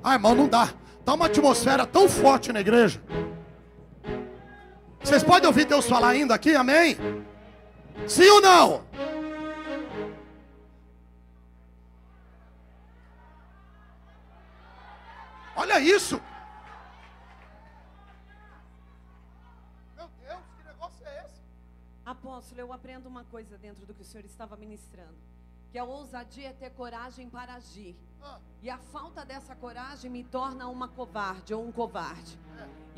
Ah, 0.04 0.14
irmão, 0.14 0.34
não 0.34 0.48
dá. 0.48 0.70
Tá 1.04 1.14
uma 1.16 1.26
atmosfera 1.26 1.86
tão 1.86 2.08
forte 2.08 2.54
na 2.54 2.62
igreja. 2.62 3.02
Vocês 5.08 5.24
podem 5.24 5.48
ouvir 5.48 5.64
Deus 5.64 5.88
falar 5.88 6.10
ainda 6.10 6.36
aqui? 6.36 6.54
Amém? 6.54 6.98
Sim 8.10 8.30
ou 8.30 8.42
não? 8.42 8.84
Olha 15.56 15.80
isso. 15.80 16.22
Meu 19.96 20.10
Deus, 20.10 20.42
que 20.58 20.68
negócio 20.68 21.08
é 21.08 21.24
esse? 21.24 21.42
Apóstolo, 22.06 22.60
eu 22.60 22.74
aprendo 22.74 23.08
uma 23.08 23.24
coisa 23.24 23.58
dentro 23.58 23.86
do 23.86 23.94
que 23.94 24.02
o 24.02 24.06
senhor 24.06 24.26
estava 24.26 24.58
ministrando. 24.58 25.16
Que 25.72 25.78
a 25.78 25.86
ousadia 25.86 26.50
é 26.50 26.54
ter 26.54 26.72
coragem 26.72 27.30
para 27.30 27.54
agir. 27.54 27.96
Ah. 28.22 28.40
E 28.62 28.70
a 28.70 28.78
falta 28.78 29.24
dessa 29.24 29.56
coragem 29.56 30.12
me 30.12 30.26
torna 30.26 30.68
uma 30.68 30.90
covarde 30.90 31.54
ou 31.54 31.66
um 31.66 31.72
covarde. 31.72 32.38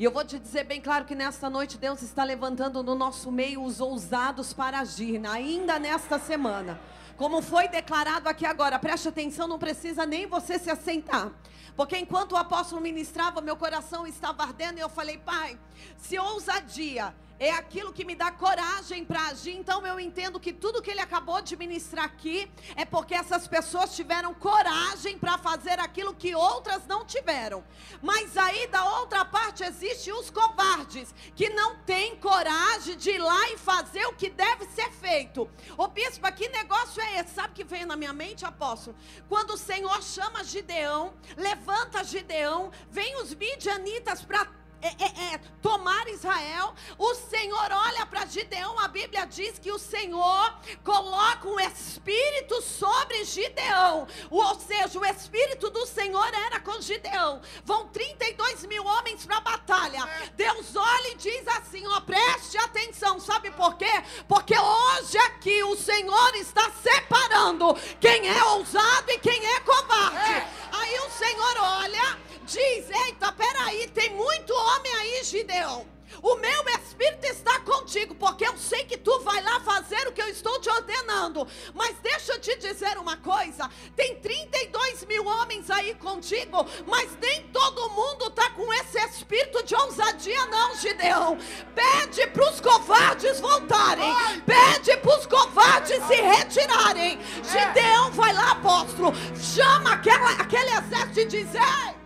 E 0.00 0.04
eu 0.04 0.10
vou 0.10 0.24
te 0.24 0.38
dizer 0.38 0.64
bem 0.64 0.80
claro 0.80 1.04
que 1.04 1.14
nesta 1.14 1.50
noite 1.50 1.76
Deus 1.76 2.00
está 2.00 2.24
levantando 2.24 2.82
no 2.82 2.94
nosso 2.94 3.30
meio 3.30 3.62
os 3.62 3.82
ousados 3.82 4.50
para 4.50 4.78
agir, 4.78 5.20
ainda 5.26 5.78
nesta 5.78 6.18
semana. 6.18 6.80
Como 7.18 7.42
foi 7.42 7.68
declarado 7.68 8.26
aqui 8.26 8.46
agora, 8.46 8.78
preste 8.78 9.08
atenção, 9.08 9.46
não 9.46 9.58
precisa 9.58 10.06
nem 10.06 10.26
você 10.26 10.58
se 10.58 10.70
assentar. 10.70 11.30
Porque 11.76 11.98
enquanto 11.98 12.32
o 12.32 12.38
apóstolo 12.38 12.80
ministrava, 12.80 13.42
meu 13.42 13.58
coração 13.58 14.06
estava 14.06 14.42
ardendo 14.42 14.78
e 14.78 14.80
eu 14.80 14.88
falei, 14.88 15.18
Pai, 15.18 15.58
se 15.98 16.18
ousadia 16.18 17.14
é 17.40 17.52
aquilo 17.52 17.90
que 17.90 18.04
me 18.04 18.14
dá 18.14 18.30
coragem 18.30 19.02
para 19.02 19.28
agir. 19.28 19.56
Então 19.56 19.84
eu 19.86 19.98
entendo 19.98 20.38
que 20.38 20.52
tudo 20.52 20.82
que 20.82 20.90
ele 20.90 21.00
acabou 21.00 21.40
de 21.40 21.56
ministrar 21.56 22.04
aqui 22.04 22.50
é 22.76 22.84
porque 22.84 23.14
essas 23.14 23.48
pessoas 23.48 23.96
tiveram 23.96 24.34
coragem 24.34 25.18
para 25.18 25.38
fazer 25.38 25.80
aquilo 25.80 26.14
que 26.14 26.34
outras 26.34 26.86
não 26.86 27.02
tiveram. 27.02 27.64
Mas 28.02 28.36
aí 28.36 28.66
da 28.66 28.84
outra 28.98 29.24
parte 29.24 29.64
existe 29.64 30.12
os 30.12 30.28
covardes 30.28 31.14
que 31.34 31.48
não 31.48 31.76
têm 31.76 32.14
coragem 32.16 32.96
de 32.98 33.12
ir 33.12 33.18
lá 33.18 33.48
e 33.50 33.56
fazer 33.56 34.04
o 34.04 34.12
que 34.12 34.28
deve 34.28 34.66
ser 34.66 34.90
feito. 34.92 35.48
Ô 35.78 35.88
bispo, 35.88 36.30
que 36.32 36.46
negócio 36.50 37.00
é 37.00 37.20
esse? 37.20 37.34
Sabe 37.34 37.48
o 37.48 37.56
que 37.56 37.64
veio 37.64 37.86
na 37.86 37.96
minha 37.96 38.12
mente, 38.12 38.44
apóstolo? 38.44 38.94
Quando 39.30 39.54
o 39.54 39.56
Senhor 39.56 40.02
chama 40.02 40.44
Gideão, 40.44 41.14
levanta 41.38 42.04
Gideão, 42.04 42.70
vem 42.90 43.16
os 43.22 43.34
midianitas 43.34 44.22
para 44.22 44.59
é, 44.82 44.88
é, 44.88 45.34
é, 45.34 45.40
tomar 45.62 46.08
Israel, 46.08 46.74
o 46.98 47.14
Senhor 47.14 47.70
olha 47.70 48.06
para 48.06 48.26
Gideão, 48.26 48.78
a 48.78 48.88
Bíblia 48.88 49.26
diz 49.26 49.58
que 49.58 49.70
o 49.70 49.78
Senhor 49.78 50.54
coloca 50.82 51.48
um 51.48 51.60
espírito 51.60 52.62
sobre 52.62 53.24
Gideão, 53.24 54.06
ou 54.30 54.54
seja, 54.60 54.98
o 54.98 55.04
espírito 55.04 55.70
do 55.70 55.86
Senhor 55.86 56.32
era 56.32 56.60
com 56.60 56.80
Gideão. 56.80 57.42
Vão 57.64 57.88
32 57.88 58.66
mil 58.66 58.84
homens 58.84 59.26
para 59.26 59.36
a 59.36 59.40
batalha. 59.40 60.08
Deus 60.34 60.74
olha 60.74 61.08
e 61.08 61.16
diz 61.16 61.46
assim: 61.48 61.86
ó, 61.86 62.00
preste 62.00 62.56
atenção, 62.58 63.20
sabe 63.20 63.50
por 63.50 63.76
quê? 63.76 64.02
Porque 64.26 64.54
hoje 64.58 65.18
aqui 65.18 65.62
o 65.64 65.76
Senhor 65.76 66.34
está 66.36 66.70
separando 66.82 67.76
quem 68.00 68.28
é 68.28 68.44
ousado 68.44 69.10
e 69.10 69.18
quem 69.18 69.44
é 69.46 69.60
covarde. 69.60 70.32
É. 70.32 70.48
Aí 70.72 70.98
o 71.00 71.10
Senhor 71.10 71.56
olha, 71.58 72.18
diz: 72.50 72.90
eita, 73.06 73.32
peraí, 73.32 73.88
tem 73.88 74.10
muito 74.10 74.52
homem 74.52 74.92
aí, 74.94 75.24
Gideão. 75.24 75.86
O 76.22 76.34
meu 76.36 76.68
espírito 76.70 77.24
está 77.24 77.60
contigo, 77.60 78.14
porque 78.16 78.44
eu 78.44 78.56
sei 78.58 78.84
que 78.84 78.98
tu 78.98 79.20
vai 79.20 79.40
lá 79.42 79.60
fazer 79.60 80.08
o 80.08 80.12
que 80.12 80.20
eu 80.20 80.28
estou 80.28 80.60
te 80.60 80.68
ordenando. 80.68 81.46
Mas 81.72 81.96
deixa 82.02 82.32
eu 82.32 82.40
te 82.40 82.56
dizer 82.56 82.98
uma 82.98 83.16
coisa: 83.16 83.70
tem 83.94 84.16
32 84.16 85.04
mil 85.06 85.24
homens 85.24 85.70
aí 85.70 85.94
contigo, 85.94 86.66
mas 86.86 87.16
nem 87.20 87.44
todo 87.48 87.90
mundo 87.90 88.26
está 88.26 88.50
com 88.50 88.72
esse 88.74 88.98
espírito 88.98 89.62
de 89.62 89.74
ousadia, 89.74 90.46
não, 90.46 90.74
Gideão. 90.76 91.38
Pede 91.74 92.26
para 92.26 92.50
os 92.50 92.60
covardes 92.60 93.40
voltarem, 93.40 94.12
pede 94.44 94.96
para 94.98 95.18
os 95.18 95.26
covardes 95.26 96.04
se 96.06 96.16
retirarem. 96.16 97.18
Gideão 97.44 98.10
vai 98.10 98.32
lá, 98.32 98.50
apóstolo, 98.50 99.12
chama 99.36 99.92
aquela, 99.92 100.32
aquele 100.32 100.70
exército 100.70 101.20
e 101.20 101.24
diz: 101.24 101.54
Ei, 101.54 101.99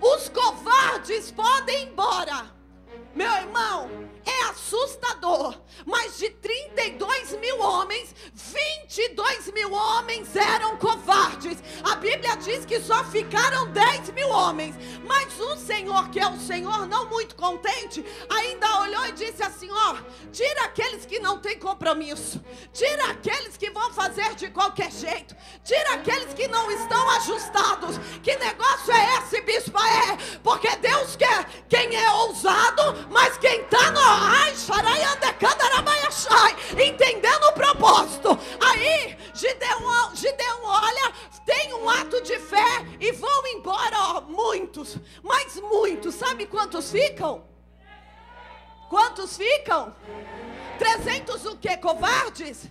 os 0.00 0.28
covardes 0.28 1.30
podem 1.30 1.82
ir 1.82 1.88
embora. 1.88 2.50
Meu 3.14 3.30
irmão, 3.32 3.88
é 4.24 4.50
assustador. 4.50 5.56
Mas 5.86 6.18
de 6.18 6.30
32 6.30 7.38
mil 7.40 7.60
homens, 7.60 8.14
22 8.34 9.52
mil 9.52 9.72
homens 9.72 10.34
eram 10.36 10.76
covardes. 10.76 11.58
A 11.84 11.96
Bíblia 11.96 12.36
diz 12.36 12.64
que 12.64 12.80
só 12.80 13.02
ficaram 13.04 13.70
10 13.72 14.10
mil 14.10 14.28
homens. 14.28 14.74
Mas 15.04 15.38
o 15.40 15.56
Senhor, 15.56 16.08
que 16.10 16.20
é 16.20 16.28
o 16.28 16.38
Senhor, 16.38 16.86
não 16.86 17.06
muito 17.08 17.34
contente, 17.34 18.04
ainda 18.28 18.80
olhou 18.80 19.06
e 19.06 19.12
disse 19.12 19.42
assim: 19.42 19.70
Ó, 19.70 19.96
tira 20.32 20.64
aqueles 20.64 21.06
que 21.06 21.18
não 21.18 21.38
têm 21.38 21.58
compromisso, 21.58 22.42
tira 22.72 23.10
aqueles 23.10 23.56
que 23.56 23.70
vão 23.70 23.92
fazer 23.92 24.34
de 24.34 24.50
qualquer 24.50 24.90
jeito, 24.90 25.34
tira 25.64 25.94
aqueles 25.94 26.34
que 26.34 26.46
não 26.48 26.70
estão 26.70 27.10
ajustados. 27.10 27.98
Que 28.22 28.36
negócio 28.36 28.92
é 28.92 29.18
esse, 29.18 29.40
bispo? 29.40 29.78
É 29.78 30.16
porque 30.42 30.74
Deus 30.76 31.16
quer 31.16 31.46
quem 31.68 31.94
é 31.96 32.12
ousado, 32.12 33.08
mas 33.10 33.36
quem 33.38 33.62
está 33.62 33.90
no 33.90 34.00
entendendo 36.78 37.44
o 37.44 37.52
propósito. 37.52 38.38
Aí 38.60 39.16
Gideon, 39.34 40.14
Gideon 40.14 40.60
olha, 40.64 41.12
tem 41.44 41.72
um 41.74 41.88
ato 41.88 42.20
de 42.22 42.38
fé 42.38 42.84
e 43.00 43.12
vão 43.12 43.46
embora, 43.48 43.96
ó, 43.98 44.20
muitos, 44.22 44.96
mas 45.22 45.56
muitos, 45.56 46.14
sabe 46.14 46.46
quantos 46.46 46.90
ficam? 46.90 47.44
Quantos 48.88 49.36
ficam? 49.36 49.94
300 50.78 51.46
o 51.46 51.56
que? 51.56 51.76
Covardes? 51.76 52.68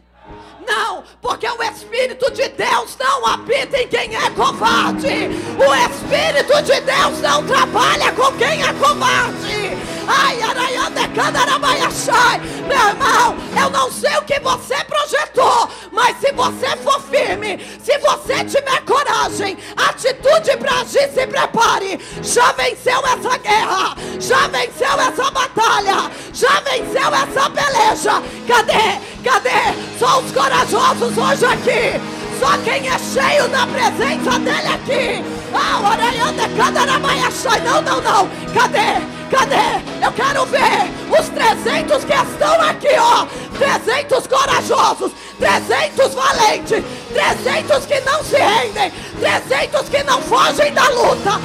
Não, 0.67 1.03
porque 1.21 1.47
o 1.47 1.63
Espírito 1.63 2.29
de 2.31 2.49
Deus 2.49 2.95
não 2.97 3.25
habita 3.25 3.77
em 3.77 3.87
quem 3.87 4.15
é 4.15 4.29
covarde. 4.31 5.07
O 5.57 5.73
Espírito 5.73 6.61
de 6.61 6.81
Deus 6.81 7.21
não 7.21 7.45
trabalha 7.47 8.11
com 8.11 8.31
quem 8.37 8.61
é 8.61 8.73
covarde. 8.73 9.98
Ai. 10.09 10.39
Meu 12.67 12.77
irmão, 12.77 13.35
eu 13.61 13.69
não 13.69 13.91
sei 13.91 14.15
o 14.17 14.21
que 14.23 14.39
você 14.39 14.75
projetou, 14.83 15.69
mas 15.91 16.17
se 16.17 16.31
você 16.31 16.75
for 16.77 17.01
firme, 17.01 17.59
se 17.83 17.97
você 17.99 18.43
tiver 18.45 18.81
coragem, 18.81 19.57
atitude 19.75 20.57
para 20.57 20.81
agir, 20.81 21.09
se 21.13 21.27
prepare. 21.27 21.99
Já 22.21 22.51
venceu 22.53 22.99
essa 23.05 23.37
guerra, 23.37 23.95
já 24.19 24.47
venceu 24.47 24.99
essa 24.99 25.31
batalha, 25.31 26.11
já 26.33 26.59
venceu 26.61 27.13
essa 27.13 27.49
peleja. 27.49 28.21
Cadê? 28.47 28.99
Cadê? 29.23 29.97
Só 29.97 30.19
os 30.19 30.31
corajosos 30.31 31.17
hoje 31.17 31.45
aqui. 31.45 32.18
Só 32.39 32.57
quem 32.59 32.87
é 32.87 32.97
cheio 32.97 33.49
da 33.49 33.67
presença 33.67 34.39
dele 34.39 34.67
aqui. 34.73 35.23
Ah, 35.53 35.91
orelhando, 35.91 36.55
candarabaiaxai. 36.55 37.59
Não, 37.61 37.81
não, 37.81 38.01
não. 38.01 38.29
Cadê? 38.53 39.01
Cadê? 39.29 40.05
Eu 40.05 40.11
quero 40.13 40.45
ver 40.45 40.89
os 41.19 41.27
300 41.29 42.05
que 42.05 42.13
estão 42.13 42.61
aqui, 42.61 42.95
ó. 42.97 43.27
300 43.57 44.25
corajosos, 44.27 45.11
300 45.37 46.15
valentes, 46.15 46.83
300 47.13 47.85
que 47.85 47.99
não 48.01 48.23
se 48.23 48.37
rendem, 48.37 48.91
300 49.19 49.89
que 49.89 50.03
não 50.03 50.21
fogem 50.21 50.73
da 50.73 50.87
luta. 50.89 51.41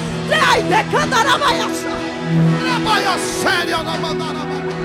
Ai, 0.49 0.62
decandarabaiaça. 0.62 1.88
Trabalha 2.62 3.18
sério 3.42 3.82
na 3.82 3.99
mandarabaiaça. 3.99 4.84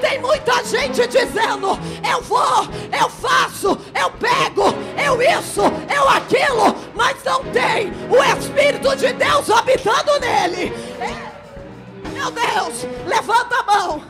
Tem 0.00 0.20
muita 0.20 0.64
gente 0.64 1.06
dizendo: 1.06 1.78
eu 2.08 2.22
vou, 2.22 2.64
eu 2.98 3.08
faço, 3.08 3.78
eu 3.94 4.10
pego, 4.12 4.64
eu 4.96 5.20
isso, 5.22 5.62
eu 5.94 6.08
aquilo, 6.08 6.74
mas 6.94 7.22
não 7.24 7.44
tem 7.44 7.92
o 8.08 8.38
Espírito 8.38 8.96
de 8.96 9.12
Deus 9.12 9.50
habitando 9.50 10.18
nele. 10.20 10.72
É. 11.00 12.08
Meu 12.10 12.30
Deus, 12.30 12.86
levanta 13.06 13.56
a 13.56 13.62
mão, 13.62 14.02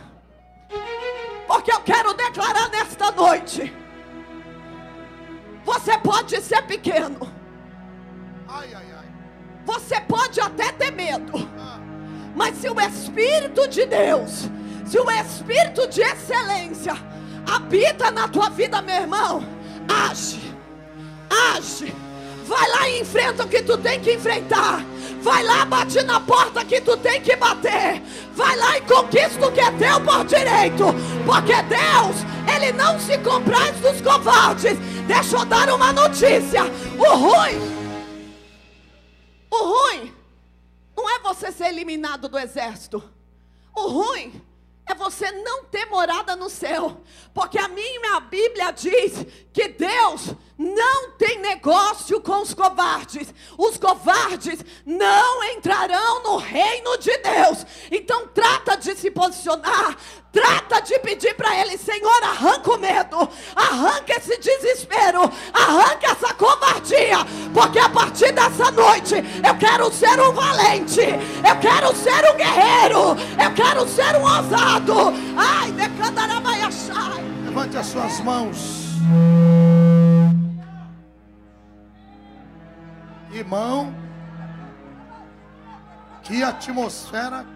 porque 1.47 1.73
eu 1.73 1.81
quero 1.81 2.15
declarar 2.15 2.69
nesta 2.71 3.11
noite. 3.11 3.75
Você 5.65 5.99
pode 5.99 6.41
ser 6.41 6.63
pequeno. 6.63 7.31
Você 9.67 10.01
pode 10.01 10.41
até 10.41 10.73
ter 10.73 10.91
medo. 10.91 11.47
Mas 12.35 12.57
se 12.59 12.68
o 12.68 12.81
Espírito 12.81 13.66
de 13.68 13.87
Deus, 13.87 14.49
se 14.87 14.99
o 14.99 15.11
Espírito 15.11 15.87
de 15.89 16.01
excelência 16.03 16.97
habita 17.47 18.11
na 18.11 18.29
tua 18.29 18.49
vida, 18.51 18.81
meu 18.83 18.97
irmão, 18.97 19.45
age, 19.89 20.55
age. 21.55 21.95
Vai 22.49 22.68
lá 22.70 22.89
e 22.89 23.01
enfrenta 23.01 23.45
o 23.45 23.49
que 23.49 23.62
tu 23.62 23.76
tem 23.76 24.01
que 24.01 24.14
enfrentar. 24.14 24.83
Vai 25.20 25.43
lá, 25.43 25.66
bate 25.66 26.03
na 26.03 26.18
porta 26.18 26.64
que 26.64 26.81
tu 26.81 26.97
tem 26.97 27.20
que 27.20 27.37
bater. 27.37 28.03
Vai 28.35 28.57
lá 28.57 28.79
e 28.79 28.81
conquista 28.83 29.47
o 29.47 29.53
que 29.53 29.61
é 29.61 29.70
teu 29.72 30.01
por 30.01 30.24
direito. 30.24 30.85
Porque 31.26 31.53
Deus, 31.64 32.16
Ele 32.55 32.72
não 32.72 32.99
se 32.99 33.18
compraz 33.18 33.76
dos 33.81 34.01
covardes. 34.01 34.79
Deixa 35.07 35.37
eu 35.37 35.45
dar 35.45 35.68
uma 35.68 35.93
notícia. 35.93 36.62
O 36.97 37.16
ruim, 37.16 37.61
o 39.51 39.57
ruim, 39.57 40.14
não 40.99 41.09
é 41.09 41.21
você 41.21 41.53
ser 41.53 41.67
eliminado 41.67 42.29
do 42.29 42.37
exército. 42.37 43.01
O 43.73 43.87
ruim 43.87 44.43
é 44.85 44.93
você 44.97 45.31
não 45.31 45.65
ter 45.65 45.87
morada 45.87 46.35
no 46.35 46.51
céu. 46.51 47.01
Porque 47.33 47.57
a 47.57 47.69
minha 47.69 48.19
Bíblia 48.19 48.73
diz 48.73 49.25
que 49.59 49.67
Deus 49.71 50.37
não 50.57 51.11
tem 51.19 51.41
negócio 51.41 52.21
com 52.21 52.43
os 52.43 52.55
covardes. 52.55 53.35
Os 53.57 53.77
covardes 53.77 54.65
não 54.87 55.43
entrarão 55.53 56.23
no 56.23 56.37
reino 56.37 56.97
de 56.99 57.11
Deus. 57.19 57.67
Então 57.91 58.29
trata 58.29 58.77
de 58.77 58.95
se 58.95 59.11
posicionar, 59.11 59.97
trata 60.31 60.81
de 60.81 60.97
pedir 61.01 61.35
para 61.35 61.57
ele, 61.59 61.77
Senhor, 61.77 62.23
arranca 62.23 62.73
o 62.73 62.79
medo, 62.79 63.29
arranca 63.57 64.13
esse 64.13 64.39
desespero, 64.39 65.23
arranca 65.53 66.13
essa 66.13 66.33
covardia, 66.35 67.19
porque 67.53 67.81
a 67.81 67.89
partir 67.89 68.31
dessa 68.31 68.71
noite 68.71 69.17
eu 69.17 69.57
quero 69.59 69.93
ser 69.93 70.21
um 70.21 70.33
valente, 70.33 71.01
eu 71.01 71.59
quero 71.61 71.97
ser 71.97 72.31
um 72.31 72.37
guerreiro, 72.37 73.17
eu 73.43 73.55
quero 73.57 73.89
ser 73.89 74.15
um 74.17 74.23
ousado. 74.23 75.13
Ai, 75.37 75.73
Levante 77.45 77.77
as 77.77 77.87
suas 77.87 78.21
mãos. 78.21 78.88
Irmão, 83.33 83.95
que 86.23 86.43
atmosfera. 86.43 87.47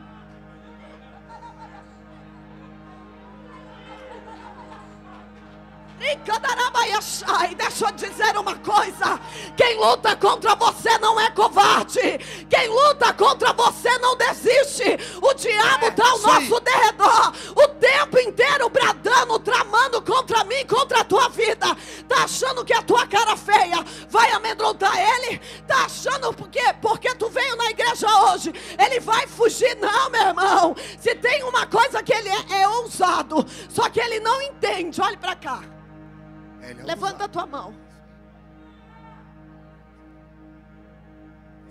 E 7.51 7.55
deixa 7.55 7.87
eu 7.87 7.93
dizer 7.93 8.37
uma 8.37 8.55
coisa: 8.57 9.19
quem 9.57 9.77
luta 9.79 10.15
contra 10.17 10.55
você 10.55 10.99
não 10.99 11.19
é 11.21 11.31
covarde, 11.31 12.19
quem 12.49 12.69
luta 12.69 13.13
contra 13.15 13.53
você 13.53 13.99
não 13.99 14.17
desiste. 14.17 14.99
O 15.21 15.33
diabo 15.35 15.87
está 15.87 16.05
é, 16.05 16.09
ao 16.09 16.19
nosso 16.19 16.61
derredor, 16.61 17.33
o 17.57 17.69
tempo 17.69 18.19
inteiro 18.19 18.69
bradando, 18.69 19.39
tramando 19.39 20.02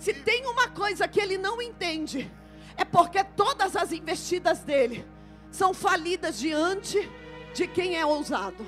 Se 0.01 0.15
tem 0.15 0.47
uma 0.47 0.67
coisa 0.67 1.07
que 1.07 1.19
ele 1.19 1.37
não 1.37 1.61
entende, 1.61 2.27
é 2.75 2.83
porque 2.83 3.23
todas 3.23 3.75
as 3.75 3.91
investidas 3.91 4.61
dele 4.61 5.05
são 5.51 5.75
falidas 5.75 6.39
diante 6.39 7.07
de 7.53 7.67
quem 7.67 7.95
é 7.95 8.03
ousado. 8.03 8.65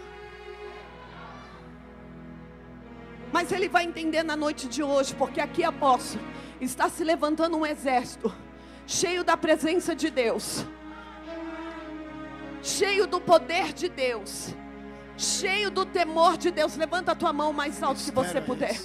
Mas 3.32 3.52
ele 3.52 3.68
vai 3.68 3.84
entender 3.84 4.22
na 4.22 4.36
noite 4.36 4.68
de 4.68 4.84
hoje, 4.84 5.16
porque 5.16 5.42
aqui 5.42 5.64
apóstolo 5.64 6.24
está 6.62 6.88
se 6.88 7.04
levantando 7.04 7.58
um 7.58 7.66
exército 7.66 8.32
cheio 8.86 9.24
da 9.24 9.36
presença 9.36 9.96
de 9.96 10.12
Deus, 10.12 10.64
cheio 12.62 13.08
do 13.08 13.20
poder 13.20 13.74
de 13.74 13.90
Deus 13.90 14.54
cheio 15.16 15.70
do 15.70 15.86
temor 15.86 16.38
de 16.38 16.52
Deus. 16.52 16.76
Levanta 16.76 17.12
a 17.12 17.16
tua 17.16 17.32
mão 17.32 17.54
mais 17.54 17.82
alto 17.84 18.00
se 18.00 18.12
você 18.12 18.42
puder. 18.42 18.80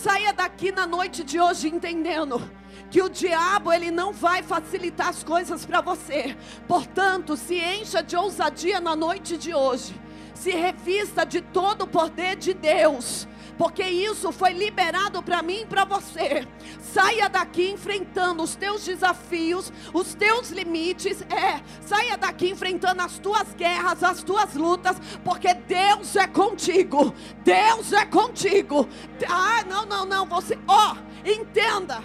Saia 0.00 0.32
daqui 0.32 0.70
na 0.70 0.86
noite 0.86 1.24
de 1.24 1.40
hoje 1.40 1.66
entendendo 1.66 2.40
que 2.88 3.02
o 3.02 3.08
diabo 3.08 3.72
ele 3.72 3.90
não 3.90 4.12
vai 4.12 4.44
facilitar 4.44 5.08
as 5.08 5.24
coisas 5.24 5.66
para 5.66 5.80
você. 5.80 6.36
Portanto, 6.68 7.36
se 7.36 7.56
encha 7.56 8.00
de 8.00 8.14
ousadia 8.14 8.80
na 8.80 8.94
noite 8.94 9.36
de 9.36 9.52
hoje. 9.52 10.00
Se 10.34 10.52
revista 10.52 11.26
de 11.26 11.40
todo 11.40 11.82
o 11.82 11.86
poder 11.88 12.36
de 12.36 12.54
Deus 12.54 13.26
porque 13.58 13.82
isso 13.82 14.30
foi 14.30 14.52
liberado 14.52 15.20
para 15.20 15.42
mim 15.42 15.62
e 15.62 15.66
para 15.66 15.84
você. 15.84 16.46
Saia 16.80 17.28
daqui 17.28 17.70
enfrentando 17.72 18.42
os 18.42 18.54
teus 18.54 18.84
desafios, 18.84 19.72
os 19.92 20.14
teus 20.14 20.50
limites. 20.50 21.20
É, 21.22 21.60
saia 21.80 22.16
daqui 22.16 22.50
enfrentando 22.50 23.02
as 23.02 23.18
tuas 23.18 23.52
guerras, 23.54 24.04
as 24.04 24.22
tuas 24.22 24.54
lutas, 24.54 24.96
porque 25.24 25.52
Deus 25.52 26.14
é 26.14 26.28
contigo. 26.28 27.12
Deus 27.42 27.92
é 27.92 28.06
contigo. 28.06 28.88
Ah, 29.28 29.64
não, 29.68 29.84
não, 29.84 30.06
não. 30.06 30.24
Você, 30.26 30.56
ó, 30.68 30.94
oh, 30.94 31.28
entenda 31.28 32.00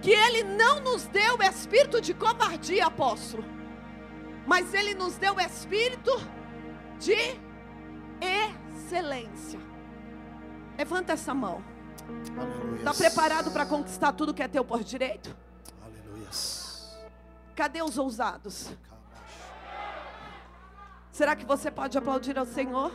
que 0.00 0.10
Ele 0.10 0.42
não 0.42 0.80
nos 0.80 1.04
deu 1.06 1.36
o 1.36 1.42
espírito 1.42 2.00
de 2.00 2.14
covardia, 2.14 2.86
apóstolo, 2.86 3.44
mas 4.46 4.72
Ele 4.72 4.94
nos 4.94 5.18
deu 5.18 5.34
o 5.34 5.40
espírito 5.40 6.18
de 6.98 7.38
excelência. 8.22 9.67
Levanta 10.78 11.12
essa 11.12 11.34
mão. 11.34 11.60
Está 12.76 12.94
preparado 12.94 13.50
para 13.50 13.66
conquistar 13.66 14.12
tudo 14.12 14.32
que 14.32 14.42
é 14.42 14.46
teu 14.46 14.64
por 14.64 14.84
direito? 14.84 15.36
Aleluia. 15.84 16.28
Cadê 17.56 17.82
os 17.82 17.98
ousados? 17.98 18.70
Será 21.10 21.34
que 21.34 21.44
você 21.44 21.68
pode 21.68 21.98
aplaudir 21.98 22.38
ao 22.38 22.46
Senhor? 22.46 22.92